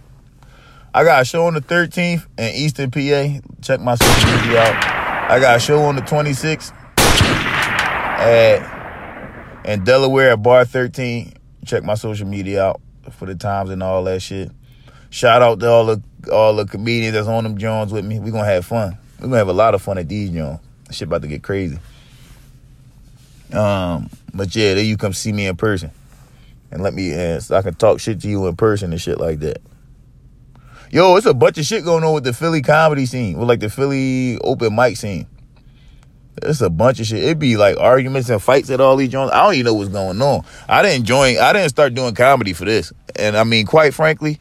I 0.95 1.05
got 1.05 1.23
a 1.23 1.25
show 1.25 1.47
on 1.47 1.55
the 1.55 1.63
13th 1.63 2.27
in 2.37 2.55
Eastern 2.55 2.91
PA. 2.91 3.41
Check 3.63 3.81
my 3.81 3.95
social 3.95 4.31
media 4.31 4.61
out. 4.61 5.31
I 5.31 5.41
got 5.41 5.57
a 5.57 5.59
show 5.59 5.81
on 5.85 5.97
the 5.97 6.03
26th 6.03 6.71
at 8.19 9.65
in 9.65 9.85
Delaware 9.85 10.33
at 10.33 10.43
Bar 10.43 10.67
13. 10.67 11.33
Check 11.65 11.83
my 11.83 11.95
social 11.95 12.27
media 12.27 12.63
out 12.63 12.81
for 13.11 13.25
the 13.25 13.35
times 13.35 13.71
and 13.71 13.83
all 13.83 14.05
that 14.05 14.21
shit. 14.21 14.51
Shout 15.09 15.41
out 15.41 15.61
to 15.61 15.69
all 15.69 15.87
the 15.87 16.03
all 16.31 16.55
the 16.55 16.67
comedians 16.67 17.15
that's 17.15 17.27
on 17.27 17.45
them 17.45 17.57
Jones 17.57 17.91
with 17.91 18.05
me. 18.05 18.21
We 18.21 18.31
gonna 18.31 18.45
have 18.45 18.67
fun. 18.67 18.99
We 19.19 19.25
gonna 19.25 19.39
have 19.39 19.49
a 19.49 19.55
lot 19.55 19.75
of 19.75 19.81
fun 19.81 19.97
at 19.97 20.09
these 20.09 20.31
Jones. 20.31 20.61
Shit 20.91 21.09
about 21.09 21.23
to 21.23 21.29
get 21.29 21.43
crazy. 21.43 21.79
Um, 23.53 24.11
but 24.35 24.55
yeah, 24.55 24.75
then 24.75 24.85
you 24.85 24.99
come 24.99 25.15
see 25.15 25.33
me 25.33 25.47
in 25.47 25.57
person 25.57 25.91
and 26.73 26.83
let 26.83 26.95
me 26.95 27.15
uh, 27.15 27.39
so 27.39 27.55
I 27.55 27.63
can 27.63 27.75
talk 27.75 28.01
shit 28.01 28.21
to 28.23 28.29
you 28.29 28.47
in 28.47 28.57
person 28.57 28.93
and 28.93 29.01
shit 29.01 29.21
like 29.21 29.41
that. 29.41 29.61
Yo, 30.91 31.17
it's 31.17 31.27
a 31.27 31.35
bunch 31.35 31.59
of 31.59 31.65
shit 31.65 31.85
going 31.85 32.03
on 32.03 32.15
with 32.15 32.25
the 32.25 32.33
Philly 32.33 32.63
comedy 32.63 33.07
scene, 33.07 33.39
with 33.39 33.49
like 33.49 33.61
the 33.61 33.71
Philly 33.71 34.39
open 34.39 34.75
mic 34.75 34.97
scene. 34.97 35.27
It's 36.43 36.63
a 36.63 36.71
bunch 36.71 36.99
of 36.99 37.07
shit. 37.07 37.23
It'd 37.23 37.39
be 37.39 37.57
like 37.57 37.77
arguments 37.77 38.31
and 38.31 38.43
fights 38.43 38.71
at 38.71 38.81
all 38.81 38.97
these 38.97 39.11
joints. 39.11 39.35
I 39.35 39.45
don't 39.45 39.55
even 39.55 39.67
know 39.67 39.75
what's 39.75 39.91
going 39.91 40.21
on. 40.21 40.45
I 40.67 40.83
didn't 40.83 41.05
join. 41.05 41.39
I 41.39 41.53
didn't 41.53 41.69
start 41.69 41.95
doing 41.95 42.15
comedy 42.15 42.55
for 42.55 42.65
this, 42.65 42.93
and 43.17 43.37
I 43.37 43.45
mean, 43.45 43.67
quite 43.67 43.93
frankly, 43.93 44.41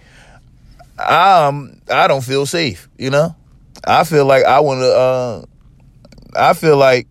um, 0.98 1.82
I 1.90 2.08
don't 2.08 2.24
feel 2.24 2.46
safe. 2.46 2.90
You 2.98 3.10
know, 3.10 3.36
I 3.86 4.06
feel 4.06 4.26
like 4.26 4.46
I 4.46 4.62
want 4.62 4.80
to. 4.80 4.94
Uh, 4.94 5.46
I 6.34 6.54
feel 6.54 6.78
like 6.78 7.10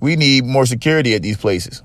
we 0.00 0.16
need 0.16 0.44
more 0.44 0.66
security 0.66 1.14
at 1.14 1.22
these 1.22 1.36
places. 1.36 1.82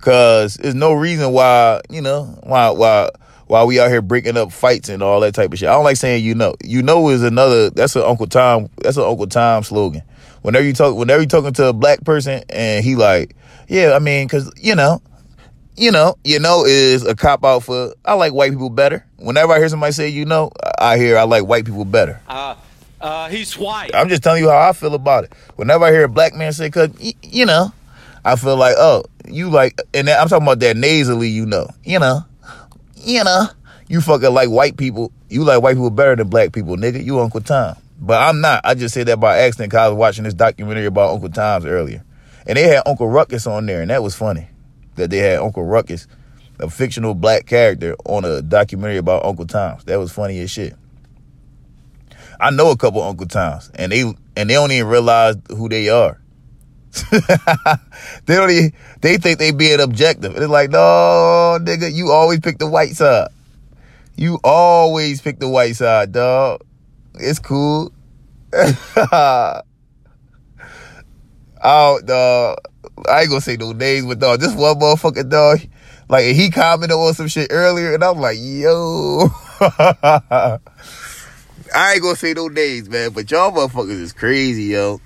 Cause 0.00 0.54
there's 0.54 0.74
no 0.74 0.92
reason 0.92 1.32
why, 1.32 1.80
you 1.90 2.00
know, 2.00 2.24
why 2.42 2.70
why 2.70 3.10
why 3.46 3.64
we 3.64 3.80
out 3.80 3.90
here 3.90 4.00
breaking 4.00 4.36
up 4.36 4.52
fights 4.52 4.88
and 4.88 5.02
all 5.02 5.20
that 5.20 5.34
type 5.34 5.52
of 5.52 5.58
shit. 5.58 5.68
I 5.68 5.72
don't 5.72 5.84
like 5.84 5.96
saying 5.96 6.24
you 6.24 6.34
know. 6.34 6.54
You 6.62 6.82
know 6.82 7.08
is 7.10 7.22
another 7.22 7.68
that's 7.70 7.96
an 7.96 8.02
Uncle 8.02 8.26
Tom 8.26 8.68
that's 8.78 8.96
an 8.96 9.02
Uncle 9.02 9.26
Tom 9.26 9.62
slogan. 9.62 10.02
Whenever 10.42 10.64
you 10.64 10.72
talk 10.72 10.96
whenever 10.96 11.20
you 11.20 11.28
talking 11.28 11.52
to 11.54 11.66
a 11.66 11.72
black 11.72 12.02
person 12.04 12.42
and 12.48 12.84
he 12.84 12.96
like, 12.96 13.36
yeah, 13.68 13.92
I 13.94 13.98
mean, 13.98 14.26
cause 14.28 14.50
you 14.56 14.74
know, 14.74 15.02
you 15.76 15.90
know, 15.90 16.16
you 16.24 16.38
know 16.38 16.64
is 16.64 17.04
a 17.04 17.14
cop 17.14 17.44
out 17.44 17.64
for 17.64 17.92
I 18.04 18.14
like 18.14 18.32
white 18.32 18.52
people 18.52 18.70
better. 18.70 19.04
Whenever 19.18 19.52
I 19.52 19.58
hear 19.58 19.68
somebody 19.68 19.92
say 19.92 20.08
you 20.08 20.24
know, 20.24 20.50
I 20.78 20.96
hear 20.96 21.18
I 21.18 21.24
like 21.24 21.44
white 21.44 21.66
people 21.66 21.84
better. 21.84 22.20
Uh, 22.26 22.54
uh, 23.00 23.28
he's 23.28 23.58
white. 23.58 23.94
I'm 23.94 24.08
just 24.08 24.22
telling 24.22 24.42
you 24.42 24.50
how 24.50 24.68
I 24.68 24.72
feel 24.72 24.94
about 24.94 25.24
it. 25.24 25.32
Whenever 25.56 25.84
I 25.84 25.90
hear 25.90 26.04
a 26.04 26.08
black 26.08 26.34
man 26.34 26.52
say, 26.52 26.70
"Cause 26.70 26.90
y- 27.02 27.14
you 27.22 27.46
know," 27.46 27.72
I 28.24 28.36
feel 28.36 28.56
like, 28.56 28.76
oh, 28.78 29.04
you 29.26 29.48
like, 29.48 29.80
and 29.94 30.08
I'm 30.08 30.28
talking 30.28 30.46
about 30.46 30.60
that 30.60 30.76
nasally, 30.76 31.28
you 31.28 31.46
know, 31.46 31.68
you 31.84 31.98
know, 31.98 32.24
you 32.96 33.24
know, 33.24 33.46
you 33.88 34.00
fucking 34.00 34.32
like 34.32 34.48
white 34.48 34.76
people. 34.76 35.12
You 35.28 35.44
like 35.44 35.62
white 35.62 35.74
people 35.74 35.90
better 35.90 36.16
than 36.16 36.28
black 36.28 36.52
people, 36.52 36.76
nigga. 36.76 37.04
You 37.04 37.20
Uncle 37.20 37.40
Tom, 37.40 37.76
but 38.00 38.20
I'm 38.20 38.40
not. 38.40 38.60
I 38.64 38.74
just 38.74 38.94
said 38.94 39.06
that 39.08 39.18
by 39.20 39.38
accident 39.38 39.70
because 39.70 39.86
I 39.86 39.88
was 39.88 39.96
watching 39.96 40.24
this 40.24 40.34
documentary 40.34 40.86
about 40.86 41.10
Uncle 41.10 41.28
Tom's 41.28 41.66
earlier, 41.66 42.04
and 42.46 42.56
they 42.56 42.64
had 42.64 42.82
Uncle 42.86 43.08
Ruckus 43.08 43.46
on 43.46 43.66
there, 43.66 43.80
and 43.80 43.90
that 43.90 44.02
was 44.02 44.14
funny 44.14 44.48
that 44.96 45.10
they 45.10 45.18
had 45.18 45.38
Uncle 45.38 45.64
Ruckus, 45.64 46.06
a 46.58 46.68
fictional 46.68 47.14
black 47.14 47.46
character, 47.46 47.96
on 48.04 48.24
a 48.24 48.42
documentary 48.42 48.98
about 48.98 49.24
Uncle 49.24 49.46
Tom's. 49.46 49.84
That 49.84 49.98
was 49.98 50.12
funny 50.12 50.40
as 50.40 50.50
shit. 50.50 50.74
I 52.38 52.50
know 52.50 52.70
a 52.70 52.76
couple 52.76 53.02
Uncle 53.02 53.26
Toms, 53.26 53.70
and 53.74 53.92
they 53.92 54.02
and 54.02 54.50
they 54.50 54.54
don't 54.54 54.72
even 54.72 54.88
realize 54.88 55.36
who 55.48 55.68
they 55.68 55.88
are. 55.88 56.19
they 58.26 58.34
don't 58.34 58.50
even, 58.50 58.72
they 59.00 59.16
think 59.16 59.38
they 59.38 59.52
being 59.52 59.80
objective. 59.80 60.36
It's 60.36 60.48
like, 60.48 60.70
no, 60.70 61.58
nigga, 61.60 61.92
you 61.92 62.10
always 62.10 62.40
pick 62.40 62.58
the 62.58 62.68
white 62.68 62.96
side. 62.96 63.28
You 64.16 64.38
always 64.44 65.20
pick 65.20 65.38
the 65.38 65.48
white 65.48 65.76
side, 65.76 66.12
dog. 66.12 66.62
It's 67.14 67.38
cool. 67.38 67.92
oh, 68.52 69.62
dog. 71.62 72.58
I 73.08 73.20
ain't 73.20 73.30
gonna 73.30 73.40
say 73.40 73.56
no 73.56 73.72
names, 73.72 74.06
but 74.06 74.18
dog, 74.18 74.40
this 74.40 74.54
one 74.54 74.78
motherfucker, 74.78 75.28
dog, 75.28 75.60
like 76.08 76.34
he 76.34 76.50
commented 76.50 76.96
on 76.96 77.14
some 77.14 77.28
shit 77.28 77.48
earlier, 77.50 77.94
and 77.94 78.02
I'm 78.02 78.18
like, 78.18 78.38
yo. 78.40 79.28
I 79.60 80.58
ain't 81.92 82.02
gonna 82.02 82.16
say 82.16 82.34
no 82.34 82.48
names, 82.48 82.88
man, 82.88 83.12
but 83.12 83.30
y'all 83.30 83.52
motherfuckers 83.52 83.90
is 83.90 84.12
crazy, 84.12 84.64
yo. 84.64 85.00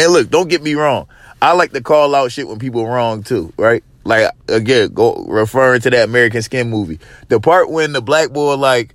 And 0.00 0.14
look, 0.14 0.30
don't 0.30 0.48
get 0.48 0.62
me 0.62 0.72
wrong. 0.74 1.08
I 1.42 1.52
like 1.52 1.72
to 1.72 1.82
call 1.82 2.14
out 2.14 2.32
shit 2.32 2.48
when 2.48 2.58
people 2.58 2.86
wrong 2.86 3.22
too, 3.22 3.52
right? 3.58 3.84
Like 4.04 4.32
again, 4.48 4.94
go 4.94 5.26
referring 5.28 5.82
to 5.82 5.90
that 5.90 6.08
American 6.08 6.40
Skin 6.40 6.70
movie. 6.70 6.98
The 7.28 7.38
part 7.38 7.70
when 7.70 7.92
the 7.92 8.00
black 8.00 8.30
boy 8.30 8.56
like, 8.56 8.94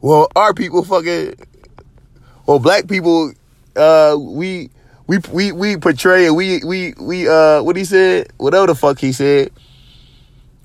well, 0.00 0.30
our 0.36 0.54
people 0.54 0.84
fucking 0.84 1.34
well, 2.46 2.60
black 2.60 2.86
people 2.86 3.32
uh 3.74 4.16
we 4.16 4.70
we 5.08 5.18
we 5.32 5.50
we 5.50 5.76
portray 5.76 6.30
we 6.30 6.62
we 6.64 6.94
we 7.00 7.28
uh 7.28 7.60
what 7.60 7.74
he 7.74 7.84
said, 7.84 8.28
whatever 8.36 8.68
the 8.68 8.76
fuck 8.76 9.00
he 9.00 9.10
said 9.10 9.50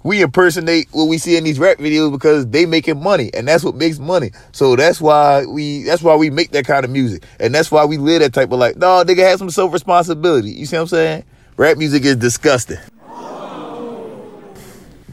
we 0.04 0.22
impersonate 0.22 0.88
what 0.92 1.06
we 1.06 1.18
see 1.18 1.36
in 1.36 1.44
these 1.44 1.60
rap 1.60 1.78
videos 1.78 2.12
because 2.12 2.48
they 2.48 2.66
making 2.66 3.02
money 3.02 3.32
and 3.34 3.48
that's 3.48 3.64
what 3.64 3.76
makes 3.76 4.00
money. 4.00 4.32
So 4.52 4.76
that's 4.76 5.02
why 5.02 5.46
we 5.46 5.84
that's 5.84 6.02
why 6.02 6.16
we 6.16 6.30
make 6.30 6.52
that 6.52 6.66
kind 6.66 6.86
of 6.86 6.92
music. 6.92 7.24
And 7.40 7.54
that's 7.54 7.72
why 7.72 7.86
we 7.86 7.98
live 7.98 8.22
that 8.22 8.34
type 8.34 8.52
of 8.52 8.60
like, 8.60 8.78
no, 8.78 9.04
nigga 9.04 9.30
have 9.30 9.40
some 9.40 9.50
self 9.50 9.74
responsibility. 9.74 10.52
You 10.52 10.66
see 10.66 10.78
what 10.78 10.84
I'm 10.84 10.88
saying? 10.88 11.24
Rap 11.58 11.78
music 11.78 12.06
is 12.06 12.16
disgusting. 12.16 12.78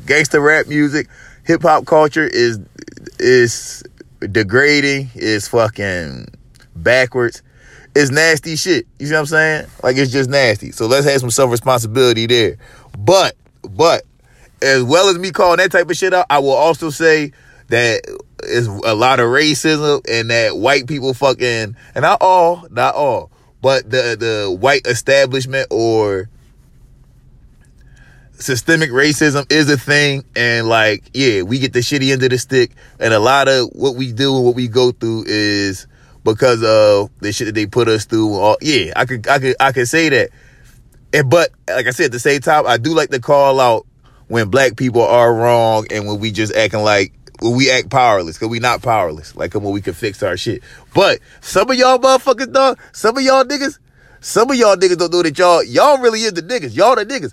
Gangster 0.06 0.40
rap 0.40 0.68
music, 0.68 1.08
hip 1.44 1.62
hop 1.62 1.84
culture 1.84 2.26
is 2.26 2.60
is 3.18 3.82
degrading, 4.20 5.10
is 5.16 5.48
fucking 5.48 6.28
backwards. 6.76 7.42
It's 7.96 8.10
nasty 8.10 8.56
shit. 8.56 8.86
You 9.00 9.06
see 9.06 9.14
what 9.14 9.20
I'm 9.20 9.26
saying? 9.26 9.66
Like 9.82 9.96
it's 9.96 10.12
just 10.12 10.30
nasty. 10.30 10.70
So 10.70 10.86
let's 10.86 11.06
have 11.06 11.20
some 11.20 11.30
self 11.30 11.50
responsibility 11.50 12.26
there. 12.26 12.58
But 12.96 13.34
but 13.68 14.04
as 14.62 14.82
well 14.82 15.08
as 15.08 15.18
me 15.18 15.30
calling 15.30 15.58
that 15.58 15.72
type 15.72 15.90
of 15.90 15.96
shit 15.96 16.14
out, 16.14 16.26
I 16.30 16.38
will 16.38 16.50
also 16.50 16.90
say 16.90 17.32
that 17.68 18.02
it's 18.42 18.66
a 18.66 18.94
lot 18.94 19.20
of 19.20 19.26
racism 19.26 20.04
and 20.08 20.30
that 20.30 20.56
white 20.56 20.86
people 20.86 21.14
fucking 21.14 21.76
and 21.94 22.02
not 22.02 22.18
all, 22.20 22.66
not 22.70 22.94
all, 22.94 23.30
but 23.60 23.90
the 23.90 24.16
the 24.18 24.56
white 24.58 24.86
establishment 24.86 25.68
or 25.70 26.28
systemic 28.32 28.90
racism 28.90 29.50
is 29.50 29.70
a 29.70 29.76
thing. 29.76 30.24
And 30.34 30.68
like 30.68 31.10
yeah 31.14 31.42
we 31.42 31.58
get 31.58 31.72
the 31.72 31.80
shitty 31.80 32.12
end 32.12 32.22
of 32.22 32.30
the 32.30 32.38
stick. 32.38 32.72
And 33.00 33.12
a 33.12 33.18
lot 33.18 33.48
of 33.48 33.70
what 33.72 33.96
we 33.96 34.12
do 34.12 34.36
and 34.36 34.44
what 34.44 34.54
we 34.54 34.68
go 34.68 34.92
through 34.92 35.24
is 35.26 35.86
because 36.24 36.62
of 36.62 37.10
the 37.20 37.32
shit 37.32 37.46
that 37.46 37.54
they 37.54 37.66
put 37.66 37.88
us 37.88 38.04
through 38.04 38.34
all, 38.34 38.56
yeah 38.60 38.92
i 38.96 39.04
could 39.04 39.26
i 39.28 39.38
could 39.38 39.56
i 39.60 39.72
could 39.72 39.88
say 39.88 40.08
that. 40.08 40.30
And 41.12 41.30
but 41.30 41.50
like 41.68 41.86
i 41.86 41.90
said 41.90 42.06
at 42.06 42.12
the 42.12 42.18
same 42.18 42.40
time 42.40 42.66
i 42.66 42.76
do 42.76 42.94
like 42.94 43.10
to 43.10 43.20
call 43.20 43.60
out 43.60 43.86
when 44.28 44.48
black 44.48 44.76
people 44.76 45.02
are 45.02 45.34
wrong 45.34 45.86
and 45.90 46.06
when 46.06 46.18
we 46.18 46.30
just 46.30 46.54
acting 46.54 46.80
like 46.80 47.12
when 47.40 47.54
we 47.56 47.70
act 47.70 47.90
powerless 47.90 48.36
because 48.36 48.48
we 48.48 48.58
not 48.58 48.82
powerless 48.82 49.36
like 49.36 49.54
on 49.54 49.62
we 49.62 49.80
can 49.80 49.94
fix 49.94 50.22
our 50.22 50.36
shit 50.36 50.62
but 50.94 51.18
some 51.40 51.70
of 51.70 51.76
y'all 51.76 51.98
motherfuckers 51.98 52.52
dog 52.52 52.78
some 52.92 53.16
of 53.16 53.22
y'all 53.22 53.44
niggas 53.44 53.78
some 54.20 54.50
of 54.50 54.56
y'all 54.56 54.76
niggas 54.76 54.98
don't 54.98 55.12
know 55.12 55.22
that 55.22 55.38
y'all 55.38 55.62
y'all 55.62 55.98
really 55.98 56.22
is 56.22 56.32
the 56.32 56.42
niggas 56.42 56.74
y'all 56.74 56.96
the 56.96 57.04
niggas 57.04 57.32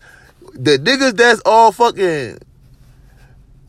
the 0.54 0.78
niggas 0.78 1.16
that's 1.16 1.42
all 1.46 1.72
fucking 1.72 2.38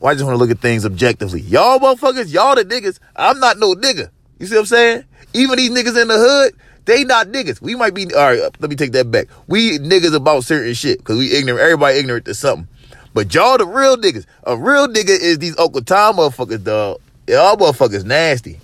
well, 0.04 0.10
I 0.10 0.14
just 0.16 0.26
want 0.26 0.34
to 0.34 0.38
look 0.38 0.50
at 0.50 0.58
things 0.58 0.84
objectively. 0.84 1.40
Y'all 1.40 1.78
motherfuckers, 1.78 2.30
y'all 2.30 2.54
the 2.54 2.64
niggas. 2.66 2.98
I'm 3.16 3.40
not 3.40 3.58
no 3.58 3.72
nigga. 3.74 4.10
You 4.38 4.46
see 4.46 4.54
what 4.54 4.60
I'm 4.60 4.66
saying? 4.66 5.04
Even 5.32 5.56
these 5.56 5.70
niggas 5.70 5.98
in 5.98 6.08
the 6.08 6.18
hood, 6.18 6.54
they 6.84 7.04
not 7.04 7.28
niggas. 7.28 7.62
We 7.62 7.74
might 7.74 7.94
be, 7.94 8.12
all 8.14 8.20
right, 8.20 8.60
let 8.60 8.68
me 8.68 8.76
take 8.76 8.92
that 8.92 9.10
back. 9.10 9.28
We 9.46 9.78
niggas 9.78 10.14
about 10.14 10.44
certain 10.44 10.74
shit 10.74 10.98
because 10.98 11.16
we 11.16 11.32
ignorant. 11.32 11.60
Everybody 11.60 11.98
ignorant 11.98 12.26
to 12.26 12.34
something. 12.34 12.68
But 13.14 13.32
y'all 13.32 13.56
the 13.56 13.66
real 13.66 13.96
niggas. 13.96 14.26
A 14.42 14.56
real 14.56 14.88
nigga 14.88 15.10
is 15.10 15.38
these 15.38 15.56
Uncle 15.58 15.82
Tom 15.82 16.16
motherfuckers, 16.16 16.64
dog. 16.64 17.00
Y'all 17.28 17.56
motherfuckers 17.56 18.04
nasty. 18.04 18.58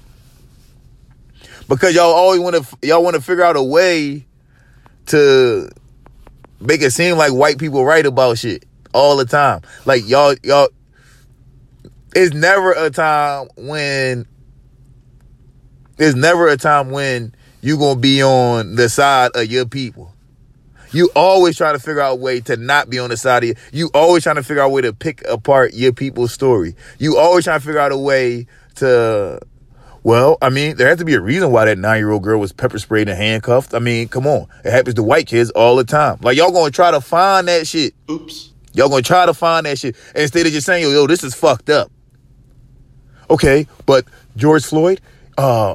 Because 1.69 1.95
y'all 1.95 2.13
always 2.13 2.41
want 2.41 2.57
to, 2.57 2.79
y'all 2.83 3.03
want 3.03 3.15
to 3.15 3.23
figure 3.23 3.45
out 3.45 3.57
a 3.57 3.63
way 3.63 4.27
to 5.07 5.71
make 6.61 6.83
it 6.83 6.91
seem 6.91 7.17
like 7.17 7.33
white 7.33 7.59
people 7.59 7.85
right 7.85 8.05
about 8.05 8.39
shit 8.39 8.65
all 8.93 9.17
the 9.17 9.25
time. 9.25 9.63
Like 9.87 10.07
y'all, 10.09 10.35
y'all, 10.43 10.69
it's 12.15 12.35
never 12.35 12.73
a 12.73 12.91
time 12.91 13.49
when, 13.57 14.27
there's 15.97 16.17
never 16.17 16.49
a 16.49 16.57
time 16.57 16.91
when 16.91 17.35
you 17.61 17.79
gonna 17.79 18.01
be 18.01 18.21
on 18.21 18.75
the 18.75 18.89
side 18.89 19.31
of 19.37 19.47
your 19.47 19.67
people. 19.67 20.13
You 20.93 21.11
always 21.15 21.57
try 21.57 21.73
to 21.73 21.79
figure 21.79 22.01
out 22.01 22.13
a 22.13 22.17
way 22.17 22.41
to 22.41 22.57
not 22.57 22.91
be 22.91 22.99
on 22.99 23.11
the 23.11 23.17
side 23.17 23.45
of 23.45 23.49
you. 23.49 23.55
You 23.73 23.91
always 23.95 24.23
trying 24.23 24.37
to 24.37 24.43
figure 24.43 24.63
out 24.63 24.67
a 24.67 24.71
way 24.71 24.83
to 24.83 24.93
pick 24.93 25.27
apart 25.29 25.75
your 25.75 25.93
people's 25.93 26.33
story. 26.33 26.75
You 26.99 27.17
always 27.17 27.45
trying 27.45 27.61
to 27.61 27.65
figure 27.65 27.81
out 27.81 27.93
a 27.93 27.99
way 27.99 28.47
to 28.77 29.41
well, 30.03 30.39
I 30.41 30.49
mean, 30.49 30.77
there 30.77 30.89
has 30.89 30.99
to 30.99 31.05
be 31.05 31.15
a 31.15 31.21
reason 31.21 31.53
why 31.53 31.67
that 31.67 31.79
nine 31.79 31.99
year 31.99 32.11
old 32.11 32.23
girl 32.23 32.41
was 32.41 32.53
pepper 32.53 32.79
sprayed 32.79 33.09
and 33.09 33.19
handcuffed. 33.19 33.75
I 33.75 33.81
mean, 33.81 34.09
come 34.09 34.27
on. 34.27 34.47
It 34.65 34.71
happens 34.71 34.95
to 34.95 35.03
white 35.03 35.27
kids 35.27 35.51
all 35.51 35.77
the 35.77 35.85
time. 35.85 36.19
Like, 36.23 36.37
y'all 36.37 36.53
gonna 36.53 36.71
try 36.71 36.91
to 36.91 37.01
find 37.01 37.49
that 37.49 37.67
shit. 37.67 37.95
Oops. 38.11 38.53
Y'all 38.73 38.89
gonna 38.89 39.03
try 39.03 39.27
to 39.27 39.35
find 39.35 39.67
that 39.67 39.79
shit 39.79 39.97
instead 40.15 40.47
of 40.47 40.53
just 40.53 40.67
saying, 40.67 40.83
yo, 40.83 40.91
yo, 40.91 41.07
this 41.07 41.23
is 41.23 41.35
fucked 41.35 41.69
up. 41.69 41.91
Okay, 43.29 43.67
but 43.85 44.07
George 44.37 44.65
Floyd, 44.65 45.01
uh, 45.37 45.75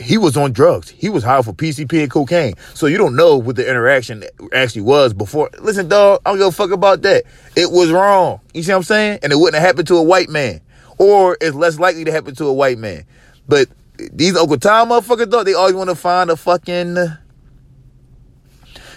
he 0.00 0.18
was 0.18 0.36
on 0.36 0.52
drugs. 0.52 0.88
He 0.90 1.08
was 1.08 1.22
high 1.22 1.42
for 1.42 1.52
PCP 1.52 2.02
and 2.02 2.10
cocaine. 2.10 2.54
So 2.74 2.86
you 2.86 2.98
don't 2.98 3.16
know 3.16 3.36
what 3.36 3.56
the 3.56 3.68
interaction 3.68 4.24
actually 4.52 4.82
was 4.82 5.12
before. 5.12 5.50
Listen, 5.60 5.88
dog, 5.88 6.22
I 6.24 6.30
don't 6.30 6.38
give 6.38 6.46
a 6.48 6.52
fuck 6.52 6.70
about 6.70 7.02
that. 7.02 7.24
It 7.56 7.70
was 7.70 7.90
wrong. 7.90 8.40
You 8.54 8.62
see 8.62 8.72
what 8.72 8.78
I'm 8.78 8.82
saying? 8.84 9.20
And 9.22 9.32
it 9.32 9.36
wouldn't 9.36 9.60
have 9.60 9.66
happened 9.66 9.88
to 9.88 9.96
a 9.96 10.02
white 10.02 10.28
man 10.28 10.60
or 11.00 11.38
it's 11.40 11.56
less 11.56 11.78
likely 11.78 12.04
to 12.04 12.12
happen 12.12 12.34
to 12.34 12.44
a 12.44 12.52
white 12.52 12.76
man. 12.76 13.06
But 13.48 13.68
these 14.12 14.34
Tom 14.34 14.90
motherfuckers, 14.90 15.30
though, 15.30 15.42
they 15.42 15.54
always 15.54 15.74
want 15.74 15.88
to 15.88 15.96
find 15.96 16.30
a 16.30 16.36
fucking. 16.36 16.96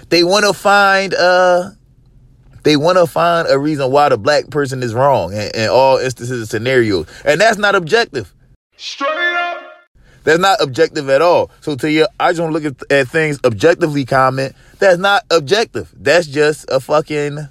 They 0.10 0.24
want 0.24 0.46
to 0.46 0.54
find 0.54 1.14
uh. 1.14 1.72
They 2.64 2.78
want 2.78 2.98
to 2.98 3.08
find 3.08 3.48
a 3.50 3.60
reason 3.60 3.92
why 3.92 4.08
the 4.08 4.18
black 4.18 4.50
person 4.50 4.84
is 4.84 4.94
wrong 4.94 5.34
in, 5.34 5.52
in 5.54 5.70
all 5.70 5.98
instances 5.98 6.40
and 6.40 6.50
scenarios, 6.50 7.08
and 7.26 7.40
that's 7.42 7.58
not 7.58 7.76
objective. 7.76 8.34
Straight 8.78 9.10
up. 9.10 9.43
That's 10.24 10.40
not 10.40 10.62
objective 10.62 11.10
at 11.10 11.22
all. 11.22 11.52
So 11.62 11.76
to 11.76 11.92
you, 11.92 12.08
I 12.20 12.32
just 12.32 12.42
want 12.42 12.56
to 12.56 12.60
look 12.60 12.82
at, 12.82 12.92
at 12.92 13.08
things 13.08 13.40
objectively. 13.44 14.06
Comment. 14.06 14.56
That's 14.80 14.98
not 14.98 15.24
objective. 15.30 15.94
That's 15.96 16.28
just 16.28 16.70
a 16.70 16.80
fucking 16.80 17.50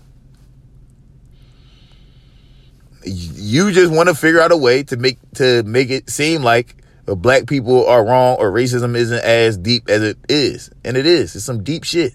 you 3.05 3.73
just 3.73 3.93
want 3.93 4.09
to 4.09 4.14
figure 4.14 4.41
out 4.41 4.53
a 4.53 4.57
way 4.57 4.83
to 4.85 4.97
make 4.97 5.18
to 5.35 5.62
make 5.64 5.91
it 5.91 6.09
seem 6.09 6.43
like 6.43 6.77
black 7.07 7.47
people 7.47 7.87
are 7.87 8.05
wrong 8.05 8.37
or 8.39 8.53
racism 8.53 8.95
isn't 8.95 9.25
as 9.25 9.57
deep 9.57 9.89
as 9.89 10.03
it 10.03 10.18
is, 10.29 10.70
and 10.85 10.97
it 10.97 11.07
is. 11.07 11.35
It's 11.35 11.45
some 11.45 11.62
deep 11.64 11.85
shit. 11.85 12.14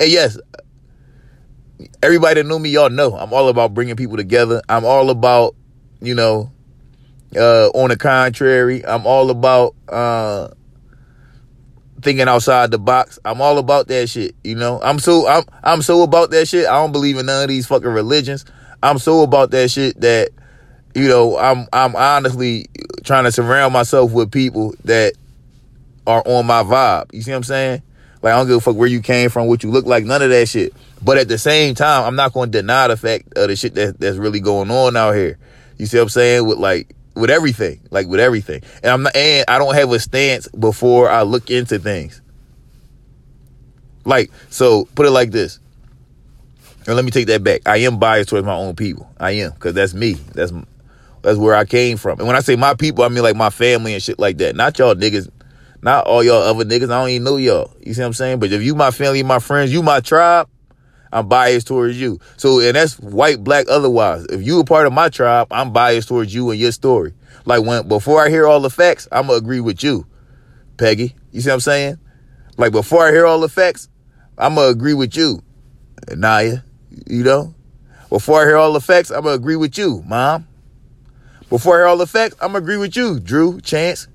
And 0.00 0.10
yes, 0.10 0.38
everybody 2.02 2.40
that 2.40 2.48
know 2.48 2.58
me, 2.58 2.70
y'all 2.70 2.90
know 2.90 3.16
I'm 3.16 3.32
all 3.32 3.48
about 3.48 3.74
bringing 3.74 3.96
people 3.96 4.16
together. 4.16 4.62
I'm 4.68 4.84
all 4.84 5.10
about, 5.10 5.54
you 6.00 6.14
know, 6.14 6.52
uh, 7.36 7.68
on 7.74 7.90
the 7.90 7.96
contrary, 7.96 8.84
I'm 8.84 9.06
all 9.06 9.30
about 9.30 9.74
uh, 9.88 10.48
thinking 12.02 12.28
outside 12.28 12.70
the 12.70 12.78
box. 12.78 13.18
I'm 13.24 13.40
all 13.40 13.58
about 13.58 13.88
that 13.88 14.08
shit. 14.08 14.34
You 14.44 14.54
know, 14.54 14.80
I'm 14.82 14.98
so 14.98 15.26
I'm 15.26 15.44
I'm 15.62 15.82
so 15.82 16.02
about 16.02 16.30
that 16.30 16.46
shit. 16.46 16.66
I 16.66 16.74
don't 16.74 16.92
believe 16.92 17.18
in 17.18 17.26
none 17.26 17.42
of 17.42 17.48
these 17.48 17.66
fucking 17.66 17.88
religions. 17.88 18.44
I'm 18.82 18.98
so 18.98 19.22
about 19.22 19.50
that 19.52 19.70
shit 19.70 20.00
that 20.00 20.30
you 20.94 21.08
know 21.08 21.38
I'm 21.38 21.66
I'm 21.72 21.96
honestly 21.96 22.66
trying 23.02 23.24
to 23.24 23.32
surround 23.32 23.72
myself 23.72 24.12
with 24.12 24.30
people 24.30 24.74
that 24.84 25.14
are 26.06 26.22
on 26.26 26.46
my 26.46 26.62
vibe. 26.62 27.12
You 27.12 27.22
see 27.22 27.30
what 27.30 27.38
I'm 27.38 27.44
saying? 27.44 27.82
Like 28.22 28.32
I 28.32 28.36
don't 28.36 28.46
give 28.46 28.56
a 28.56 28.60
fuck 28.60 28.76
where 28.76 28.88
you 28.88 29.00
came 29.00 29.30
from, 29.30 29.48
what 29.48 29.62
you 29.62 29.70
look 29.70 29.86
like, 29.86 30.04
none 30.04 30.22
of 30.22 30.30
that 30.30 30.48
shit. 30.48 30.72
But 31.02 31.18
at 31.18 31.28
the 31.28 31.36
same 31.36 31.74
time, 31.74 32.04
I'm 32.04 32.16
not 32.16 32.32
going 32.32 32.50
to 32.50 32.58
deny 32.58 32.88
the 32.88 32.96
fact 32.96 33.36
of 33.36 33.48
the 33.48 33.56
shit 33.56 33.74
that, 33.74 34.00
that's 34.00 34.16
really 34.16 34.40
going 34.40 34.70
on 34.70 34.96
out 34.96 35.12
here. 35.12 35.36
You 35.76 35.84
see 35.84 35.98
what 35.98 36.04
I'm 36.04 36.08
saying? 36.08 36.46
With 36.46 36.58
like 36.58 36.94
with 37.14 37.30
everything, 37.30 37.80
like 37.90 38.06
with 38.06 38.20
everything. 38.20 38.62
And 38.82 38.92
I'm 38.92 39.02
not, 39.04 39.16
and 39.16 39.44
I 39.48 39.58
don't 39.58 39.74
have 39.74 39.90
a 39.92 39.98
stance 39.98 40.48
before 40.48 41.10
I 41.10 41.22
look 41.22 41.50
into 41.50 41.78
things. 41.78 42.20
Like 44.04 44.30
so, 44.50 44.86
put 44.94 45.06
it 45.06 45.10
like 45.10 45.30
this. 45.30 45.60
And 46.86 46.96
let 46.96 47.04
me 47.04 47.10
take 47.10 47.28
that 47.28 47.42
back. 47.42 47.62
I 47.66 47.78
am 47.78 47.98
biased 47.98 48.28
towards 48.28 48.44
my 48.44 48.54
own 48.54 48.76
people. 48.76 49.10
I 49.18 49.32
am 49.32 49.52
because 49.52 49.74
that's 49.74 49.94
me. 49.94 50.14
That's 50.34 50.52
that's 51.22 51.38
where 51.38 51.54
I 51.54 51.64
came 51.64 51.96
from. 51.96 52.18
And 52.18 52.26
when 52.26 52.36
I 52.36 52.40
say 52.40 52.56
my 52.56 52.74
people, 52.74 53.04
I 53.04 53.08
mean 53.08 53.22
like 53.22 53.36
my 53.36 53.50
family 53.50 53.94
and 53.94 54.02
shit 54.02 54.18
like 54.18 54.38
that. 54.38 54.54
Not 54.54 54.78
y'all 54.78 54.94
niggas 54.94 55.30
not 55.84 56.06
all 56.06 56.24
y'all 56.24 56.42
other 56.42 56.64
niggas. 56.64 56.84
I 56.84 57.00
don't 57.00 57.10
even 57.10 57.24
know 57.24 57.36
y'all. 57.36 57.70
You 57.80 57.92
see 57.92 58.00
what 58.00 58.06
I'm 58.06 58.12
saying? 58.14 58.38
But 58.40 58.50
if 58.52 58.62
you 58.62 58.74
my 58.74 58.90
family, 58.90 59.22
my 59.22 59.38
friends, 59.38 59.70
you 59.70 59.82
my 59.82 60.00
tribe, 60.00 60.48
I'm 61.14 61.28
biased 61.28 61.68
towards 61.68 61.98
you. 61.98 62.18
So, 62.36 62.58
and 62.58 62.74
that's 62.74 62.98
white, 62.98 63.44
black, 63.44 63.66
otherwise. 63.70 64.26
If 64.26 64.44
you 64.44 64.58
a 64.58 64.64
part 64.64 64.88
of 64.88 64.92
my 64.92 65.08
tribe, 65.08 65.46
I'm 65.52 65.72
biased 65.72 66.08
towards 66.08 66.34
you 66.34 66.50
and 66.50 66.58
your 66.58 66.72
story. 66.72 67.14
Like 67.46 67.62
when, 67.62 67.86
before 67.86 68.24
I 68.24 68.30
hear 68.30 68.48
all 68.48 68.60
the 68.60 68.68
facts, 68.68 69.06
I'm 69.12 69.28
gonna 69.28 69.38
agree 69.38 69.60
with 69.60 69.84
you, 69.84 70.06
Peggy. 70.76 71.14
You 71.30 71.40
see 71.40 71.50
what 71.50 71.54
I'm 71.54 71.60
saying? 71.60 71.98
Like 72.56 72.72
before 72.72 73.06
I 73.06 73.12
hear 73.12 73.26
all 73.26 73.38
the 73.38 73.48
facts, 73.48 73.88
I'm 74.36 74.56
gonna 74.56 74.68
agree 74.68 74.94
with 74.94 75.16
you, 75.16 75.40
Naya. 76.10 76.58
You 77.06 77.22
know? 77.22 77.54
Before 78.08 78.42
I 78.42 78.46
hear 78.46 78.56
all 78.56 78.72
the 78.72 78.80
facts, 78.80 79.10
I'm 79.10 79.22
gonna 79.22 79.36
agree 79.36 79.56
with 79.56 79.78
you, 79.78 80.02
Mom. 80.06 80.48
Before 81.48 81.76
I 81.76 81.78
hear 81.82 81.86
all 81.86 81.96
the 81.96 82.08
facts, 82.08 82.34
I'm 82.40 82.48
gonna 82.48 82.58
agree 82.58 82.76
with 82.76 82.96
you, 82.96 83.20
Drew, 83.20 83.60
Chance, 83.60 84.08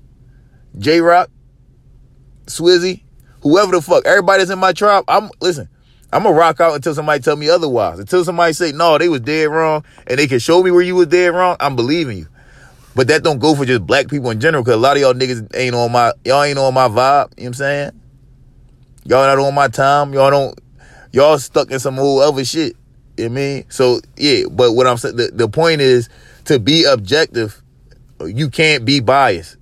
J 0.78 1.00
Rock, 1.00 1.30
Swizzy, 2.44 3.04
whoever 3.42 3.72
the 3.72 3.80
fuck, 3.80 4.04
Everybody's 4.04 4.50
in 4.50 4.58
my 4.58 4.74
tribe, 4.74 5.04
I'm 5.08 5.30
listen. 5.40 5.70
I'm 6.12 6.24
gonna 6.24 6.34
rock 6.34 6.60
out 6.60 6.74
until 6.74 6.94
somebody 6.94 7.22
tell 7.22 7.36
me 7.36 7.48
otherwise. 7.48 7.98
Until 7.98 8.24
somebody 8.24 8.52
say 8.52 8.72
no, 8.72 8.98
they 8.98 9.08
was 9.08 9.20
dead 9.20 9.44
wrong, 9.44 9.84
and 10.06 10.18
they 10.18 10.26
can 10.26 10.40
show 10.40 10.62
me 10.62 10.70
where 10.70 10.82
you 10.82 10.96
was 10.96 11.06
dead 11.06 11.34
wrong. 11.34 11.56
I'm 11.60 11.76
believing 11.76 12.18
you. 12.18 12.26
But 12.96 13.06
that 13.08 13.22
don't 13.22 13.38
go 13.38 13.54
for 13.54 13.64
just 13.64 13.86
black 13.86 14.08
people 14.08 14.30
in 14.30 14.40
general, 14.40 14.64
because 14.64 14.74
a 14.74 14.78
lot 14.78 14.96
of 14.96 15.02
y'all 15.02 15.14
niggas 15.14 15.54
ain't 15.54 15.74
on 15.74 15.92
my 15.92 16.12
y'all 16.24 16.42
ain't 16.42 16.58
on 16.58 16.74
my 16.74 16.88
vibe. 16.88 16.92
You 16.92 16.96
know 16.96 17.24
what 17.26 17.46
I'm 17.46 17.54
saying? 17.54 18.00
Y'all 19.04 19.26
not 19.26 19.38
on 19.38 19.54
my 19.54 19.68
time. 19.68 20.12
Y'all 20.12 20.30
don't. 20.30 20.58
Y'all 21.12 21.38
stuck 21.38 21.70
in 21.70 21.78
some 21.78 21.98
old 21.98 22.22
other 22.22 22.44
shit. 22.44 22.76
You 23.16 23.28
know 23.28 23.32
I 23.32 23.34
mean? 23.34 23.64
So 23.68 24.00
yeah, 24.16 24.44
but 24.50 24.72
what 24.72 24.86
I'm 24.86 24.96
saying, 24.96 25.16
the, 25.16 25.30
the 25.32 25.48
point 25.48 25.80
is 25.80 26.08
to 26.46 26.58
be 26.58 26.84
objective. 26.84 27.62
You 28.24 28.50
can't 28.50 28.84
be 28.84 29.00
biased 29.00 29.56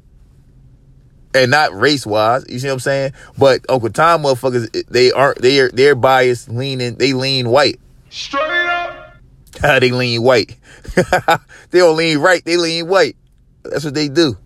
and 1.43 1.51
not 1.51 1.75
race 1.75 2.07
wise. 2.07 2.45
You 2.49 2.59
see 2.59 2.69
what 2.69 2.75
I'm 2.75 2.81
saying? 2.81 3.13
But 3.37 3.65
Uncle 3.69 3.91
Tom 3.91 4.23
motherfuckers, 4.23 4.87
they 4.89 5.13
aren't. 5.13 5.41
They 5.41 5.61
are. 5.61 5.71
They're 5.71 5.95
biased, 5.95 6.49
leaning. 6.49 6.97
They 6.97 7.13
lean 7.13 7.49
white. 7.49 7.81
Straight 8.11 8.67
up. 8.67 9.15
they 9.61 9.91
lean 9.91 10.23
white. 10.23 10.57
they 11.71 11.79
don't 11.79 11.97
lean 11.97 12.19
right. 12.19 12.45
They 12.45 12.57
lean 12.57 12.89
white. 12.89 13.17
That's 13.63 13.85
what 13.85 13.95
they 13.95 14.09
do. 14.09 14.37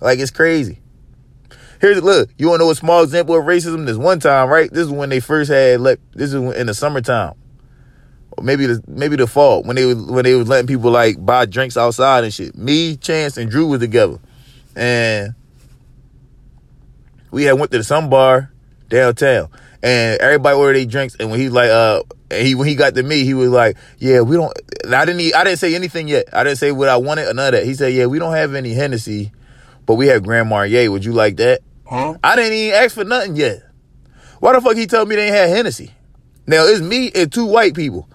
Like 0.00 0.18
it's 0.18 0.30
crazy. 0.30 0.80
Here's 1.80 2.02
look. 2.02 2.30
You 2.38 2.48
want 2.48 2.60
to 2.60 2.64
know 2.64 2.70
a 2.70 2.74
small 2.74 3.02
example 3.02 3.34
of 3.34 3.44
racism? 3.44 3.86
This 3.86 3.96
one 3.96 4.20
time, 4.20 4.48
right? 4.48 4.70
This 4.70 4.86
is 4.86 4.90
when 4.90 5.08
they 5.08 5.20
first 5.20 5.50
had 5.50 5.80
let. 5.80 5.98
This 6.12 6.32
is 6.32 6.34
in 6.34 6.66
the 6.66 6.74
summertime. 6.74 7.34
Or 8.32 8.44
maybe 8.44 8.66
the 8.66 8.82
maybe 8.86 9.16
the 9.16 9.26
fall 9.26 9.62
when 9.62 9.76
they 9.76 9.84
was 9.84 9.96
when 9.96 10.24
they 10.24 10.34
was 10.34 10.48
letting 10.48 10.66
people 10.66 10.90
like 10.90 11.24
buy 11.24 11.46
drinks 11.46 11.76
outside 11.76 12.24
and 12.24 12.32
shit. 12.32 12.56
Me, 12.56 12.96
Chance, 12.96 13.36
and 13.36 13.50
Drew 13.50 13.66
was 13.66 13.80
together, 13.80 14.18
and 14.74 15.34
we 17.36 17.44
had 17.44 17.52
went 17.52 17.70
to 17.70 17.84
some 17.84 18.08
bar 18.08 18.50
downtown 18.88 19.50
and 19.82 20.18
everybody 20.22 20.56
ordered 20.56 20.78
their 20.78 20.86
drinks 20.86 21.16
and 21.20 21.30
when 21.30 21.38
he 21.38 21.50
like 21.50 21.68
uh 21.68 22.02
he 22.30 22.54
when 22.54 22.66
he 22.66 22.74
got 22.74 22.94
to 22.94 23.02
me 23.02 23.24
he 23.24 23.34
was 23.34 23.50
like 23.50 23.76
yeah 23.98 24.22
we 24.22 24.36
don't 24.36 24.58
I 24.88 25.04
didn't 25.04 25.34
I 25.34 25.44
didn't 25.44 25.58
say 25.58 25.74
anything 25.74 26.08
yet. 26.08 26.24
I 26.32 26.44
didn't 26.44 26.56
say 26.56 26.72
what 26.72 26.88
I 26.88 26.96
wanted 26.96 27.28
or 27.28 27.34
none 27.34 27.48
of 27.48 27.60
that. 27.60 27.66
He 27.66 27.74
said 27.74 27.92
yeah 27.92 28.06
we 28.06 28.18
don't 28.18 28.32
have 28.32 28.54
any 28.54 28.72
Hennessy 28.72 29.32
but 29.84 29.96
we 29.96 30.06
have 30.06 30.22
Grand 30.22 30.48
Marnier. 30.48 30.90
Would 30.90 31.04
you 31.04 31.12
like 31.12 31.36
that? 31.36 31.60
Huh? 31.84 32.16
I 32.24 32.36
didn't 32.36 32.54
even 32.54 32.74
ask 32.74 32.94
for 32.94 33.04
nothing 33.04 33.36
yet. 33.36 33.62
Why 34.40 34.54
the 34.54 34.62
fuck 34.62 34.74
he 34.74 34.86
told 34.86 35.06
me 35.06 35.16
they 35.16 35.26
ain't 35.26 35.34
had 35.34 35.50
Hennessy? 35.50 35.92
Now 36.46 36.64
it's 36.64 36.80
me 36.80 37.12
and 37.14 37.30
two 37.30 37.44
white 37.44 37.74
people. 37.74 38.08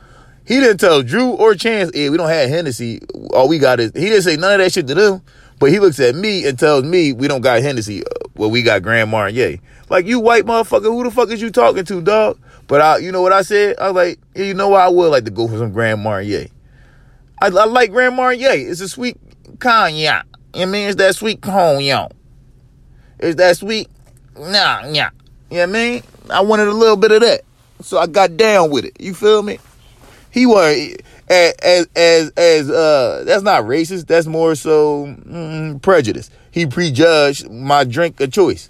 He 0.47 0.59
didn't 0.59 0.79
tell 0.79 1.03
Drew 1.03 1.33
or 1.33 1.53
Chance 1.53 1.91
yeah 1.93 2.09
we 2.09 2.17
don't 2.17 2.27
have 2.27 2.49
Hennessy. 2.49 3.01
All 3.35 3.47
we 3.47 3.59
got 3.59 3.79
is 3.79 3.91
he 3.93 4.09
didn't 4.09 4.23
say 4.23 4.35
none 4.35 4.53
of 4.53 4.57
that 4.57 4.73
shit 4.73 4.87
to 4.87 4.95
them 4.95 5.21
but 5.61 5.69
he 5.69 5.79
looks 5.79 5.99
at 5.99 6.15
me 6.15 6.47
and 6.47 6.57
tells 6.57 6.83
me 6.83 7.13
we 7.13 7.27
don't 7.27 7.41
got 7.41 7.61
Hennessy. 7.61 8.01
Well, 8.35 8.49
we 8.49 8.61
got 8.61 8.81
Grand 8.81 9.11
Marnier. 9.11 9.59
Like, 9.89 10.05
you 10.05 10.19
white 10.19 10.45
motherfucker, 10.45 10.83
who 10.83 11.03
the 11.03 11.11
fuck 11.11 11.29
is 11.29 11.41
you 11.41 11.51
talking 11.51 11.83
to, 11.85 12.01
dog? 12.01 12.39
But 12.67 12.81
I, 12.81 12.97
you 12.97 13.11
know 13.11 13.21
what 13.21 13.33
I 13.33 13.41
said? 13.41 13.77
I 13.79 13.87
was 13.87 13.95
like, 13.95 14.19
yeah, 14.35 14.45
you 14.45 14.53
know 14.53 14.69
what? 14.69 14.81
I 14.81 14.89
would 14.89 15.11
like 15.11 15.25
to 15.25 15.31
go 15.31 15.47
for 15.47 15.57
some 15.57 15.73
Grand 15.73 16.01
Marnier. 16.01 16.47
I, 17.41 17.47
I 17.47 17.65
like 17.65 17.91
Grand 17.91 18.15
Marnier. 18.15 18.51
It's 18.51 18.79
a 18.79 18.87
sweet 18.87 19.17
cognac. 19.59 20.25
I 20.53 20.65
mean, 20.65 20.87
it's 20.87 20.95
that 20.95 21.15
sweet 21.15 21.41
cognac. 21.41 22.11
It's 23.19 23.35
that 23.35 23.57
sweet, 23.57 23.89
nah, 24.37 24.87
yeah. 24.89 25.09
You 25.49 25.57
know 25.57 25.59
what 25.59 25.61
I 25.61 25.65
mean? 25.65 26.03
I 26.29 26.41
wanted 26.41 26.69
a 26.69 26.73
little 26.73 26.97
bit 26.97 27.11
of 27.11 27.21
that. 27.21 27.41
So 27.81 27.97
I 27.97 28.07
got 28.07 28.37
down 28.37 28.69
with 28.69 28.85
it. 28.85 28.93
You 28.99 29.13
feel 29.13 29.43
me? 29.43 29.59
He 30.31 30.45
was 30.45 30.95
as 31.31 31.87
as 31.95 32.31
as 32.31 32.69
uh 32.69 33.23
that's 33.25 33.43
not 33.43 33.63
racist. 33.63 34.07
That's 34.07 34.27
more 34.27 34.55
so 34.55 35.05
mm, 35.05 35.81
prejudice. 35.81 36.29
He 36.51 36.65
prejudged 36.65 37.49
my 37.49 37.83
drink 37.83 38.19
of 38.19 38.31
choice. 38.31 38.69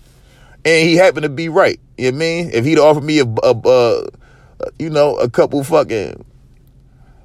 And 0.64 0.88
he 0.88 0.96
happened 0.96 1.24
to 1.24 1.30
be 1.30 1.50
right. 1.50 1.80
You 1.98 2.12
know 2.12 2.18
i 2.18 2.20
mean? 2.20 2.52
If 2.54 2.66
he'd 2.66 2.78
offered 2.78 3.04
me 3.04 3.20
a, 3.20 3.26
a, 3.26 3.56
a 3.66 4.08
you 4.78 4.90
know 4.90 5.18
a 5.18 5.30
couple 5.30 5.64
fucking 5.64 6.24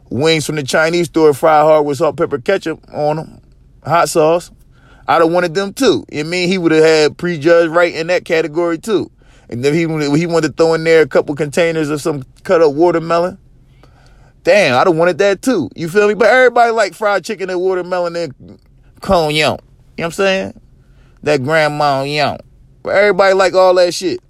wings 0.09 0.47
from 0.47 0.55
the 0.55 0.63
chinese 0.63 1.07
store 1.07 1.35
fried 1.35 1.63
hard 1.63 1.85
with 1.85 1.99
salt 1.99 2.17
pepper 2.17 2.39
ketchup 2.39 2.81
on 2.95 3.17
them 3.17 3.41
hot 3.85 4.09
sauce 4.09 4.53
i'd 5.09 5.21
have 5.21 5.31
wanted 5.31 5.53
them 5.53 5.75
too. 5.75 6.05
You 6.11 6.23
know 6.23 6.29
i 6.29 6.31
mean? 6.31 6.49
He 6.49 6.57
would 6.57 6.73
have 6.73 6.85
had 6.85 7.19
prejudged 7.19 7.71
right 7.73 7.95
in 7.95 8.07
that 8.07 8.25
category 8.25 8.79
too. 8.79 9.11
And 9.49 9.65
then 9.65 9.75
he, 9.75 9.81
he 10.19 10.27
wanted 10.27 10.49
to 10.49 10.53
throw 10.55 10.75
in 10.75 10.83
there 10.85 11.03
a 11.03 11.07
couple 11.07 11.35
containers 11.35 11.91
of 11.91 12.01
some 12.01 12.25
cut 12.43 12.63
up 12.63 12.73
watermelon 12.73 13.39
Damn, 14.47 14.79
I'd 14.79 14.87
have 14.87 14.95
wanted 14.95 15.19
that 15.19 15.43
too. 15.43 15.69
You 15.75 15.89
feel 15.89 16.07
me? 16.07 16.15
But 16.15 16.29
everybody 16.29 16.71
like 16.71 16.95
fried 16.95 17.25
chicken 17.25 17.51
and 17.51 17.61
watermelon 17.61 18.15
and 18.15 18.61
cognac. 19.01 19.35
You 19.35 19.43
know 19.43 19.59
what 19.97 20.05
I'm 20.05 20.11
saying? 20.13 20.61
That 21.25 21.43
Grand 21.43 21.77
Marnier. 21.77 22.39
But 22.85 22.95
everybody 22.95 23.35
like 23.35 23.55
all 23.55 23.75
that 23.75 23.93
shit. 23.93 24.21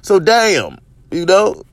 So 0.00 0.20
damn, 0.20 0.78
you 1.10 1.26
know, 1.26 1.64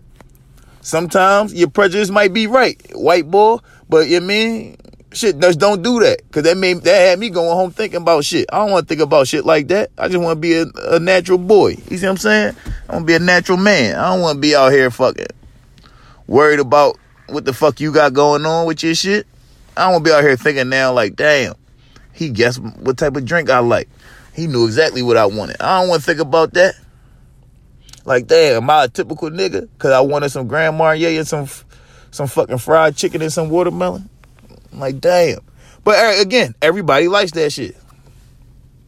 sometimes 0.81 1.53
your 1.53 1.69
prejudice 1.69 2.09
might 2.09 2.33
be 2.33 2.47
right, 2.47 2.81
white 2.95 3.29
boy. 3.29 3.57
But 3.87 4.07
you 4.07 4.19
mean 4.19 4.77
shit, 5.11 5.37
just 5.37 5.59
don't 5.59 5.83
do 5.83 5.99
that. 5.99 6.23
Cause 6.31 6.41
that 6.41 6.57
made 6.57 6.77
that 6.77 7.09
had 7.09 7.19
me 7.19 7.29
going 7.29 7.55
home 7.55 7.69
thinking 7.69 8.01
about 8.01 8.25
shit. 8.25 8.47
I 8.51 8.57
don't 8.57 8.71
want 8.71 8.87
to 8.87 8.95
think 8.95 9.05
about 9.05 9.27
shit 9.27 9.45
like 9.45 9.67
that. 9.67 9.91
I 9.95 10.07
just 10.07 10.23
want 10.23 10.37
to 10.37 10.41
be 10.41 10.55
a, 10.55 10.65
a 10.95 10.99
natural 10.99 11.37
boy. 11.37 11.77
You 11.91 11.99
see 11.99 12.07
what 12.07 12.13
I'm 12.13 12.17
saying? 12.17 12.55
I 12.89 12.93
want 12.93 13.03
to 13.03 13.05
be 13.05 13.13
a 13.13 13.19
natural 13.19 13.59
man. 13.59 13.95
I 13.95 14.09
don't 14.09 14.21
want 14.21 14.37
to 14.37 14.41
be 14.41 14.55
out 14.55 14.71
here 14.71 14.89
fucking 14.89 15.27
worried 16.27 16.59
about 16.59 16.97
what 17.27 17.45
the 17.45 17.53
fuck 17.53 17.79
you 17.79 17.91
got 17.91 18.13
going 18.13 18.45
on 18.45 18.65
with 18.65 18.83
your 18.83 18.95
shit. 18.95 19.27
I 19.75 19.83
don't 19.83 19.93
want 19.93 20.05
to 20.05 20.09
be 20.09 20.13
out 20.13 20.23
here 20.23 20.35
thinking 20.35 20.69
now 20.69 20.93
like, 20.93 21.15
damn, 21.15 21.55
he 22.13 22.29
guessed 22.29 22.59
what 22.59 22.97
type 22.97 23.15
of 23.15 23.25
drink 23.25 23.49
I 23.49 23.59
like. 23.59 23.89
He 24.33 24.47
knew 24.47 24.65
exactly 24.65 25.01
what 25.01 25.17
I 25.17 25.25
wanted. 25.25 25.57
I 25.59 25.79
don't 25.79 25.89
want 25.89 26.01
to 26.01 26.05
think 26.05 26.19
about 26.19 26.53
that. 26.53 26.75
Like, 28.05 28.27
damn, 28.27 28.63
am 28.63 28.69
I 28.69 28.85
a 28.85 28.87
typical 28.87 29.29
nigga? 29.29 29.61
Because 29.61 29.91
I 29.91 30.01
wanted 30.01 30.29
some 30.29 30.47
Grand 30.47 30.77
Marnier 30.77 31.17
and 31.17 31.27
some 31.27 31.47
some 32.11 32.27
fucking 32.27 32.57
fried 32.59 32.95
chicken 32.95 33.21
and 33.21 33.31
some 33.33 33.49
watermelon. 33.49 34.09
I'm 34.71 34.79
like, 34.79 34.99
damn. 34.99 35.39
But 35.83 35.97
uh, 35.97 36.21
again, 36.21 36.53
everybody 36.61 37.07
likes 37.07 37.31
that 37.31 37.51
shit. 37.51 37.75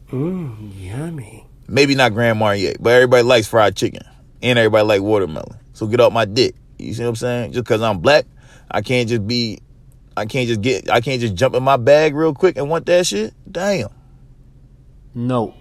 Mmm, 0.09 0.71
yummy. 0.75 1.47
Maybe 1.67 1.95
not 1.95 2.13
Grand 2.13 2.38
Marnier, 2.38 2.75
but 2.79 2.91
everybody 2.91 3.23
likes 3.23 3.47
fried 3.47 3.75
chicken. 3.75 4.01
And 4.41 4.59
everybody 4.59 4.86
like 4.86 5.01
watermelon. 5.01 5.57
So 5.73 5.88
get 5.88 5.99
off 5.99 6.13
my 6.13 6.25
dick. 6.25 6.55
You 6.78 6.93
see 6.93 7.03
what 7.03 7.09
I'm 7.09 7.15
saying? 7.15 7.51
Just 7.53 7.65
because 7.65 7.82
I'm 7.82 7.99
black, 7.99 8.26
I 8.69 8.82
can't 8.82 9.09
just 9.09 9.26
be, 9.26 9.59
I 10.15 10.26
can't 10.26 10.47
just 10.47 10.61
get, 10.61 10.89
I 10.89 11.01
can't 11.01 11.21
just 11.21 11.36
jump 11.36 11.55
in 11.55 11.63
my 11.63 11.78
bag 11.78 12.15
real 12.15 12.34
quick 12.34 12.57
and 12.57 12.69
want 12.69 12.86
that 12.88 13.05
shit. 13.05 13.34
Damn. 13.49 13.89
No. 15.13 15.55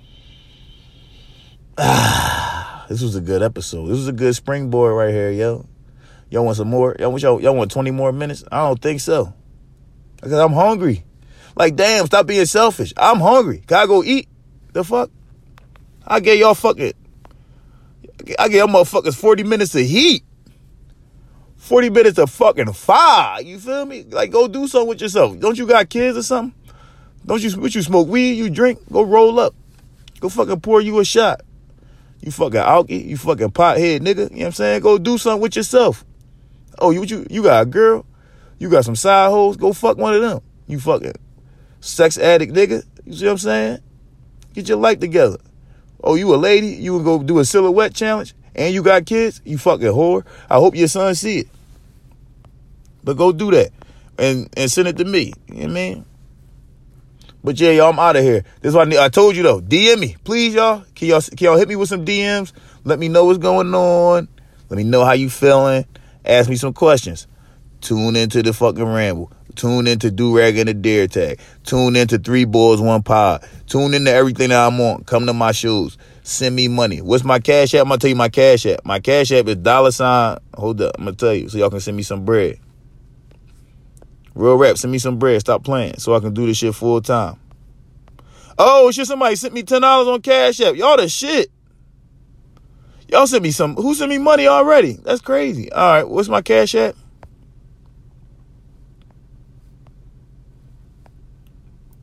this 1.76 3.02
was 3.02 3.16
a 3.16 3.20
good 3.20 3.42
episode. 3.42 3.86
This 3.86 3.96
was 3.96 4.08
a 4.08 4.12
good 4.12 4.34
springboard 4.34 4.96
right 4.96 5.12
here, 5.12 5.30
yo. 5.30 5.66
Y'all 6.30 6.44
want 6.44 6.56
some 6.56 6.68
more? 6.68 6.96
Y'all 6.98 7.10
want 7.10 7.22
y'all, 7.22 7.40
y'all 7.40 7.54
want 7.54 7.70
20 7.70 7.90
more 7.90 8.12
minutes? 8.12 8.44
I 8.50 8.58
don't 8.58 8.80
think 8.80 9.00
so. 9.00 9.32
Because 10.16 10.32
I'm 10.32 10.52
hungry. 10.52 11.04
Like, 11.56 11.76
damn, 11.76 12.06
stop 12.06 12.26
being 12.26 12.46
selfish. 12.46 12.92
I'm 12.96 13.20
hungry. 13.20 13.62
Can 13.66 13.76
I 13.76 13.86
go 13.86 14.02
eat? 14.02 14.28
The 14.72 14.82
fuck? 14.82 15.10
I 16.06 16.20
gave 16.20 16.40
y'all 16.40 16.54
fucking 16.54 16.92
I 18.38 18.48
gave 18.48 18.58
y'all 18.58 18.68
motherfuckers 18.68 19.14
40 19.14 19.44
minutes 19.44 19.74
of 19.74 19.82
heat. 19.82 20.24
40 21.64 21.88
minutes 21.88 22.18
of 22.18 22.30
fucking 22.30 22.70
fire. 22.74 23.40
You 23.40 23.58
feel 23.58 23.86
me? 23.86 24.02
Like 24.02 24.30
go 24.30 24.46
do 24.46 24.68
something 24.68 24.86
with 24.86 25.00
yourself. 25.00 25.40
Don't 25.40 25.56
you 25.56 25.66
got 25.66 25.88
kids 25.88 26.18
or 26.18 26.22
something? 26.22 26.54
Don't 27.24 27.42
you 27.42 27.58
what 27.58 27.74
you 27.74 27.80
smoke 27.80 28.06
weed? 28.06 28.34
You 28.34 28.50
drink? 28.50 28.80
Go 28.92 29.02
roll 29.02 29.40
up. 29.40 29.54
Go 30.20 30.28
fucking 30.28 30.60
pour 30.60 30.82
you 30.82 30.98
a 30.98 31.06
shot. 31.06 31.40
You 32.20 32.32
fucking 32.32 32.60
alky, 32.60 33.06
you 33.06 33.16
fucking 33.16 33.52
pothead 33.52 34.00
nigga. 34.00 34.30
You 34.30 34.36
know 34.36 34.36
what 34.36 34.46
I'm 34.46 34.52
saying? 34.52 34.82
Go 34.82 34.98
do 34.98 35.16
something 35.16 35.40
with 35.40 35.56
yourself. 35.56 36.04
Oh, 36.78 36.90
you 36.90 37.04
you 37.04 37.26
you 37.30 37.42
got 37.42 37.62
a 37.62 37.64
girl? 37.64 38.04
You 38.58 38.68
got 38.68 38.84
some 38.84 38.94
side 38.96 39.30
hoes? 39.30 39.56
Go 39.56 39.72
fuck 39.72 39.96
one 39.96 40.12
of 40.12 40.20
them. 40.20 40.42
You 40.66 40.78
fucking 40.78 41.14
sex 41.80 42.18
addict 42.18 42.52
nigga. 42.52 42.84
You 43.06 43.14
see 43.14 43.24
what 43.24 43.32
I'm 43.32 43.38
saying? 43.38 43.78
Get 44.52 44.68
your 44.68 44.76
life 44.76 45.00
together. 45.00 45.38
Oh, 46.02 46.14
you 46.14 46.34
a 46.34 46.36
lady? 46.36 46.66
You 46.66 46.92
would 46.92 47.04
go 47.04 47.22
do 47.22 47.38
a 47.38 47.44
silhouette 47.46 47.94
challenge 47.94 48.34
and 48.54 48.74
you 48.74 48.82
got 48.82 49.06
kids? 49.06 49.40
You 49.46 49.56
fucking 49.56 49.86
whore. 49.86 50.26
I 50.50 50.56
hope 50.56 50.76
your 50.76 50.88
son 50.88 51.14
see 51.14 51.40
it. 51.40 51.48
But 53.04 53.16
go 53.16 53.32
do 53.32 53.50
that 53.52 53.70
and 54.18 54.48
and 54.56 54.70
send 54.70 54.88
it 54.88 54.96
to 54.98 55.04
me. 55.04 55.32
You 55.48 55.54
know 55.54 55.60
what 55.60 55.70
I 55.70 55.72
mean? 55.72 56.04
But 57.42 57.60
yeah, 57.60 57.72
y'all, 57.72 57.90
I'm 57.90 57.98
out 57.98 58.16
of 58.16 58.22
here. 58.22 58.42
This 58.62 58.70
is 58.70 58.74
what 58.74 58.92
I. 58.92 59.04
I 59.04 59.08
told 59.08 59.36
you 59.36 59.42
though. 59.42 59.60
DM 59.60 59.98
me, 59.98 60.16
please, 60.24 60.54
y'all. 60.54 60.84
Can 60.94 61.08
y'all 61.08 61.20
can 61.20 61.44
y'all 61.44 61.58
hit 61.58 61.68
me 61.68 61.76
with 61.76 61.90
some 61.90 62.04
DMs? 62.04 62.52
Let 62.84 62.98
me 62.98 63.08
know 63.08 63.26
what's 63.26 63.38
going 63.38 63.74
on. 63.74 64.28
Let 64.70 64.76
me 64.78 64.84
know 64.84 65.04
how 65.04 65.12
you 65.12 65.28
feeling. 65.28 65.84
Ask 66.24 66.48
me 66.48 66.56
some 66.56 66.72
questions. 66.72 67.26
Tune 67.82 68.16
into 68.16 68.42
the 68.42 68.54
fucking 68.54 68.82
ramble. 68.82 69.30
Tune 69.56 69.86
into 69.86 70.10
Do 70.10 70.36
Rag 70.36 70.56
and 70.56 70.68
the 70.68 70.74
Dare 70.74 71.06
Tag. 71.06 71.38
Tune 71.64 71.96
into 71.96 72.18
Three 72.18 72.46
Boys 72.46 72.80
One 72.80 73.02
Pod. 73.02 73.46
Tune 73.66 73.92
into 73.92 74.10
everything 74.10 74.48
that 74.48 74.66
I'm 74.66 74.80
on. 74.80 75.04
Come 75.04 75.26
to 75.26 75.34
my 75.34 75.52
shows. 75.52 75.98
Send 76.22 76.56
me 76.56 76.66
money. 76.68 77.02
What's 77.02 77.24
my 77.24 77.38
cash 77.40 77.74
app? 77.74 77.82
I'm 77.82 77.88
gonna 77.88 77.98
tell 77.98 78.08
you 78.08 78.16
my 78.16 78.30
cash 78.30 78.64
app. 78.64 78.86
My 78.86 79.00
cash 79.00 79.30
app 79.32 79.46
is 79.48 79.56
dollar 79.56 79.90
sign. 79.90 80.38
Hold 80.54 80.80
up, 80.80 80.96
I'm 80.98 81.04
gonna 81.04 81.16
tell 81.16 81.34
you 81.34 81.50
so 81.50 81.58
y'all 81.58 81.68
can 81.68 81.80
send 81.80 81.98
me 81.98 82.02
some 82.02 82.24
bread. 82.24 82.58
Real 84.34 84.56
rap, 84.56 84.76
send 84.76 84.90
me 84.92 84.98
some 84.98 85.18
bread. 85.18 85.40
Stop 85.40 85.64
playing 85.64 85.98
so 85.98 86.14
I 86.14 86.20
can 86.20 86.34
do 86.34 86.46
this 86.46 86.58
shit 86.58 86.74
full 86.74 87.00
time. 87.00 87.38
Oh, 88.58 88.90
shit, 88.90 89.06
somebody 89.06 89.36
sent 89.36 89.54
me 89.54 89.62
$10 89.62 89.82
on 89.82 90.22
Cash 90.22 90.60
App. 90.60 90.76
Y'all 90.76 90.96
the 90.96 91.08
shit. 91.08 91.50
Y'all 93.08 93.26
sent 93.26 93.42
me 93.42 93.50
some. 93.50 93.74
Who 93.76 93.94
sent 93.94 94.10
me 94.10 94.18
money 94.18 94.46
already? 94.46 94.94
That's 95.04 95.20
crazy. 95.20 95.70
All 95.70 95.92
right, 95.92 96.08
what's 96.08 96.28
my 96.28 96.42
Cash 96.42 96.74
App? 96.74 96.96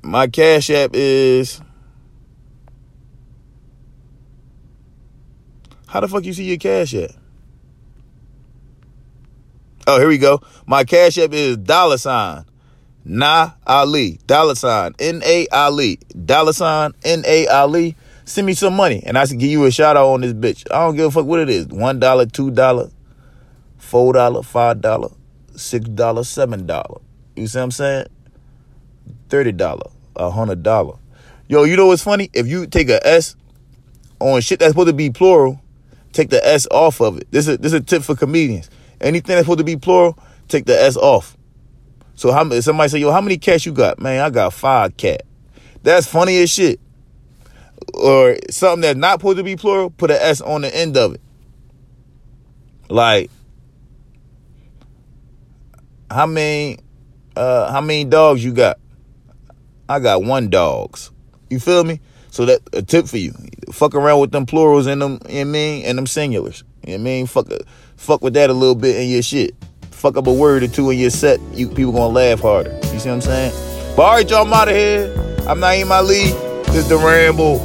My 0.04 0.28
Cash 0.28 0.70
App 0.70 0.92
is. 0.94 1.62
How 5.88 6.00
the 6.00 6.08
fuck 6.08 6.24
you 6.24 6.34
see 6.34 6.46
your 6.46 6.58
Cash 6.58 6.94
App? 6.96 7.12
Oh, 9.92 10.00
here 10.00 10.08
we 10.08 10.18
go. 10.18 10.40
My 10.66 10.86
Cash 10.86 11.18
App 11.18 11.34
is 11.34 11.58
dollar 11.58 11.98
sign. 11.98 12.46
Nah 13.04 13.52
Ali. 13.68 14.22
Dollar 14.26 14.56
sign. 14.56 14.94
N 15.00 15.22
A 15.26 15.48
Ali. 15.52 16.00
Dollar 16.26 16.54
sign. 16.54 16.94
N 17.04 17.24
A 17.28 17.46
Ali. 17.48 17.98
Send 18.24 18.48
me 18.48 18.54
some 18.54 18.74
money 18.74 19.04
and 19.06 19.18
I 19.18 19.26
can 19.26 19.38
give 19.38 19.50
you 19.50 19.66
a 19.66 19.72
shout 19.72 19.98
out 19.98 20.08
on 20.08 20.22
this 20.22 20.32
bitch. 20.32 20.66
I 20.72 20.86
don't 20.86 20.96
give 20.96 21.08
a 21.08 21.12
fuck 21.12 21.26
what 21.26 21.42
it 21.42 21.50
is. 21.50 21.68
One 21.68 22.00
dollar, 22.00 22.26
two 22.26 22.52
dollar, 22.52 22.90
four 23.78 24.14
dollar, 24.14 24.44
five 24.44 24.80
dollar, 24.80 25.10
six 25.58 25.90
dollar, 25.90 26.24
seven 26.24 26.66
dollar. 26.66 27.02
You 27.36 27.48
see 27.48 27.58
what 27.58 27.66
I'm 27.66 27.72
saying? 27.72 28.08
Thirty 29.28 29.52
dollar, 29.52 29.92
a 30.16 30.32
hundred 30.32 30.64
dollar. 30.64 30.96
Yo, 31.50 31.66
you 31.66 31.76
know 31.76 31.88
what's 31.88 32.04
funny? 32.04 32.30
If 32.32 32.48
you 32.48 32.66
take 32.66 32.88
a 32.88 33.06
S 33.06 33.36
on 34.22 34.40
shit 34.40 34.60
that's 34.60 34.72
supposed 34.72 34.88
to 34.88 34.94
be 34.94 35.10
plural, 35.10 35.60
take 36.14 36.30
the 36.30 36.48
S 36.48 36.66
off 36.72 37.02
of 37.02 37.18
it. 37.18 37.30
This 37.32 37.50
is 37.50 37.58
this 37.58 37.74
is 37.74 37.80
a 37.82 37.84
tip 37.84 38.04
for 38.04 38.16
comedians. 38.16 38.70
Anything 39.02 39.36
that's 39.36 39.46
supposed 39.46 39.60
to 39.60 39.66
be 39.66 39.78
plural, 39.78 40.18
take 40.48 40.66
the 40.66 40.80
S 40.80 40.96
off. 40.96 41.36
So 42.16 42.32
how 42.32 42.48
somebody 42.60 42.90
say, 42.90 43.00
yo, 43.00 43.12
how 43.12 43.22
many 43.22 43.38
cats 43.38 43.66
you 43.66 43.72
got? 43.72 44.00
Man, 44.00 44.22
I 44.22 44.30
got 44.30 44.54
five 44.54 44.96
cat. 44.96 45.24
That's 45.84 46.06
funny 46.06 46.42
as 46.42 46.52
shit. 46.52 46.80
Or 47.96 48.38
something 48.50 48.82
that's 48.82 48.98
not 48.98 49.20
supposed 49.20 49.38
to 49.38 49.44
be 49.44 49.56
plural, 49.56 49.90
put 49.90 50.12
an 50.12 50.18
S 50.20 50.40
on 50.40 50.62
the 50.62 50.76
end 50.76 50.98
of 50.98 51.16
it. 51.16 51.22
Like, 52.90 53.32
how 56.12 56.26
many 56.26 56.78
uh 57.36 57.72
how 57.72 57.82
many 57.82 58.04
dogs 58.04 58.44
you 58.44 58.54
got? 58.54 58.78
I 59.90 60.00
got 60.00 60.24
one 60.24 60.50
dogs. 60.50 61.10
You 61.50 61.60
feel 61.60 61.84
me? 61.84 62.02
So 62.30 62.46
that 62.46 62.62
a 62.74 62.82
tip 62.82 63.08
for 63.08 63.18
you. 63.18 63.34
Fuck 63.72 63.96
around 63.96 64.20
with 64.20 64.32
them 64.32 64.46
plurals 64.46 64.88
and 64.88 65.02
them, 65.02 65.20
you 65.28 65.36
know 65.36 65.42
I 65.42 65.44
mean, 65.46 65.86
and 65.86 65.98
them 65.98 66.06
singulars. 66.06 66.64
You 66.86 66.98
know 66.98 67.02
I 67.02 67.04
mean? 67.04 67.28
Fuck 67.28 67.48
fuck 68.02 68.24
with 68.24 68.34
that 68.34 68.50
a 68.50 68.54
little 68.54 68.76
bit 68.76 68.96
in 68.98 69.10
your 69.10 69.22
shit. 69.22 69.56
Fuck 69.92 70.18
up 70.18 70.26
a 70.26 70.34
word 70.34 70.64
or 70.64 70.68
two 70.68 70.90
in 70.90 70.98
your 70.98 71.12
set, 71.12 71.40
you 71.54 71.70
people 71.70 71.92
gonna 71.92 72.08
laugh 72.08 72.40
harder. 72.40 72.72
You 72.92 73.00
see 73.00 73.10
what 73.10 73.16
I'm 73.16 73.22
saying? 73.22 73.96
But 73.96 74.02
all 74.02 74.14
right, 74.14 74.30
y'all, 74.30 74.46
I'm 74.46 74.54
out 74.54 74.68
of 74.68 74.76
here. 74.76 75.14
I'm 75.48 75.60
Naeem 75.60 75.92
Ali. 75.92 76.32
This 76.66 76.78
is 76.78 76.90
the 76.90 76.98
Ramble. 76.98 77.60